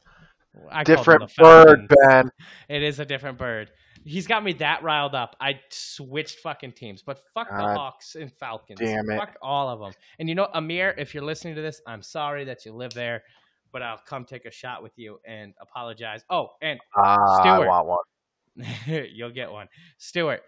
I 0.69 0.83
Different 0.83 1.33
bird, 1.35 1.87
Ben. 1.87 2.29
It 2.69 2.83
is 2.83 2.99
a 2.99 3.05
different 3.05 3.37
bird. 3.37 3.71
He's 4.03 4.27
got 4.27 4.43
me 4.43 4.53
that 4.53 4.83
riled 4.83 5.15
up. 5.15 5.35
I 5.39 5.59
switched 5.69 6.39
fucking 6.39 6.73
teams. 6.73 7.03
But 7.03 7.21
fuck 7.33 7.49
the 7.49 7.55
Hawks 7.55 8.15
and 8.15 8.31
Falcons. 8.31 8.79
damn 8.79 9.09
it. 9.09 9.17
Fuck 9.17 9.35
all 9.41 9.69
of 9.69 9.79
them. 9.79 9.93
And 10.19 10.27
you 10.27 10.35
know, 10.35 10.47
Amir, 10.53 10.95
if 10.97 11.13
you're 11.13 11.23
listening 11.23 11.55
to 11.55 11.61
this, 11.61 11.81
I'm 11.85 12.01
sorry 12.01 12.45
that 12.45 12.65
you 12.65 12.73
live 12.73 12.93
there, 12.93 13.23
but 13.71 13.81
I'll 13.81 14.01
come 14.05 14.25
take 14.25 14.45
a 14.45 14.51
shot 14.51 14.81
with 14.83 14.93
you 14.97 15.19
and 15.25 15.53
apologize. 15.61 16.23
Oh, 16.29 16.49
and 16.61 16.79
ah, 16.97 17.17
I 17.19 17.41
Stewart. 17.41 17.67
want 17.67 17.87
one. 17.87 19.07
you'll 19.13 19.31
get 19.31 19.51
one. 19.51 19.67
Stewart, 19.97 20.41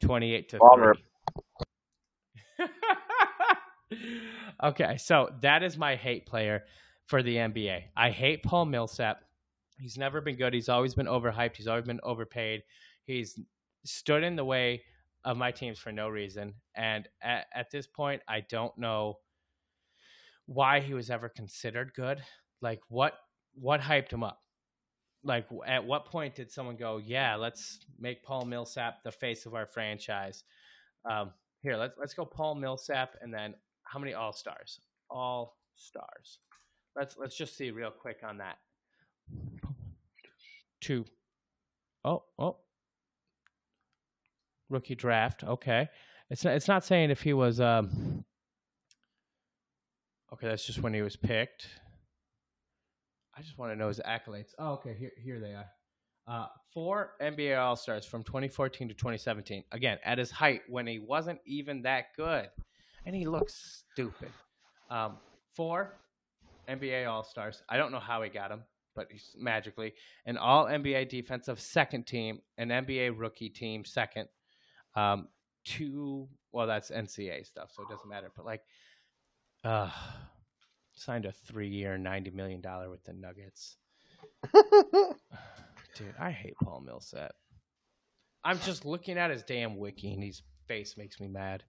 28 0.00 0.48
to 0.50 0.58
Bummer. 0.58 0.94
30. 2.58 2.70
okay, 4.62 4.96
so 4.98 5.30
that 5.40 5.62
is 5.62 5.76
my 5.76 5.96
hate 5.96 6.26
player 6.26 6.64
for 7.06 7.22
the 7.22 7.36
NBA. 7.36 7.82
I 7.96 8.10
hate 8.10 8.42
Paul 8.42 8.66
Millsap. 8.66 9.22
He's 9.78 9.98
never 9.98 10.20
been 10.20 10.36
good. 10.36 10.54
He's 10.54 10.68
always 10.68 10.94
been 10.94 11.06
overhyped. 11.06 11.56
He's 11.56 11.66
always 11.66 11.86
been 11.86 12.00
overpaid. 12.02 12.62
He's 13.04 13.38
stood 13.84 14.22
in 14.22 14.36
the 14.36 14.44
way 14.44 14.82
of 15.24 15.36
my 15.36 15.50
teams 15.50 15.78
for 15.78 15.92
no 15.92 16.08
reason. 16.08 16.54
And 16.74 17.08
at, 17.22 17.46
at 17.54 17.70
this 17.70 17.86
point, 17.86 18.22
I 18.28 18.40
don't 18.40 18.76
know 18.78 19.18
why 20.46 20.80
he 20.80 20.94
was 20.94 21.10
ever 21.10 21.28
considered 21.28 21.92
good. 21.94 22.22
Like 22.60 22.80
what 22.88 23.14
what 23.54 23.80
hyped 23.80 24.10
him 24.10 24.24
up? 24.24 24.40
Like 25.24 25.46
at 25.66 25.84
what 25.84 26.06
point 26.06 26.34
did 26.34 26.50
someone 26.50 26.76
go, 26.76 26.98
"Yeah, 26.98 27.36
let's 27.36 27.80
make 27.98 28.24
Paul 28.24 28.44
Millsap 28.44 29.02
the 29.04 29.12
face 29.12 29.46
of 29.46 29.54
our 29.54 29.66
franchise"? 29.66 30.44
Um, 31.08 31.32
here, 31.60 31.76
let's 31.76 31.94
let's 31.98 32.14
go 32.14 32.24
Paul 32.24 32.56
Millsap, 32.56 33.16
and 33.20 33.32
then 33.32 33.54
how 33.84 33.98
many 33.98 34.14
All 34.14 34.32
Stars? 34.32 34.80
All 35.10 35.56
Stars. 35.76 36.38
Let's 36.96 37.16
let's 37.16 37.36
just 37.36 37.56
see 37.56 37.70
real 37.70 37.90
quick 37.90 38.20
on 38.24 38.38
that. 38.38 38.58
Two. 40.82 41.06
Oh 42.04 42.24
oh. 42.38 42.58
Rookie 44.68 44.94
draft. 44.94 45.44
Okay, 45.44 45.88
it's 46.28 46.44
not, 46.44 46.54
it's 46.54 46.68
not 46.68 46.84
saying 46.84 47.10
if 47.10 47.22
he 47.22 47.32
was 47.32 47.60
um 47.60 48.24
Okay, 50.32 50.48
that's 50.48 50.66
just 50.66 50.82
when 50.82 50.92
he 50.92 51.02
was 51.02 51.14
picked. 51.14 51.68
I 53.36 53.42
just 53.42 53.58
want 53.58 53.72
to 53.72 53.76
know 53.76 53.88
his 53.88 54.00
accolades. 54.00 54.50
Oh, 54.58 54.72
okay, 54.72 54.94
here 54.98 55.12
here 55.22 55.38
they 55.38 55.54
are. 55.54 55.66
Uh, 56.26 56.46
four 56.72 57.12
NBA 57.20 57.58
All 57.58 57.76
Stars 57.76 58.06
from 58.06 58.22
2014 58.24 58.88
to 58.88 58.94
2017. 58.94 59.64
Again, 59.72 59.98
at 60.04 60.18
his 60.18 60.30
height 60.30 60.62
when 60.68 60.86
he 60.86 60.98
wasn't 60.98 61.38
even 61.46 61.82
that 61.82 62.06
good, 62.16 62.48
and 63.06 63.14
he 63.14 63.26
looks 63.26 63.84
stupid. 63.92 64.30
Um, 64.90 65.16
four 65.54 65.98
NBA 66.68 67.08
All 67.08 67.24
Stars. 67.24 67.62
I 67.68 67.76
don't 67.76 67.92
know 67.92 68.00
how 68.00 68.22
he 68.22 68.30
got 68.30 68.48
them, 68.50 68.62
but 68.94 69.08
he's 69.10 69.34
magically 69.38 69.94
an 70.26 70.36
All 70.36 70.66
NBA 70.66 71.08
Defensive 71.08 71.60
Second 71.60 72.06
Team, 72.06 72.40
an 72.58 72.68
NBA 72.68 73.14
Rookie 73.16 73.48
Team 73.48 73.84
Second. 73.84 74.28
Um, 74.94 75.28
two. 75.64 76.28
Well, 76.52 76.66
that's 76.66 76.90
NCAA 76.90 77.46
stuff, 77.46 77.70
so 77.72 77.82
it 77.82 77.88
doesn't 77.88 78.08
matter. 78.08 78.30
But 78.36 78.44
like, 78.44 78.62
uh, 79.64 79.90
signed 80.94 81.24
a 81.24 81.32
three-year, 81.32 81.96
ninety 81.98 82.30
million 82.30 82.60
dollar 82.60 82.90
with 82.90 83.04
the 83.04 83.12
Nuggets. 83.12 83.76
Dude, 85.94 86.14
I 86.18 86.30
hate 86.30 86.54
Paul 86.62 86.80
Millsap. 86.80 87.32
I'm 88.44 88.58
just 88.60 88.84
looking 88.84 89.18
at 89.18 89.30
his 89.30 89.42
damn 89.42 89.76
wiki, 89.76 90.12
and 90.12 90.22
his 90.22 90.42
face 90.66 90.96
makes 90.96 91.20
me 91.20 91.28
mad. 91.28 91.62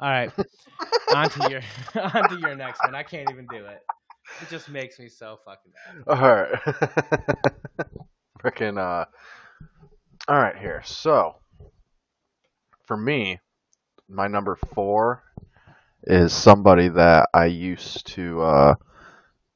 All 0.00 0.08
right, 0.08 0.32
on 1.14 1.30
to 1.30 1.50
your 1.50 1.60
on 2.02 2.28
to 2.28 2.38
your 2.40 2.56
next 2.56 2.80
one. 2.84 2.94
I 2.94 3.02
can't 3.02 3.30
even 3.30 3.46
do 3.50 3.64
it. 3.64 3.80
It 4.40 4.50
just 4.50 4.68
makes 4.68 4.98
me 4.98 5.08
so 5.08 5.38
fucking 5.44 5.72
mad. 6.06 6.18
All 6.18 6.34
right. 6.34 6.60
Freaking, 8.42 8.78
uh, 8.78 9.06
all 10.28 10.36
right, 10.36 10.56
here. 10.56 10.82
So, 10.84 11.36
for 12.86 12.96
me, 12.96 13.40
my 14.08 14.26
number 14.26 14.56
four 14.74 15.22
is 16.04 16.32
somebody 16.32 16.88
that 16.88 17.28
I 17.32 17.46
used 17.46 18.06
to 18.08 18.42
uh, 18.42 18.74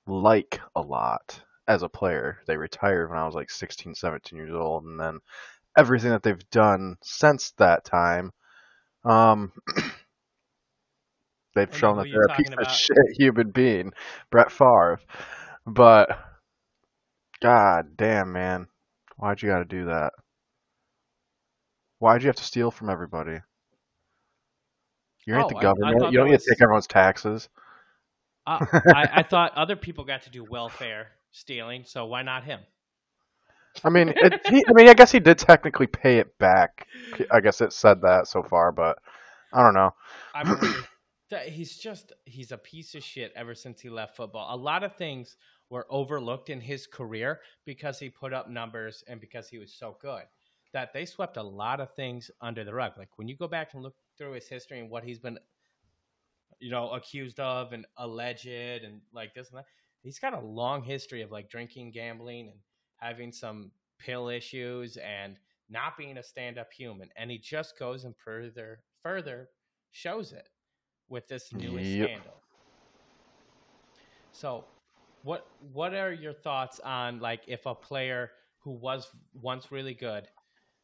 like 0.06 0.60
a 0.74 0.80
lot 0.80 1.40
as 1.66 1.82
a 1.82 1.88
player. 1.88 2.38
They 2.46 2.56
retired 2.56 3.10
when 3.10 3.18
I 3.18 3.26
was 3.26 3.34
like 3.34 3.50
16, 3.50 3.94
17 3.94 4.36
years 4.36 4.54
old, 4.54 4.84
and 4.84 4.98
then 4.98 5.20
everything 5.76 6.10
that 6.10 6.22
they've 6.22 6.50
done 6.50 6.96
since 7.02 7.52
that 7.58 7.84
time, 7.84 8.32
um, 9.04 9.52
they've 11.58 11.76
shown 11.76 11.96
that 11.98 12.06
they're 12.12 12.22
a 12.22 12.36
piece 12.36 12.48
talking 12.48 12.64
of 12.66 12.72
shit 12.72 12.96
human 13.18 13.50
being, 13.50 13.92
Brett 14.30 14.50
Favre. 14.50 15.00
But, 15.66 16.08
god 17.42 17.96
damn, 17.96 18.32
man, 18.32 18.68
why'd 19.16 19.42
you 19.42 19.48
got 19.48 19.58
to 19.58 19.64
do 19.64 19.86
that? 19.86 20.12
Why'd 21.98 22.22
you 22.22 22.28
have 22.28 22.36
to 22.36 22.44
steal 22.44 22.70
from 22.70 22.90
everybody? 22.90 23.38
You 25.26 25.34
ain't 25.36 25.44
Oh, 25.44 25.48
the 25.48 25.54
I- 25.56 25.58
I 25.58 25.62
government. 25.62 26.12
you 26.12 26.18
don't 26.18 26.26
that 26.28 26.32
get 26.32 26.40
to 26.42 26.50
take 26.50 26.62
everyone's 26.62 26.86
taxes. 26.86 27.48
Uh, 28.46 28.64
I, 28.94 29.08
I 29.16 29.22
thought 29.22 29.52
other 29.56 29.76
people 29.76 30.04
got 30.04 30.22
to 30.22 30.30
do 30.30 30.44
welfare 30.44 31.08
stealing, 31.32 31.84
so 31.84 32.06
why 32.06 32.22
not 32.22 32.44
him? 32.44 32.60
I 33.84 33.90
mean, 33.90 34.08
it, 34.16 34.40
he, 34.46 34.64
I 34.66 34.72
mean, 34.72 34.88
I 34.88 34.94
guess 34.94 35.12
he 35.12 35.20
did 35.20 35.38
technically 35.38 35.86
pay 35.86 36.18
it 36.18 36.38
back. 36.38 36.86
I 37.30 37.40
guess 37.40 37.60
it 37.60 37.72
said 37.72 38.00
that 38.02 38.26
so 38.26 38.42
far, 38.42 38.72
but 38.72 38.98
I 39.52 39.62
don't 39.62 39.74
know. 39.74 39.90
He's 41.46 41.76
just 41.76 42.12
he's 42.24 42.52
a 42.52 42.58
piece 42.58 42.94
of 42.94 43.04
shit 43.04 43.32
ever 43.36 43.54
since 43.54 43.80
he 43.80 43.90
left 43.90 44.16
football. 44.16 44.54
A 44.54 44.56
lot 44.56 44.82
of 44.82 44.96
things 44.96 45.36
were 45.68 45.86
overlooked 45.90 46.48
in 46.48 46.60
his 46.60 46.86
career 46.86 47.40
because 47.66 47.98
he 47.98 48.08
put 48.08 48.32
up 48.32 48.48
numbers 48.48 49.04
and 49.06 49.20
because 49.20 49.48
he 49.48 49.58
was 49.58 49.72
so 49.72 49.98
good. 50.00 50.22
That 50.72 50.92
they 50.92 51.04
swept 51.04 51.36
a 51.36 51.42
lot 51.42 51.80
of 51.80 51.94
things 51.94 52.30
under 52.40 52.64
the 52.64 52.74
rug. 52.74 52.92
Like 52.96 53.10
when 53.16 53.28
you 53.28 53.36
go 53.36 53.48
back 53.48 53.74
and 53.74 53.82
look 53.82 53.94
through 54.16 54.32
his 54.32 54.48
history 54.48 54.80
and 54.80 54.90
what 54.90 55.04
he's 55.04 55.18
been, 55.18 55.38
you 56.60 56.70
know, 56.70 56.90
accused 56.90 57.40
of 57.40 57.72
and 57.72 57.86
alleged 57.98 58.46
and 58.46 59.00
like 59.12 59.34
this 59.34 59.50
and 59.50 59.58
that, 59.58 59.66
he's 60.02 60.18
got 60.18 60.34
a 60.34 60.40
long 60.40 60.82
history 60.82 61.22
of 61.22 61.30
like 61.30 61.50
drinking, 61.50 61.90
gambling, 61.90 62.48
and 62.48 62.58
having 62.96 63.32
some 63.32 63.70
pill 63.98 64.28
issues 64.28 64.96
and 64.98 65.36
not 65.68 65.96
being 65.98 66.16
a 66.18 66.22
stand-up 66.22 66.72
human. 66.72 67.10
And 67.16 67.30
he 67.30 67.38
just 67.38 67.78
goes 67.78 68.04
and 68.04 68.14
further 68.16 68.80
further 69.02 69.50
shows 69.90 70.32
it 70.32 70.48
with 71.08 71.28
this 71.28 71.52
newest 71.52 71.92
Yep. 71.94 72.10
scandal. 72.10 72.42
So, 74.32 74.66
what 75.22 75.46
what 75.72 75.94
are 75.94 76.12
your 76.12 76.32
thoughts 76.32 76.80
on 76.80 77.20
like 77.20 77.42
if 77.48 77.66
a 77.66 77.74
player 77.74 78.30
who 78.60 78.70
was 78.70 79.08
once 79.34 79.72
really 79.72 79.94
good 79.94 80.28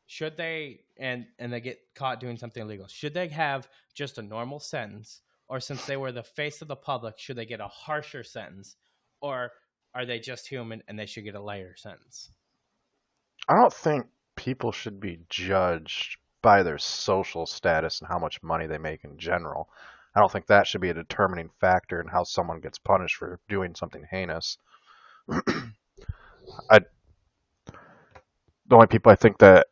should 0.07 0.37
they 0.37 0.81
and 0.99 1.27
and 1.39 1.53
they 1.53 1.61
get 1.61 1.79
caught 1.95 2.21
doing 2.21 2.37
something 2.37 2.63
illegal 2.63 2.89
should 2.89 3.15
they 3.15 3.29
have 3.29 3.69
just 3.95 4.19
a 4.19 4.23
normal 4.23 4.59
sentence 4.59 5.21
or 5.49 5.61
since 5.61 5.87
they 5.87 5.97
were 5.97 6.13
the 6.13 6.23
face 6.23 6.61
of 6.63 6.69
the 6.69 6.77
public 6.77 7.19
should 7.19 7.37
they 7.37 7.47
get 7.47 7.61
a 7.61 7.69
harsher 7.69 8.25
sentence 8.25 8.77
or 9.21 9.53
are 9.95 10.05
they 10.05 10.19
just 10.19 10.49
human 10.49 10.83
and 10.89 10.99
they 10.99 11.07
should 11.07 11.25
get 11.25 11.37
a 11.37 11.41
lighter 11.41 11.75
sentence 11.77 12.31
I 13.49 13.55
don't 13.55 13.73
think 13.73 14.07
people 14.37 14.73
should 14.73 15.01
be 15.01 15.21
judged 15.29 16.19
by 16.43 16.63
their 16.63 16.79
social 16.79 17.47
status 17.47 18.01
and 18.01 18.09
how 18.09 18.19
much 18.19 18.43
money 18.43 18.67
they 18.67 18.79
make 18.79 19.05
in 19.05 19.17
general. 19.19 19.69
I 20.15 20.21
don't 20.21 20.31
think 20.31 20.47
that 20.47 20.67
should 20.67 20.81
be 20.81 20.91
a 20.91 20.95
determining 20.95 21.51
factor 21.61 22.01
in 22.01 22.07
how 22.07 22.25
someone 22.25 22.61
gets 22.61 22.79
punished 22.79 23.17
for 23.17 23.41
doing 23.49 23.75
something 23.75 24.05
heinous. 24.11 24.59
I 26.71 26.81
the 28.67 28.75
only 28.75 28.87
people 28.87 29.13
I 29.13 29.17
think 29.17 29.39
that 29.39 29.67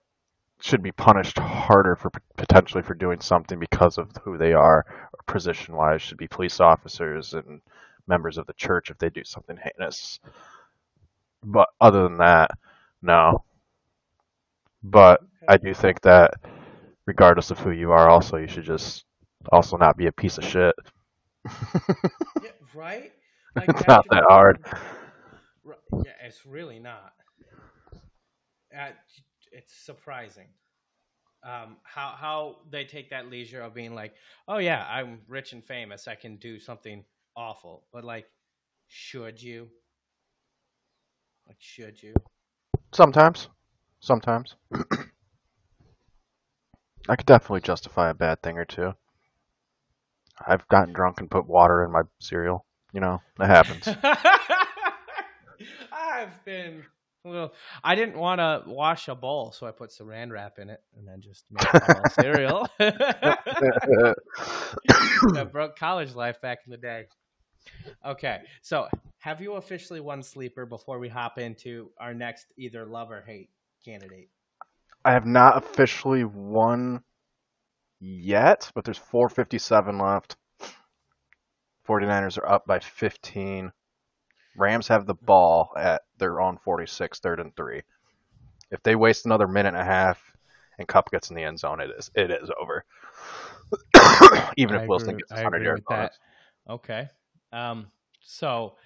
should 0.61 0.83
be 0.83 0.93
punished 0.93 1.39
harder 1.39 1.97
for 1.97 2.11
potentially 2.37 2.83
for 2.83 2.95
doing 2.95 3.21
something 3.21 3.59
because 3.59 3.99
of 3.99 4.11
who 4.23 4.39
they 4.39 4.53
are 4.53 4.85
or 5.13 5.21
position 5.27 5.75
wise 5.75 6.03
should 6.03 6.19
be 6.19 6.29
police 6.29 6.61
officers 6.61 7.35
and 7.35 7.61
members 8.07 8.39
of 8.39 8.47
the 8.47 8.53
church 8.55 8.91
if 8.91 8.99
they 8.99 9.11
do 9.11 9.25
something 9.25 9.57
heinous. 9.57 10.21
But 11.43 11.69
other 11.81 12.05
than 12.05 12.19
that, 12.19 12.53
no. 13.01 13.45
But 14.83 15.21
I 15.49 15.57
do 15.57 15.75
think 15.75 16.01
that 16.03 16.35
regardless 17.07 17.51
of 17.51 17.59
who 17.59 17.71
you 17.73 17.93
are 17.93 18.09
also 18.09 18.37
you 18.37 18.47
should 18.47 18.65
just 18.65 19.05
also 19.51 19.77
not 19.77 19.97
be 19.97 20.07
a 20.07 20.13
piece 20.13 20.39
of 20.39 20.45
shit. 20.45 20.75
yeah, 22.43 22.51
right 22.75 23.13
It's 23.57 23.87
not 23.89 24.05
that 24.11 24.25
hard. 24.29 24.59
Ri- 25.65 25.77
Yeah, 26.05 26.13
it's 26.23 26.47
really 26.47 26.79
not. 26.79 27.13
Uh, 28.77 28.91
it's 29.53 29.75
surprising 29.75 30.49
um, 31.45 31.77
how 31.83 32.15
how 32.17 32.57
they 32.71 32.85
take 32.85 33.11
that 33.11 33.29
leisure 33.31 33.63
of 33.63 33.75
being 33.75 33.95
like, 33.95 34.15
oh 34.49 34.59
yeah, 34.59 34.87
I'm 34.89 35.21
rich 35.29 35.53
and 35.53 35.65
famous, 35.65 36.09
I 36.09 36.15
can 36.15 36.37
do 36.37 36.59
something 36.59 37.05
awful, 37.37 37.85
but 37.93 38.05
like, 38.05 38.27
should 38.89 39.43
you? 39.43 39.69
Like, 41.47 41.57
should 41.61 42.03
you? 42.03 42.15
Sometimes. 42.93 43.49
Sometimes. 44.01 44.55
I 47.09 47.17
could 47.17 47.27
definitely 47.27 47.61
justify 47.63 48.11
a 48.11 48.15
bad 48.15 48.43
thing 48.43 48.59
or 48.59 48.65
two. 48.65 48.95
I've 50.47 50.67
gotten 50.69 50.93
drunk 50.93 51.21
and 51.21 51.31
put 51.31 51.47
water 51.47 51.85
in 51.85 51.93
my 51.93 52.03
cereal. 52.21 52.65
You 52.93 53.01
know, 53.01 53.23
it 53.41 53.47
happens. 53.47 53.89
I've 55.93 56.45
been 56.45 56.85
well. 57.25 57.53
I 57.83 57.95
didn't 57.95 58.19
want 58.19 58.41
to 58.41 58.63
wash 58.67 59.09
a 59.09 59.15
bowl, 59.15 59.53
so 59.53 59.67
I 59.67 59.71
put 59.71 59.91
Saran 59.91 60.31
wrap 60.31 60.59
in 60.59 60.71
it 60.71 60.83
and 60.97 61.07
then 61.07 61.21
just 61.21 61.45
made 61.51 61.67
cereal. 62.21 62.67
that 62.79 64.17
broke 65.53 65.79
college 65.79 66.15
life 66.15 66.41
back 66.41 66.61
in 66.67 66.71
the 66.71 66.77
day. 66.77 67.07
Okay, 68.05 68.41
so 68.61 68.89
have 69.19 69.41
you 69.41 69.55
officially 69.55 70.01
won 70.01 70.23
sleeper 70.23 70.67
before 70.67 70.99
we 70.99 71.09
hop 71.09 71.39
into 71.39 71.91
our 71.99 72.13
next 72.13 72.47
either 72.59 72.85
love 72.85 73.11
or 73.11 73.23
hate 73.23 73.51
candidate? 73.85 74.29
I 75.05 75.13
have 75.13 75.27
not 75.27 75.57
officially 75.57 76.25
won 76.25 77.03
yet, 78.03 78.71
but 78.75 78.85
there's 78.85 78.99
457 78.99 79.99
left. 79.99 80.37
49ers 81.89 82.39
are 82.39 82.49
up 82.49 82.67
by 82.67 82.81
15. 82.81 83.73
Rams 84.57 84.89
have 84.89 85.07
the 85.07 85.15
ball 85.15 85.71
at 85.77 86.03
their 86.19 86.41
own 86.41 86.59
46, 86.59 87.21
third 87.21 87.41
and 87.41 87.55
three. 87.57 87.83
If 88.71 88.83
they 88.83 88.97
waste 88.97 89.25
another 89.27 89.47
minute 89.47 89.75
and 89.75 89.79
a 89.79 89.85
half 89.85 90.21
and 90.79 90.87
Kupp 90.89 91.11
gets 91.11 91.31
in 91.31 91.37
the 91.37 91.43
end 91.45 91.59
zone, 91.59 91.81
it 91.81 91.91
is 91.97 92.11
it 92.15 92.31
is 92.31 92.51
over. 92.61 92.85
Even 94.57 94.77
I 94.77 94.83
if 94.83 94.89
Wilson 94.89 95.11
agree- 95.11 95.21
gets 95.21 95.33
I 95.33 95.37
his 95.37 95.45
100 95.45 95.57
agree 95.57 95.67
yard 95.67 95.83
that. 95.89 96.13
Okay. 96.69 97.09
Um, 97.53 97.87
so 98.21 98.77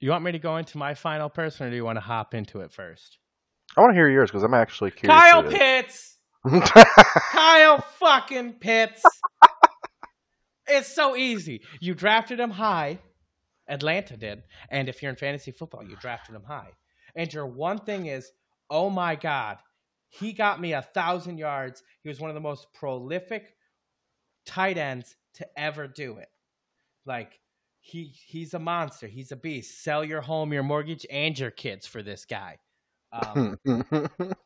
you 0.00 0.10
want 0.10 0.24
me 0.24 0.32
to 0.32 0.38
go 0.38 0.56
into 0.56 0.78
my 0.78 0.94
final 0.94 1.28
person, 1.28 1.66
or 1.66 1.70
do 1.70 1.76
you 1.76 1.84
want 1.84 1.96
to 1.96 2.00
hop 2.02 2.34
into 2.34 2.60
it 2.60 2.72
first? 2.72 3.18
I 3.76 3.80
want 3.80 3.92
to 3.92 3.94
hear 3.94 4.08
yours 4.08 4.30
because 4.30 4.42
I'm 4.42 4.54
actually 4.54 4.90
curious. 4.90 5.20
Kyle 5.20 5.42
who 5.42 5.48
it 5.48 5.52
is. 5.52 5.58
Pitts. 5.58 6.15
Kyle 7.32 7.80
fucking 7.98 8.54
Pitts. 8.54 9.02
it's 10.66 10.94
so 10.94 11.16
easy. 11.16 11.62
You 11.80 11.94
drafted 11.94 12.40
him 12.40 12.50
high. 12.50 12.98
Atlanta 13.68 14.16
did. 14.16 14.42
And 14.70 14.88
if 14.88 15.02
you're 15.02 15.10
in 15.10 15.16
fantasy 15.16 15.50
football, 15.50 15.82
you 15.84 15.96
drafted 15.96 16.34
him 16.34 16.44
high. 16.44 16.70
And 17.14 17.32
your 17.32 17.46
one 17.46 17.78
thing 17.78 18.06
is, 18.06 18.30
oh 18.70 18.90
my 18.90 19.16
God, 19.16 19.58
he 20.08 20.32
got 20.32 20.60
me 20.60 20.72
a 20.72 20.82
thousand 20.82 21.38
yards. 21.38 21.82
He 22.02 22.08
was 22.08 22.20
one 22.20 22.30
of 22.30 22.34
the 22.34 22.40
most 22.40 22.72
prolific 22.72 23.54
tight 24.44 24.78
ends 24.78 25.16
to 25.34 25.46
ever 25.56 25.88
do 25.88 26.18
it. 26.18 26.28
Like, 27.04 27.40
he 27.80 28.12
he's 28.26 28.52
a 28.52 28.58
monster. 28.58 29.06
He's 29.06 29.30
a 29.30 29.36
beast. 29.36 29.82
Sell 29.82 30.04
your 30.04 30.20
home, 30.20 30.52
your 30.52 30.64
mortgage, 30.64 31.06
and 31.08 31.38
your 31.38 31.52
kids 31.52 31.86
for 31.86 32.02
this 32.02 32.24
guy. 32.24 32.58
Um, 33.12 33.56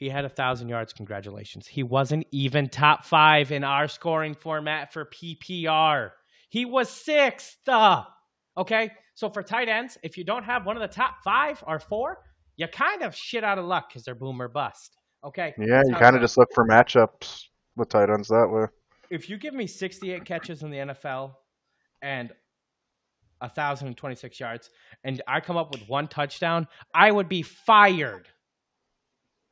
he 0.00 0.08
had 0.08 0.24
a 0.24 0.30
thousand 0.30 0.70
yards. 0.70 0.94
Congratulations. 0.94 1.66
He 1.66 1.82
wasn't 1.82 2.26
even 2.32 2.70
top 2.70 3.04
five 3.04 3.52
in 3.52 3.62
our 3.62 3.86
scoring 3.86 4.34
format 4.34 4.94
for 4.94 5.04
PPR. 5.04 6.12
He 6.48 6.64
was 6.64 6.88
sixth. 6.88 7.58
Uh, 7.68 8.04
okay, 8.56 8.92
so 9.14 9.28
for 9.28 9.42
tight 9.42 9.68
ends, 9.68 9.98
if 10.02 10.16
you 10.16 10.24
don't 10.24 10.44
have 10.44 10.64
one 10.64 10.74
of 10.74 10.80
the 10.80 10.88
top 10.92 11.16
five 11.22 11.62
or 11.66 11.78
four, 11.78 12.16
you 12.56 12.66
kind 12.66 13.02
of 13.02 13.14
shit 13.14 13.44
out 13.44 13.58
of 13.58 13.66
luck 13.66 13.90
because 13.90 14.02
they're 14.02 14.14
boom 14.14 14.40
or 14.40 14.48
bust. 14.48 14.96
Okay. 15.22 15.52
yeah, 15.58 15.82
you 15.86 15.94
kind 15.94 16.16
of 16.16 16.22
just 16.22 16.38
look 16.38 16.48
for 16.54 16.66
matchups 16.66 17.42
with 17.76 17.90
tight 17.90 18.08
ends 18.08 18.28
that 18.28 18.48
way. 18.50 18.64
if 19.10 19.28
you 19.28 19.36
give 19.36 19.52
me 19.52 19.66
68 19.66 20.24
catches 20.24 20.62
in 20.62 20.70
the 20.70 20.78
NFL 20.78 21.34
and 22.00 22.30
1,026 23.40 24.40
yards, 24.40 24.70
and 25.04 25.20
I 25.28 25.40
come 25.40 25.58
up 25.58 25.72
with 25.72 25.86
one 25.90 26.08
touchdown, 26.08 26.68
I 26.94 27.10
would 27.10 27.28
be 27.28 27.42
fired. 27.42 28.28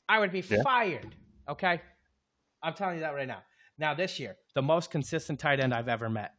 I 0.09 0.19
would 0.19 0.33
be 0.33 0.41
Yeah. 0.41 0.63
fired. 0.63 1.15
Okay? 1.49 1.81
I'm 2.63 2.75
telling 2.75 2.97
you 2.97 3.01
that 3.03 3.15
right 3.15 3.29
now. 3.29 3.43
Now, 3.79 3.95
this 3.95 4.19
year, 4.19 4.37
the 4.55 4.63
most 4.63 4.91
consistent 4.91 5.39
tight 5.39 5.61
end 5.61 5.73
I've 5.73 5.89
ever 5.89 6.09
met. 6.09 6.33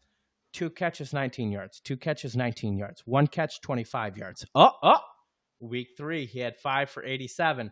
Two 0.52 0.70
catches, 0.70 1.14
19 1.14 1.52
yards. 1.52 1.80
Two 1.80 1.96
catches, 1.96 2.36
19 2.36 2.78
yards. 2.78 3.04
One 3.06 3.28
catch, 3.28 3.62
25 3.62 4.18
yards. 4.18 4.46
Oh, 4.56 4.72
oh. 4.84 5.00
Week 5.62 5.90
three, 5.98 6.26
he 6.26 6.40
had 6.40 6.58
five 6.58 6.90
for 6.90 7.04
87. 7.04 7.72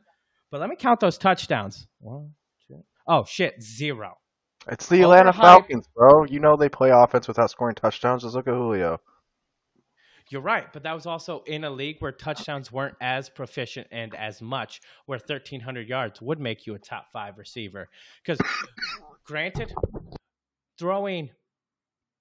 But 0.52 0.62
let 0.62 0.70
me 0.70 0.76
count 0.78 1.00
those 1.00 1.18
touchdowns. 1.18 1.88
One, 2.00 2.34
two. 2.68 2.84
Oh, 3.08 3.26
shit. 3.26 3.62
Zero. 3.62 4.16
It's 4.70 4.88
the 4.88 5.02
Atlanta 5.02 5.32
Overhyped. 5.32 5.42
Falcons, 5.42 5.88
bro. 5.96 6.26
You 6.26 6.40
know 6.40 6.56
they 6.56 6.70
play 6.70 6.90
offense 6.92 7.28
without 7.28 7.50
scoring 7.50 7.76
touchdowns. 7.76 8.24
Just 8.24 8.36
look 8.36 8.48
at 8.48 8.54
Julio. 8.54 9.00
You're 10.30 10.42
right, 10.42 10.72
but 10.74 10.84
that 10.84 10.94
was 10.94 11.06
also 11.06 11.42
in 11.46 11.64
a 11.64 11.70
league 11.70 11.98
where 12.00 12.12
uh, 12.12 12.18
touchdowns 12.18 12.72
weren't 12.72 12.96
as 13.00 13.30
proficient 13.30 13.88
and 13.92 14.14
as 14.16 14.42
much, 14.42 14.82
where 15.06 15.20
1,300 15.20 15.88
yards 15.88 16.22
would 16.22 16.40
make 16.40 16.68
you 16.68 16.76
a 16.76 16.80
top 16.80 17.12
five 17.14 17.38
receiver. 17.38 17.88
Because, 18.22 18.40
granted, 19.26 19.74
throwing 20.78 21.30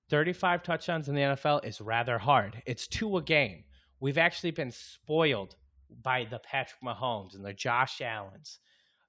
35 0.09 0.63
touchdowns 0.63 1.09
in 1.09 1.17
the 1.17 1.21
NFL 1.21 1.65
is 1.65 1.81
rather 1.81 2.19
hard. 2.19 2.63
It's 2.65 2.87
two 2.87 3.17
a 3.17 3.23
game. 3.23 3.65
We've 3.99 4.19
actually 4.19 4.53
been 4.53 4.71
spoiled 4.71 5.57
by 6.03 6.27
the 6.31 6.39
Patrick 6.39 6.81
Mahomes 6.85 7.35
and 7.35 7.45
the 7.45 7.53
Josh 7.53 8.01
Allens 8.01 8.61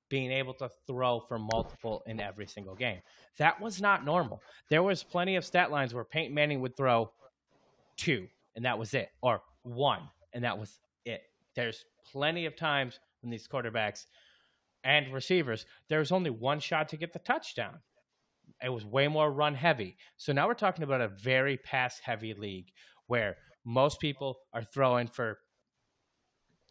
being 0.10 0.32
able 0.32 0.54
to 0.56 0.70
throw 0.88 1.20
for 1.20 1.38
multiple 1.38 2.02
in 2.08 2.20
every 2.20 2.48
single 2.48 2.76
game. 2.76 3.02
That 3.38 3.62
was 3.62 3.82
not 3.82 4.06
normal. 4.06 4.42
There 4.70 4.82
was 4.82 5.04
plenty 5.04 5.36
of 5.36 5.46
stat 5.46 5.70
lines 5.70 5.94
where 5.94 6.06
Peyton 6.06 6.34
Manning 6.34 6.62
would 6.62 6.78
throw 6.78 7.12
two 7.98 8.28
and 8.58 8.66
that 8.66 8.78
was 8.78 8.94
it, 8.94 9.08
or 9.22 9.42
one 9.62 10.02
and 10.34 10.44
that 10.44 10.60
was 10.60 10.80
it. 11.06 11.22
There's 11.56 11.86
plenty 12.12 12.46
of 12.46 12.58
times 12.58 13.00
when 13.22 13.32
these 13.32 13.48
quarterbacks 13.48 14.06
and 14.84 15.14
receivers, 15.14 15.66
there 15.90 16.00
was 16.00 16.12
only 16.12 16.30
one 16.30 16.60
shot 16.60 16.90
to 16.90 16.98
get 16.98 17.14
the 17.14 17.20
touchdown. 17.20 17.80
It 18.64 18.70
was 18.70 18.86
way 18.86 19.08
more 19.08 19.32
run 19.32 19.56
heavy. 19.56 19.98
So 20.18 20.34
now 20.34 20.48
we're 20.48 20.54
talking 20.54 20.84
about 20.84 21.02
a 21.02 21.08
very 21.08 21.58
pass 21.58 22.00
heavy 22.00 22.34
league 22.34 22.72
where 23.08 23.38
most 23.66 24.00
people 24.00 24.38
are 24.54 24.64
throwing 24.64 25.08
for 25.08 25.40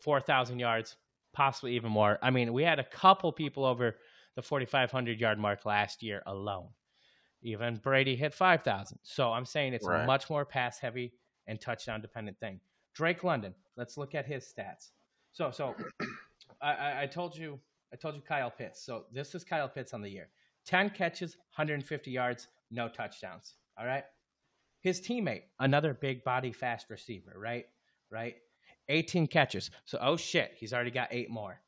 4,000 0.03 0.59
yards, 0.59 0.97
possibly 1.33 1.77
even 1.77 1.91
more. 1.91 2.19
I 2.23 2.31
mean, 2.31 2.53
we 2.53 2.63
had 2.63 2.79
a 2.79 2.85
couple 2.85 3.33
people 3.33 3.65
over 3.65 3.97
the 4.35 4.43
4,500 4.43 5.21
yard 5.21 5.39
mark 5.39 5.65
last 5.65 6.03
year 6.03 6.23
alone. 6.27 6.69
Even 7.43 7.77
Brady 7.77 8.17
hit 8.17 8.35
5,000. 8.35 8.99
So 9.03 9.33
I'm 9.33 9.45
saying 9.45 9.75
it's 9.75 9.87
a 9.87 10.05
much 10.07 10.29
more 10.31 10.45
pass 10.45 10.79
heavy 10.79 11.13
and 11.47 11.61
touchdown 11.61 12.01
dependent 12.01 12.39
thing. 12.41 12.61
Drake 12.95 13.25
London, 13.25 13.55
let's 13.77 13.97
look 13.97 14.15
at 14.15 14.27
his 14.27 14.45
stats. 14.45 14.91
So, 15.33 15.51
so 15.51 15.75
I, 16.63 17.03
I, 17.03 17.07
told 17.07 17.37
you, 17.37 17.59
I 17.93 17.97
told 17.97 18.15
you 18.15 18.23
Kyle 18.23 18.51
Pitts. 18.51 18.85
So 18.85 19.05
this 19.13 19.35
is 19.35 19.45
Kyle 19.45 19.69
Pitts 19.69 19.93
on 19.93 20.03
the 20.03 20.09
year 20.09 20.29
10 20.67 20.91
catches, 20.91 21.37
150 21.55 22.11
yards, 22.11 22.49
no 22.71 22.89
touchdowns. 22.89 23.55
All 23.79 23.87
right. 23.87 24.05
His 24.81 25.01
teammate, 25.01 25.43
another 25.59 25.95
big 25.95 26.25
body, 26.25 26.53
fast 26.53 26.91
receiver, 26.91 27.35
right? 27.37 27.67
Right. 28.11 28.37
18 28.89 29.27
catches. 29.27 29.71
So, 29.85 29.99
oh 30.01 30.17
shit, 30.17 30.53
he's 30.57 30.73
already 30.73 30.91
got 30.91 31.09
eight 31.11 31.31
more. 31.31 31.61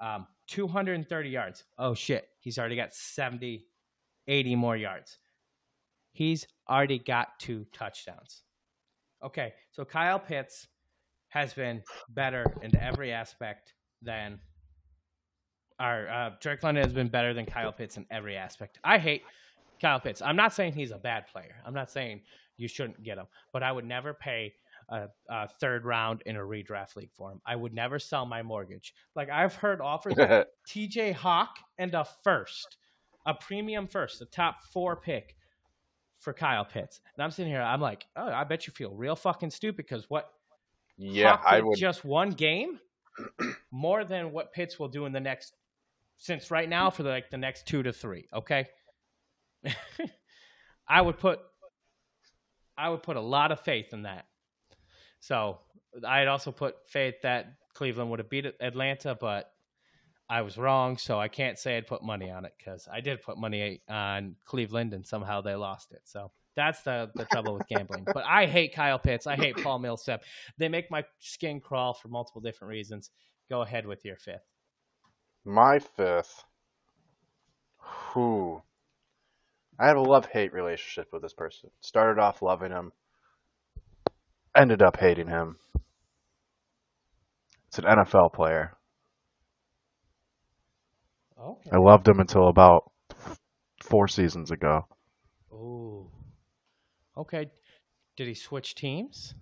Um, 0.00 0.26
230 0.48 1.28
yards. 1.28 1.64
Oh 1.78 1.94
shit, 1.94 2.28
he's 2.40 2.58
already 2.58 2.76
got 2.76 2.94
70, 2.94 3.66
80 4.26 4.56
more 4.56 4.76
yards. 4.76 5.18
He's 6.12 6.46
already 6.68 6.98
got 6.98 7.38
two 7.38 7.66
touchdowns. 7.72 8.42
Okay, 9.24 9.54
so 9.72 9.84
Kyle 9.84 10.18
Pitts 10.18 10.68
has 11.28 11.54
been 11.54 11.82
better 12.10 12.44
in 12.62 12.76
every 12.76 13.10
aspect 13.10 13.72
than 14.02 14.38
our 15.80 16.08
uh, 16.08 16.30
Drake 16.40 16.62
London 16.62 16.84
has 16.84 16.92
been 16.92 17.08
better 17.08 17.32
than 17.32 17.46
Kyle 17.46 17.72
Pitts 17.72 17.96
in 17.96 18.06
every 18.10 18.36
aspect. 18.36 18.78
I 18.84 18.98
hate 18.98 19.22
Kyle 19.80 19.98
Pitts. 19.98 20.20
I'm 20.20 20.36
not 20.36 20.52
saying 20.52 20.74
he's 20.74 20.90
a 20.90 20.98
bad 20.98 21.26
player. 21.26 21.56
I'm 21.66 21.74
not 21.74 21.90
saying 21.90 22.20
you 22.56 22.68
shouldn't 22.68 23.02
get 23.02 23.18
him, 23.18 23.26
but 23.52 23.62
I 23.62 23.72
would 23.72 23.86
never 23.86 24.12
pay 24.12 24.52
a, 24.90 25.08
a 25.30 25.48
third 25.48 25.84
round 25.86 26.22
in 26.26 26.36
a 26.36 26.40
redraft 26.40 26.94
league 26.94 27.12
for 27.12 27.32
him. 27.32 27.40
I 27.46 27.56
would 27.56 27.72
never 27.72 27.98
sell 27.98 28.26
my 28.26 28.42
mortgage. 28.42 28.94
Like 29.16 29.30
I've 29.30 29.54
heard 29.54 29.80
offers 29.80 30.18
of 30.18 30.46
TJ 30.68 31.14
Hawk 31.14 31.56
and 31.78 31.94
a 31.94 32.06
first, 32.22 32.76
a 33.26 33.34
premium 33.34 33.88
first, 33.88 34.20
a 34.20 34.26
top 34.26 34.62
four 34.72 34.96
pick 34.96 35.34
for 36.24 36.32
Kyle 36.32 36.64
Pitts. 36.64 37.00
And 37.14 37.22
I'm 37.22 37.30
sitting 37.30 37.52
here, 37.52 37.60
I'm 37.60 37.80
like, 37.80 38.06
oh, 38.16 38.26
I 38.26 38.44
bet 38.44 38.66
you 38.66 38.72
feel 38.72 38.90
real 38.90 39.14
fucking 39.14 39.50
stupid 39.50 39.76
because 39.76 40.08
what 40.08 40.30
yeah, 40.96 41.38
I 41.44 41.60
would. 41.60 41.76
just 41.76 42.04
one 42.04 42.30
game 42.30 42.80
more 43.70 44.04
than 44.04 44.32
what 44.32 44.52
Pitts 44.52 44.78
will 44.78 44.88
do 44.88 45.04
in 45.06 45.12
the 45.12 45.20
next 45.20 45.54
since 46.16 46.50
right 46.50 46.68
now 46.68 46.90
for 46.90 47.02
the, 47.02 47.10
like 47.10 47.30
the 47.30 47.36
next 47.36 47.66
two 47.66 47.82
to 47.82 47.92
three. 47.92 48.26
Okay, 48.32 48.66
I 50.88 51.00
would 51.00 51.18
put 51.18 51.40
I 52.76 52.88
would 52.88 53.02
put 53.02 53.16
a 53.16 53.20
lot 53.20 53.52
of 53.52 53.60
faith 53.60 53.92
in 53.92 54.02
that. 54.02 54.26
So 55.20 55.58
I'd 56.06 56.28
also 56.28 56.52
put 56.52 56.88
faith 56.88 57.16
that 57.22 57.54
Cleveland 57.74 58.10
would 58.10 58.18
have 58.20 58.30
beat 58.30 58.46
Atlanta, 58.60 59.14
but 59.14 59.50
I 60.28 60.42
was 60.42 60.56
wrong. 60.56 60.96
So 60.96 61.18
I 61.18 61.28
can't 61.28 61.58
say 61.58 61.76
I'd 61.76 61.86
put 61.86 62.02
money 62.02 62.30
on 62.30 62.44
it 62.44 62.52
because 62.58 62.88
I 62.90 63.00
did 63.00 63.22
put 63.22 63.38
money 63.38 63.82
on 63.88 64.36
Cleveland 64.44 64.94
and 64.94 65.06
somehow 65.06 65.40
they 65.40 65.54
lost 65.54 65.92
it. 65.92 66.00
So 66.04 66.30
that's 66.56 66.82
the, 66.82 67.10
the 67.14 67.24
trouble 67.26 67.54
with 67.54 67.68
gambling. 67.68 68.04
But 68.06 68.24
I 68.24 68.46
hate 68.46 68.74
Kyle 68.74 68.98
Pitts. 68.98 69.26
I 69.26 69.36
hate 69.36 69.56
Paul 69.56 69.80
Millsap. 69.80 70.22
They 70.58 70.68
make 70.68 70.90
my 70.90 71.04
skin 71.18 71.60
crawl 71.60 71.94
for 71.94 72.08
multiple 72.08 72.40
different 72.40 72.70
reasons. 72.70 73.10
Go 73.50 73.62
ahead 73.62 73.86
with 73.86 74.04
your 74.04 74.16
fifth. 74.16 74.46
My 75.44 75.78
fifth. 75.78 76.44
Who? 77.78 78.62
I 79.78 79.88
have 79.88 79.96
a 79.96 80.00
love 80.00 80.26
hate 80.26 80.52
relationship 80.52 81.08
with 81.12 81.22
this 81.22 81.34
person. 81.34 81.70
Started 81.80 82.20
off 82.20 82.42
loving 82.42 82.70
him, 82.70 82.92
ended 84.56 84.82
up 84.82 84.96
hating 84.98 85.28
him. 85.28 85.56
It's 87.68 87.78
an 87.78 87.84
NFL 87.84 88.32
player. 88.32 88.76
Okay. 91.40 91.70
I 91.72 91.78
loved 91.78 92.06
him 92.08 92.20
until 92.20 92.48
about 92.48 92.90
four 93.82 94.08
seasons 94.08 94.50
ago. 94.50 94.86
Ooh. 95.52 96.10
Okay. 97.16 97.50
Did 98.16 98.28
he 98.28 98.34
switch 98.34 98.74
teams? 98.74 99.34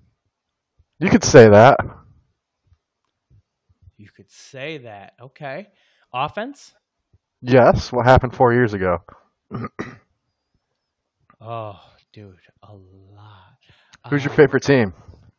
You 0.99 1.11
could 1.11 1.25
say 1.25 1.49
that. 1.49 1.79
You 3.97 4.09
could 4.15 4.31
say 4.31 4.79
that. 4.79 5.15
Okay. 5.21 5.69
Offense? 6.13 6.73
Yes. 7.41 7.93
What 7.93 8.07
happened 8.07 8.35
four 8.35 8.53
years 8.53 8.73
ago? 8.75 8.99
Oh, 11.45 11.81
dude, 12.13 12.37
a 12.63 12.73
lot. 12.73 13.59
Who's 14.09 14.23
your 14.25 14.33
favorite 14.33 14.63
team? 14.63 14.95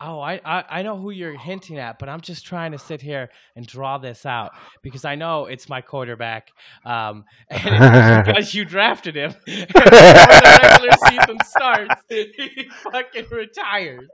Oh, 0.06 0.20
I, 0.20 0.42
I 0.44 0.64
I 0.70 0.82
know 0.82 0.98
who 0.98 1.12
you're 1.12 1.38
hinting 1.38 1.78
at, 1.80 1.98
but 1.98 2.10
I'm 2.10 2.20
just 2.20 2.46
trying 2.46 2.74
to 2.74 2.78
sit 2.78 3.02
here 3.02 3.30
and 3.56 3.66
draw 3.66 3.98
this 3.98 4.26
out 4.26 4.52
because 4.82 5.06
I 5.06 5.16
know 5.16 5.46
it's 5.46 5.70
my 5.70 5.80
quarterback, 5.80 6.50
um, 6.86 7.24
and 7.50 7.62
it's 7.64 8.28
because 8.28 8.54
you 8.54 8.66
drafted 8.66 9.16
him. 9.16 9.34
Before 9.46 9.86
the 9.86 10.60
regular 10.62 10.92
season 11.10 11.38
starts, 11.46 12.02
he 12.10 12.70
fucking 12.92 13.28
retires. 13.32 14.10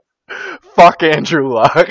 Fuck 0.76 1.02
Andrew 1.02 1.52
Luck. 1.52 1.90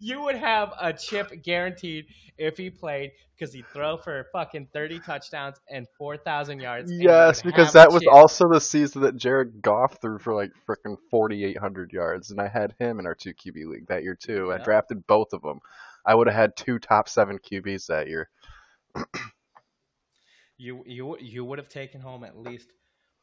You 0.00 0.22
would 0.22 0.36
have 0.36 0.72
a 0.80 0.92
chip 0.92 1.42
guaranteed 1.42 2.06
if 2.36 2.56
he 2.56 2.70
played 2.70 3.12
because 3.36 3.52
he'd 3.52 3.66
throw 3.72 3.96
for 3.96 4.26
fucking 4.32 4.68
30 4.72 5.00
touchdowns 5.00 5.56
and 5.70 5.86
4,000 5.96 6.60
yards. 6.60 6.90
yes, 6.92 7.42
because 7.42 7.72
that 7.72 7.92
was 7.92 8.02
chip. 8.02 8.12
also 8.12 8.48
the 8.48 8.60
season 8.60 9.02
that 9.02 9.16
Jared 9.16 9.62
Goff 9.62 10.00
threw 10.00 10.18
for 10.18 10.34
like 10.34 10.50
freaking 10.68 10.96
4,800 11.10 11.92
yards, 11.92 12.30
and 12.30 12.40
I 12.40 12.48
had 12.48 12.74
him 12.78 12.98
in 12.98 13.06
our 13.06 13.14
two 13.14 13.34
QB 13.34 13.66
league 13.66 13.86
that 13.88 14.02
year 14.02 14.16
too. 14.16 14.52
I 14.52 14.58
drafted 14.58 15.06
both 15.06 15.32
of 15.32 15.42
them. 15.42 15.60
I 16.04 16.14
would 16.14 16.26
have 16.26 16.36
had 16.36 16.56
two 16.56 16.78
top 16.78 17.08
seven 17.08 17.38
QBs 17.38 17.86
that 17.86 18.08
year. 18.08 18.28
You 20.60 20.82
you 20.86 21.16
you 21.20 21.44
would 21.44 21.60
have 21.60 21.68
taken 21.68 22.00
home 22.00 22.24
at 22.24 22.36
least 22.36 22.72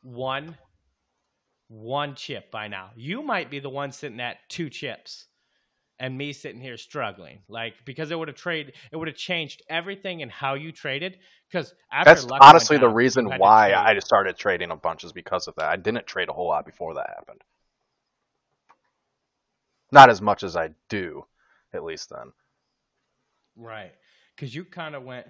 one 0.01 0.57
one 1.67 2.15
chip 2.15 2.49
by 2.49 2.69
now. 2.69 2.91
You 2.95 3.21
might 3.21 3.49
be 3.49 3.59
the 3.59 3.69
one 3.69 3.91
sitting 3.91 4.21
at 4.21 4.37
two 4.47 4.69
chips 4.69 5.27
and 5.99 6.17
me 6.17 6.33
sitting 6.33 6.61
here 6.61 6.77
struggling. 6.77 7.39
Like 7.47 7.73
because 7.85 8.11
it 8.11 8.19
would 8.19 8.27
have 8.27 8.37
trade 8.37 8.73
it 8.91 8.97
would 8.97 9.07
have 9.07 9.17
changed 9.17 9.63
everything 9.69 10.21
and 10.21 10.31
how 10.31 10.55
you 10.55 10.71
traded. 10.71 11.17
Because 11.49 11.73
that's 12.03 12.25
honestly 12.41 12.77
the 12.77 12.89
reason 12.89 13.29
why 13.37 13.73
I 13.73 13.93
just 13.93 14.07
started 14.07 14.37
trading 14.37 14.71
a 14.71 14.75
bunch 14.75 15.03
is 15.03 15.13
because 15.13 15.47
of 15.47 15.55
that. 15.55 15.69
I 15.69 15.75
didn't 15.75 16.07
trade 16.07 16.29
a 16.29 16.33
whole 16.33 16.47
lot 16.47 16.65
before 16.65 16.95
that 16.95 17.09
happened. 17.15 17.41
Not 19.91 20.09
as 20.09 20.21
much 20.21 20.43
as 20.43 20.57
I 20.57 20.71
do, 20.89 21.25
at 21.73 21.83
least 21.83 22.09
then. 22.09 22.31
Right, 23.55 23.93
because 24.35 24.53
you 24.53 24.65
kind 24.65 24.95
of 24.95 25.03
went 25.03 25.27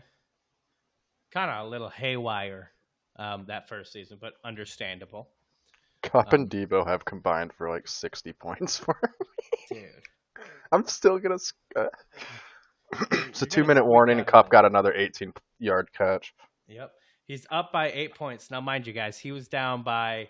kind 1.32 1.52
of 1.52 1.68
a 1.68 1.70
little 1.70 1.90
haywire 1.90 2.72
um, 3.18 3.46
that 3.48 3.70
first 3.70 3.94
season, 3.94 4.18
but 4.20 4.34
understandable. 4.44 5.30
Kupp 6.02 6.34
um, 6.34 6.42
and 6.42 6.50
Deebo 6.50 6.88
have 6.88 7.06
combined 7.06 7.54
for 7.54 7.70
like 7.70 7.88
sixty 7.88 8.34
points 8.34 8.78
for 8.78 8.98
me. 9.04 9.80
Dude, 9.82 9.90
I'm 10.72 10.86
still 10.86 11.20
gonna. 11.20 11.38
Uh, 11.76 11.86
it's 13.12 13.42
a 13.42 13.46
two 13.46 13.64
minute 13.64 13.86
warning, 13.86 14.20
and 14.20 14.28
Kupp 14.28 14.50
got 14.50 14.66
another 14.66 14.94
18 14.94 15.34
yard 15.60 15.90
catch. 15.94 16.34
Yep. 16.68 16.92
He's 17.28 17.46
up 17.50 17.72
by 17.72 17.92
eight 17.92 18.16
points. 18.16 18.52
Now, 18.52 18.62
mind 18.62 18.86
you 18.86 18.94
guys, 18.94 19.18
he 19.18 19.32
was 19.32 19.48
down 19.48 19.84
by 19.84 20.30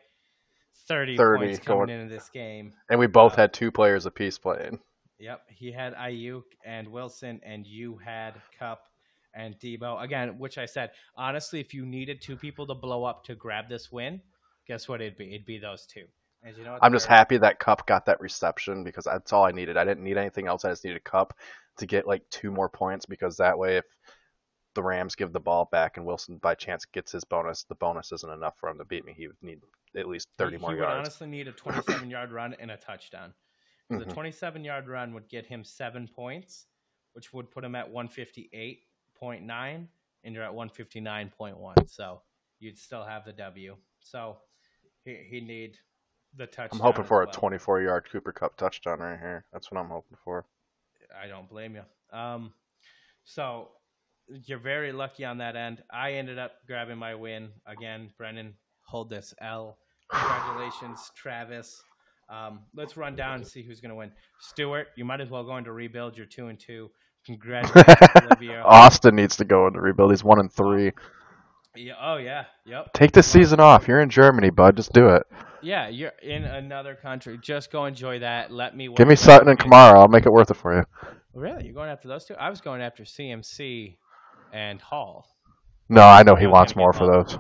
30, 0.88 1.18
30 1.18 1.46
points 1.46 1.60
coming 1.60 1.88
going, 1.88 1.90
into 2.02 2.14
this 2.14 2.30
game. 2.30 2.74
And 2.90 3.00
we 3.00 3.08
both 3.08 3.36
had 3.36 3.54
two 3.54 3.72
players 3.72 4.06
apiece 4.06 4.38
playing. 4.38 4.80
Yep. 5.20 5.42
He 5.50 5.72
had 5.72 5.94
Aiyuk 5.96 6.44
and 6.64 6.88
Wilson, 6.88 7.42
and 7.44 7.66
you 7.68 7.98
had 7.98 8.36
Kupp 8.58 8.88
and 9.34 9.58
Deebo 9.60 10.02
Again, 10.02 10.40
which 10.40 10.58
I 10.58 10.66
said, 10.66 10.92
honestly, 11.18 11.60
if 11.60 11.74
you 11.74 11.86
needed 11.86 12.22
two 12.22 12.38
people 12.38 12.66
to 12.68 12.74
blow 12.74 13.04
up 13.04 13.26
to 13.26 13.36
grab 13.36 13.68
this 13.68 13.92
win, 13.92 14.22
guess 14.68 14.88
what 14.88 15.02
it'd 15.02 15.18
be? 15.18 15.34
It'd 15.34 15.46
be 15.46 15.58
those 15.58 15.86
two. 15.86 16.06
You 16.46 16.64
know 16.64 16.78
I'm 16.82 16.94
just 16.94 17.08
happy 17.08 17.38
that 17.38 17.60
Kupp 17.60 17.88
got 17.88 18.06
that 18.06 18.22
reception 18.22 18.84
because 18.84 19.06
that's 19.06 19.34
all 19.34 19.46
I 19.46 19.52
needed. 19.52 19.78
I 19.78 19.86
didn't 19.86 20.04
need 20.04 20.18
anything 20.18 20.48
else. 20.48 20.64
I 20.64 20.70
just 20.70 20.84
needed 20.84 21.04
Kupp 21.04 21.34
to 21.78 21.86
get 21.86 22.08
like 22.08 22.22
two 22.30 22.52
more 22.52 22.70
points 22.70 23.06
because 23.06 23.38
that 23.38 23.58
way, 23.58 23.78
if 23.78 23.86
the 24.76 24.84
Rams 24.84 25.16
give 25.16 25.34
the 25.34 25.40
ball 25.40 25.68
back 25.72 25.98
and 25.98 26.06
Wilson 26.06 26.38
by 26.38 26.54
chance 26.54 26.86
gets 26.86 27.12
his 27.12 27.24
bonus, 27.24 27.64
the 27.64 27.76
bonus 27.76 28.12
isn't 28.12 28.32
enough 28.32 28.58
for 28.60 28.70
him 28.70 28.78
to 28.78 28.86
beat 28.86 29.06
me. 29.06 29.14
He 29.18 29.28
would 29.28 29.42
need 29.42 29.62
at 29.96 30.08
least 30.08 30.28
30 30.38 30.58
he, 30.58 30.62
more 30.62 30.72
he 30.72 30.78
yards. 30.78 30.92
He 30.92 30.96
would 30.96 31.00
honestly 31.00 31.28
need 31.28 31.48
a 31.48 31.52
27 31.84 32.10
yard 32.10 32.32
run 32.32 32.56
and 32.60 32.70
a 32.70 32.78
touchdown. 32.78 33.34
The 33.90 33.98
mm-hmm. 33.98 34.12
27 34.12 34.64
yard 34.64 34.88
run 34.88 35.14
would 35.14 35.30
get 35.30 35.46
him 35.46 35.64
seven 35.64 36.08
points, 36.08 36.66
which 37.14 37.34
would 37.34 37.52
put 37.52 37.64
him 37.64 37.76
at 37.76 37.92
158.9, 37.92 39.88
and 40.24 40.36
you're 40.36 40.44
at 40.44 40.54
159.1. 40.54 41.90
So 41.90 42.22
you'd 42.60 42.78
still 42.78 43.04
have 43.04 43.26
the 43.26 43.34
W. 43.34 43.78
So 44.00 44.38
he 45.04 45.20
he 45.30 45.40
need 45.40 45.78
the 46.38 46.48
touchdown. 46.48 46.70
I'm 46.74 46.80
hoping 46.80 47.04
for 47.04 47.20
well. 47.20 47.30
a 47.30 47.34
24 47.34 47.82
yard 47.82 48.08
Cooper 48.12 48.32
Kupp 48.32 48.58
touchdown 48.58 49.00
right 49.00 49.20
here. 49.20 49.46
That's 49.54 49.72
what 49.72 49.80
I'm 49.80 49.90
hoping 49.90 50.18
for. 50.24 50.46
I 51.22 51.28
don't 51.28 51.50
blame 51.50 51.76
you. 51.76 52.18
Um, 52.18 52.54
so 53.24 53.70
you're 54.28 54.60
very 54.60 54.92
lucky 54.92 55.26
on 55.26 55.38
that 55.40 55.56
end. 55.56 55.84
I 55.92 56.14
ended 56.14 56.40
up 56.40 56.54
grabbing 56.68 56.98
my 56.98 57.16
win 57.16 57.50
again. 57.66 58.12
Brennan, 58.18 58.54
hold 58.84 59.10
this 59.10 59.34
L. 59.42 59.78
Congratulations, 60.12 61.12
Travis. 61.16 61.84
Um, 62.30 62.62
let's 62.76 62.98
run 62.98 63.16
down 63.16 63.36
and 63.36 63.48
see 63.48 63.62
who's 63.62 63.80
going 63.80 63.90
to 63.90 63.96
win. 63.96 64.12
Stuart, 64.40 64.88
you 64.96 65.06
might 65.06 65.22
as 65.22 65.30
well 65.30 65.44
go 65.44 65.58
into 65.58 65.72
rebuild. 65.72 66.18
You're 66.18 66.26
two 66.26 66.48
and 66.48 66.60
two. 66.60 66.90
Congratulations, 67.26 67.98
Olivia. 68.24 68.62
Austin 68.64 69.16
needs 69.16 69.36
to 69.38 69.46
go 69.46 69.68
into 69.68 69.80
rebuild. 69.80 70.12
He's 70.12 70.24
one 70.24 70.40
and 70.40 70.52
three. 70.52 70.92
Yeah. 71.76 71.94
Oh 72.02 72.18
yeah. 72.18 72.46
Yep. 72.66 72.94
Take 72.94 73.12
the 73.12 73.24
season 73.24 73.60
off. 73.60 73.88
You're 73.88 74.02
in 74.02 74.10
Germany, 74.10 74.50
bud. 74.50 74.78
Just 74.78 74.94
do 74.94 75.10
it. 75.10 75.24
Yeah, 75.62 75.88
you're 75.88 76.14
in 76.22 76.44
another 76.44 76.96
country. 76.96 77.40
Just 77.42 77.72
go 77.72 77.86
enjoy 77.86 78.20
that. 78.20 78.52
Let 78.52 78.76
me. 78.76 78.90
Give 78.96 79.08
me 79.08 79.16
Sutton 79.16 79.48
and 79.50 79.58
Kamara. 79.58 79.96
I'll 79.96 80.08
make 80.08 80.26
it 80.26 80.32
worth 80.32 80.52
it 80.52 80.58
for 80.58 80.76
you. 80.78 80.84
Really? 81.34 81.66
You're 81.66 81.74
going 81.74 81.90
after 81.90 82.08
those 82.08 82.26
two? 82.26 82.36
I 82.36 82.50
was 82.50 82.62
going 82.62 82.82
after 82.82 83.04
CMC 83.04 83.98
and 84.54 84.80
Hall. 84.80 85.28
No, 85.90 86.02
I 86.02 86.24
know 86.24 86.36
he 86.36 86.48
wants 86.48 86.76
more 86.76 86.94
for 86.94 87.06
those. 87.06 87.38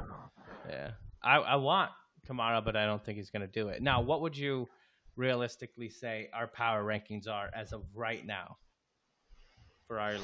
Yeah, 0.70 0.92
I, 1.24 1.38
I 1.38 1.56
want 1.56 1.92
Kamara, 2.28 2.64
but 2.64 2.76
I 2.76 2.86
don't 2.86 3.04
think 3.04 3.18
he's 3.18 3.30
going 3.30 3.42
to 3.42 3.48
do 3.48 3.70
it. 3.70 3.82
Now, 3.82 4.02
what 4.02 4.22
would 4.22 4.38
you 4.38 4.68
realistically 5.16 5.90
say 5.90 6.30
our 6.34 6.48
power 6.48 6.84
rankings 6.84 7.28
are 7.28 7.50
as 7.56 7.74
of 7.74 7.84
right 7.94 8.26
now 8.26 8.58
for 9.88 10.00
our 10.00 10.14
league? 10.14 10.22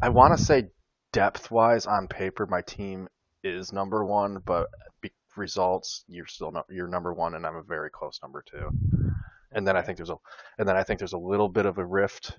I 0.00 0.08
want 0.10 0.36
to 0.38 0.42
say 0.42 0.68
depth 1.12 1.50
wise 1.50 1.86
on 1.86 2.08
paper, 2.08 2.46
my 2.46 2.62
team 2.62 3.08
is 3.42 3.72
number 3.72 4.04
one, 4.04 4.38
but 4.44 4.68
results, 5.36 6.04
you're 6.08 6.26
still 6.26 6.52
no, 6.52 6.64
you're 6.68 6.88
number 6.88 7.12
one, 7.12 7.34
and 7.34 7.46
I'm 7.46 7.56
a 7.56 7.62
very 7.62 7.90
close 7.90 8.20
number 8.22 8.42
two. 8.42 8.70
And 9.52 9.66
then 9.66 9.76
I 9.76 9.82
think 9.82 9.96
there's 9.96 10.10
a 10.10 10.16
and 10.58 10.68
then 10.68 10.76
I 10.76 10.82
think 10.82 10.98
there's 10.98 11.12
a 11.12 11.18
little 11.18 11.48
bit 11.48 11.66
of 11.66 11.78
a 11.78 11.84
rift. 11.84 12.36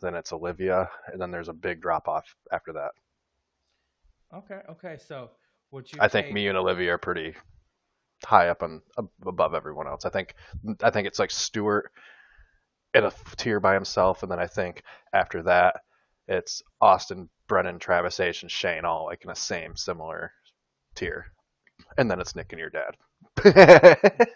Then 0.00 0.14
it's 0.14 0.32
Olivia, 0.32 0.90
and 1.12 1.20
then 1.20 1.30
there's 1.30 1.48
a 1.48 1.52
big 1.52 1.80
drop 1.80 2.08
off 2.08 2.34
after 2.52 2.72
that. 2.72 2.90
Okay, 4.34 4.60
okay. 4.70 4.96
So 4.98 5.30
would 5.70 5.90
you? 5.92 5.98
I 6.00 6.08
think 6.08 6.32
me 6.32 6.48
and 6.48 6.58
Olivia 6.58 6.94
are 6.94 6.98
pretty 6.98 7.34
high 8.24 8.48
up 8.48 8.62
and 8.62 8.80
above 9.26 9.54
everyone 9.54 9.86
else. 9.86 10.04
I 10.04 10.10
think 10.10 10.34
I 10.82 10.90
think 10.90 11.06
it's 11.06 11.18
like 11.18 11.30
Stewart 11.30 11.92
in 12.94 13.04
a 13.04 13.12
tier 13.36 13.60
by 13.60 13.74
himself, 13.74 14.22
and 14.22 14.30
then 14.30 14.40
I 14.40 14.46
think 14.46 14.82
after 15.12 15.42
that 15.44 15.76
it's 16.26 16.62
Austin, 16.80 17.28
Brennan, 17.48 17.78
Travis 17.78 18.20
H, 18.20 18.42
and 18.42 18.50
Shane 18.50 18.84
all 18.84 19.06
like 19.06 19.22
in 19.22 19.28
the 19.28 19.34
same 19.34 19.76
similar 19.76 20.32
tier 20.94 21.32
and 21.96 22.10
then 22.10 22.20
it's 22.20 22.34
Nick 22.34 22.52
and 22.52 22.60
your 22.60 22.70
dad. 22.70 22.96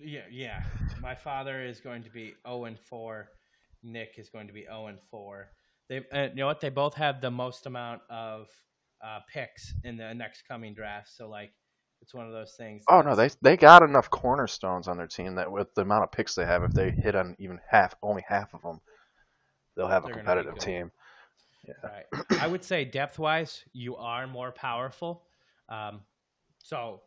yeah, 0.00 0.22
yeah. 0.30 0.62
My 1.00 1.14
father 1.14 1.62
is 1.62 1.80
going 1.80 2.02
to 2.04 2.10
be 2.10 2.34
0 2.46 2.64
and 2.64 2.78
4. 2.78 3.28
Nick 3.82 4.14
is 4.16 4.28
going 4.30 4.46
to 4.46 4.52
be 4.52 4.62
0 4.62 4.86
and 4.88 4.98
4. 5.10 5.48
They, 5.88 5.98
uh, 6.12 6.28
you 6.28 6.36
know 6.36 6.46
what? 6.46 6.60
They 6.60 6.70
both 6.70 6.94
have 6.94 7.20
the 7.20 7.30
most 7.30 7.66
amount 7.66 8.02
of 8.08 8.46
uh, 9.04 9.20
picks 9.32 9.74
in 9.84 9.96
the 9.96 10.14
next 10.14 10.42
coming 10.48 10.74
draft. 10.74 11.10
So 11.14 11.28
like, 11.28 11.52
it's 12.00 12.14
one 12.14 12.26
of 12.26 12.32
those 12.32 12.54
things. 12.58 12.84
Oh 12.90 13.00
no, 13.00 13.14
they 13.14 13.30
they 13.40 13.56
got 13.56 13.82
enough 13.82 14.10
cornerstones 14.10 14.88
on 14.88 14.98
their 14.98 15.06
team 15.06 15.36
that 15.36 15.50
with 15.50 15.74
the 15.74 15.82
amount 15.82 16.04
of 16.04 16.12
picks 16.12 16.34
they 16.34 16.44
have, 16.44 16.62
if 16.62 16.72
they 16.72 16.90
hit 16.90 17.14
on 17.14 17.34
even 17.38 17.60
half, 17.70 17.94
only 18.02 18.22
half 18.28 18.52
of 18.52 18.60
them, 18.60 18.80
they'll 19.74 19.88
have 19.88 20.04
a 20.04 20.10
competitive 20.10 20.58
team. 20.58 20.90
Yeah. 21.66 21.74
Right. 21.82 22.40
I 22.40 22.46
would 22.46 22.64
say 22.64 22.84
depth 22.84 23.18
wise, 23.18 23.64
you 23.72 23.96
are 23.96 24.26
more 24.26 24.52
powerful. 24.52 25.24
Um, 25.68 26.00
so 26.58 27.00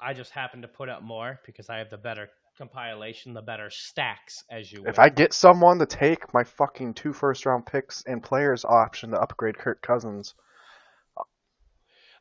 I 0.00 0.12
just 0.12 0.30
happen 0.30 0.62
to 0.62 0.68
put 0.68 0.88
up 0.88 1.02
more 1.02 1.40
because 1.46 1.70
I 1.70 1.78
have 1.78 1.90
the 1.90 1.98
better 1.98 2.28
compilation, 2.56 3.34
the 3.34 3.42
better 3.42 3.70
stacks, 3.70 4.44
as 4.50 4.72
you. 4.72 4.84
If 4.86 4.98
I 4.98 5.08
get 5.08 5.32
someone 5.32 5.78
to 5.78 5.86
take 5.86 6.32
my 6.32 6.44
fucking 6.44 6.94
two 6.94 7.12
first 7.12 7.46
round 7.46 7.66
picks 7.66 8.04
and 8.06 8.22
players 8.22 8.64
option 8.64 9.10
to 9.10 9.20
upgrade 9.20 9.58
Kirk 9.58 9.82
Cousins, 9.82 10.34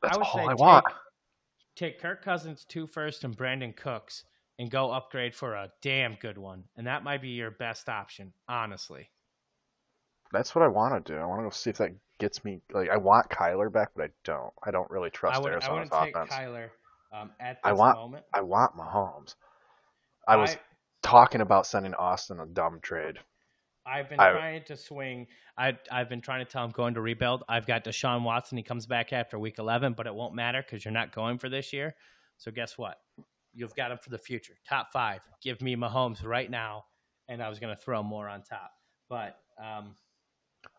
that's 0.01 0.17
I 0.17 0.21
all 0.21 0.39
I 0.47 0.53
take, 0.53 0.59
want. 0.59 0.85
Take 1.75 1.99
Kirk 1.99 2.23
Cousins 2.23 2.65
two 2.67 2.87
first 2.87 3.23
and 3.23 3.35
Brandin 3.35 3.75
Cooks 3.75 4.25
and 4.59 4.69
go 4.69 4.91
upgrade 4.91 5.35
for 5.35 5.53
a 5.53 5.71
damn 5.81 6.15
good 6.15 6.37
one, 6.37 6.65
and 6.77 6.87
that 6.87 7.03
might 7.03 7.21
be 7.21 7.29
your 7.29 7.51
best 7.51 7.89
option, 7.89 8.33
honestly. 8.47 9.09
That's 10.33 10.55
what 10.55 10.63
I 10.63 10.67
want 10.67 11.05
to 11.05 11.13
do. 11.13 11.17
I 11.19 11.25
want 11.25 11.39
to 11.39 11.43
go 11.43 11.49
see 11.51 11.69
if 11.69 11.77
that 11.77 11.91
gets 12.19 12.43
me. 12.43 12.59
Like, 12.73 12.89
I 12.89 12.97
want 12.97 13.29
Kyler 13.29 13.71
back, 13.71 13.91
but 13.95 14.05
I 14.05 14.09
don't. 14.25 14.51
I 14.63 14.71
don't 14.71 14.89
really 14.89 15.11
trust 15.11 15.37
I 15.37 15.39
would, 15.39 15.53
Arizona's 15.53 15.89
I 15.91 16.05
wouldn't 16.05 16.15
take 16.15 16.37
Kyler 16.37 16.69
um, 17.13 17.31
at 17.39 17.53
this 17.53 17.61
I 17.63 17.73
want, 17.73 17.97
moment. 17.97 18.25
I 18.33 18.41
want 18.41 18.75
Mahomes. 18.75 19.35
I 20.27 20.35
was 20.35 20.51
I, 20.51 20.59
talking 21.03 21.41
about 21.41 21.67
sending 21.67 21.93
Austin 21.93 22.39
a 22.39 22.45
dumb 22.47 22.79
trade. 22.81 23.19
I've 23.85 24.09
been 24.09 24.19
I, 24.19 24.31
trying 24.31 24.63
to 24.65 24.77
swing. 24.77 25.27
I, 25.57 25.77
I've 25.91 26.09
been 26.09 26.21
trying 26.21 26.43
to 26.45 26.51
tell 26.51 26.63
him 26.63 26.71
going 26.71 26.93
to 26.95 27.01
rebuild. 27.01 27.43
I've 27.49 27.67
got 27.67 27.83
Deshaun 27.83 28.23
Watson. 28.23 28.57
He 28.57 28.63
comes 28.63 28.85
back 28.85 29.13
after 29.13 29.37
week 29.37 29.59
11, 29.59 29.93
but 29.93 30.07
it 30.07 30.15
won't 30.15 30.33
matter 30.33 30.63
because 30.63 30.83
you're 30.83 30.93
not 30.93 31.13
going 31.13 31.37
for 31.37 31.49
this 31.49 31.73
year. 31.73 31.95
So 32.37 32.49
guess 32.49 32.77
what? 32.77 32.95
You've 33.53 33.75
got 33.75 33.91
him 33.91 33.99
for 34.01 34.09
the 34.09 34.17
future. 34.17 34.53
Top 34.67 34.91
five. 34.91 35.19
Give 35.41 35.61
me 35.61 35.75
Mahomes 35.75 36.25
right 36.25 36.49
now, 36.49 36.85
and 37.27 37.43
I 37.43 37.49
was 37.49 37.59
going 37.59 37.75
to 37.75 37.79
throw 37.79 38.01
more 38.01 38.27
on 38.27 38.41
top. 38.41 38.71
But 39.09 39.35
um, 39.61 39.95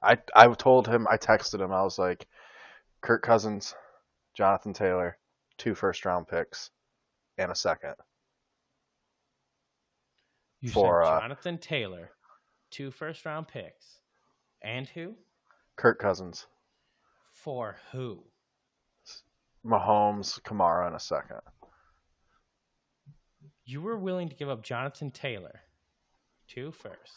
I 0.03 0.19
I 0.35 0.53
told 0.55 0.89
him. 0.89 1.07
I 1.11 1.17
texted 1.17 1.61
him. 1.61 1.73
I 1.73 1.83
was 1.83 1.99
like, 1.99 2.27
Kirk 3.01 3.23
Cousins, 3.23 3.75
Jonathan 4.35 4.73
Taylor, 4.73 5.19
two 5.59 5.75
first 5.75 6.05
round 6.05 6.29
picks, 6.29 6.71
and 7.39 7.51
a 7.51 7.55
second. 7.55 7.95
You 10.61 10.71
for, 10.71 11.05
said 11.05 11.13
uh, 11.13 11.21
Jonathan 11.21 11.55
uh, 11.57 11.59
Taylor, 11.61 12.11
two 12.71 12.91
first 12.91 13.25
round 13.27 13.49
picks, 13.49 13.99
and 14.63 14.89
who? 14.89 15.15
Kirk 15.77 15.99
Cousins. 15.99 16.47
For 17.33 17.77
who? 17.93 18.23
Mahomes, 19.65 20.41
Kamara, 20.43 20.87
and 20.87 20.97
a 20.97 21.01
second. 21.01 21.41
You 23.65 23.81
were 23.81 23.97
willing 23.97 24.29
to 24.29 24.37
give 24.37 24.49
up 24.49 24.63
Jonathan 24.63 25.11
Taylor, 25.11 25.61
two 26.49 26.71
first. 26.71 27.13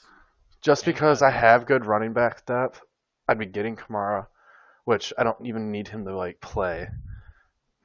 Just 0.62 0.86
because 0.86 1.22
I 1.22 1.30
have 1.30 1.66
good 1.66 1.86
running 1.86 2.14
back 2.14 2.46
depth, 2.46 2.82
I'd 3.28 3.40
be 3.40 3.46
getting 3.46 3.76
Kamara, 3.76 4.28
which 4.86 5.14
I 5.18 5.24
don't 5.24 5.46
even 5.46 5.72
need 5.72 5.88
him 5.88 6.06
to 6.06 6.16
like 6.16 6.42
play. 6.42 6.88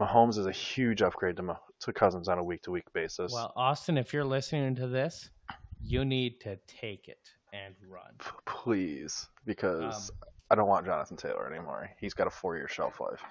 Mahomes 0.00 0.38
is 0.38 0.46
a 0.46 0.52
huge 0.52 1.02
upgrade 1.02 1.36
to 1.36 1.56
to 1.80 1.92
Cousins 1.92 2.28
on 2.28 2.38
a 2.38 2.44
week 2.44 2.62
to 2.62 2.70
week 2.70 2.92
basis. 2.92 3.32
Well, 3.32 3.52
Austin, 3.56 3.98
if 3.98 4.12
you're 4.12 4.24
listening 4.24 4.74
to 4.76 4.86
this, 4.88 5.30
you 5.80 6.04
need 6.04 6.40
to 6.40 6.56
take 6.66 7.08
it 7.08 7.18
and 7.52 7.74
run. 7.88 8.14
P- 8.18 8.30
please, 8.46 9.28
because 9.44 10.10
Um, 10.10 10.28
I 10.50 10.54
don't 10.54 10.68
want 10.68 10.86
Jonathan 10.86 11.16
Taylor 11.16 11.52
anymore. 11.52 11.90
He's 12.00 12.14
got 12.14 12.26
a 12.26 12.30
four 12.30 12.56
year 12.56 12.68
shelf 12.68 13.00
life. 13.00 13.22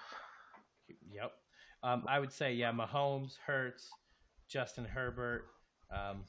Yep. 1.09 1.31
Um, 1.83 2.05
I 2.07 2.19
would 2.19 2.31
say, 2.31 2.53
yeah, 2.53 2.71
Mahomes, 2.71 3.37
Hurts, 3.45 3.89
Justin 4.47 4.85
Herbert 4.85 5.45
um, 5.89 6.25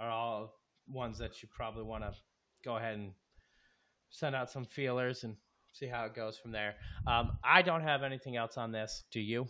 are 0.00 0.08
all 0.10 0.54
ones 0.88 1.18
that 1.18 1.42
you 1.42 1.48
probably 1.54 1.84
want 1.84 2.04
to 2.04 2.12
go 2.64 2.76
ahead 2.76 2.94
and 2.94 3.12
send 4.10 4.34
out 4.34 4.50
some 4.50 4.66
feelers 4.66 5.24
and 5.24 5.36
see 5.72 5.86
how 5.86 6.04
it 6.04 6.14
goes 6.14 6.38
from 6.38 6.52
there. 6.52 6.74
Um, 7.06 7.38
I 7.42 7.62
don't 7.62 7.82
have 7.82 8.02
anything 8.02 8.36
else 8.36 8.56
on 8.56 8.72
this. 8.72 9.04
Do 9.10 9.20
you? 9.20 9.48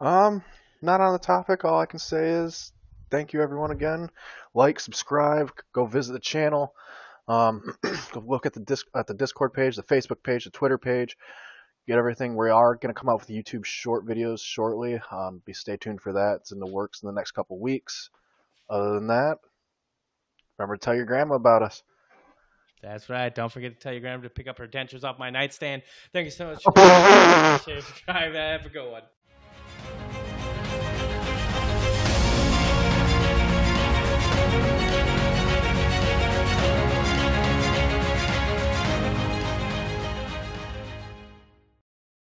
Um, 0.00 0.42
not 0.82 1.00
on 1.00 1.12
the 1.12 1.18
topic. 1.18 1.64
All 1.64 1.80
I 1.80 1.86
can 1.86 1.98
say 1.98 2.30
is 2.30 2.72
thank 3.10 3.32
you 3.32 3.42
everyone 3.42 3.70
again. 3.70 4.10
Like, 4.54 4.80
subscribe, 4.80 5.50
go 5.72 5.86
visit 5.86 6.12
the 6.12 6.20
channel. 6.20 6.74
Um, 7.28 7.74
go 8.12 8.22
look 8.24 8.46
at 8.46 8.52
the 8.52 8.60
disc 8.60 8.86
at 8.94 9.06
the 9.06 9.14
Discord 9.14 9.52
page, 9.52 9.76
the 9.76 9.82
Facebook 9.82 10.22
page, 10.22 10.44
the 10.44 10.50
Twitter 10.50 10.78
page. 10.78 11.16
Get 11.88 11.98
everything. 11.98 12.34
We 12.34 12.50
are 12.50 12.74
going 12.74 12.92
to 12.92 12.98
come 12.98 13.08
out 13.08 13.20
with 13.20 13.28
YouTube 13.28 13.64
short 13.64 14.04
videos 14.06 14.40
shortly. 14.40 15.00
Um, 15.10 15.40
be 15.44 15.52
stay 15.52 15.76
tuned 15.76 16.00
for 16.00 16.12
that. 16.14 16.38
It's 16.40 16.52
in 16.52 16.58
the 16.58 16.66
works 16.66 17.02
in 17.02 17.06
the 17.06 17.12
next 17.12 17.30
couple 17.32 17.58
weeks. 17.60 18.10
Other 18.68 18.94
than 18.94 19.06
that, 19.06 19.38
remember 20.58 20.76
to 20.76 20.84
tell 20.84 20.94
your 20.94 21.04
grandma 21.04 21.34
about 21.34 21.62
us. 21.62 21.82
That's 22.82 23.08
right. 23.08 23.34
Don't 23.34 23.50
forget 23.50 23.72
to 23.72 23.78
tell 23.78 23.92
your 23.92 24.00
grandma 24.00 24.22
to 24.22 24.30
pick 24.30 24.46
up 24.46 24.58
her 24.58 24.68
dentures 24.68 25.02
off 25.02 25.18
my 25.18 25.30
nightstand. 25.30 25.82
Thank 26.12 26.26
you 26.26 26.30
so 26.30 26.46
much. 26.46 26.62
For 27.64 27.80
subscribe. 27.80 28.34
Have 28.34 28.66
a 28.66 28.68
good 28.68 28.90
one. 28.90 29.02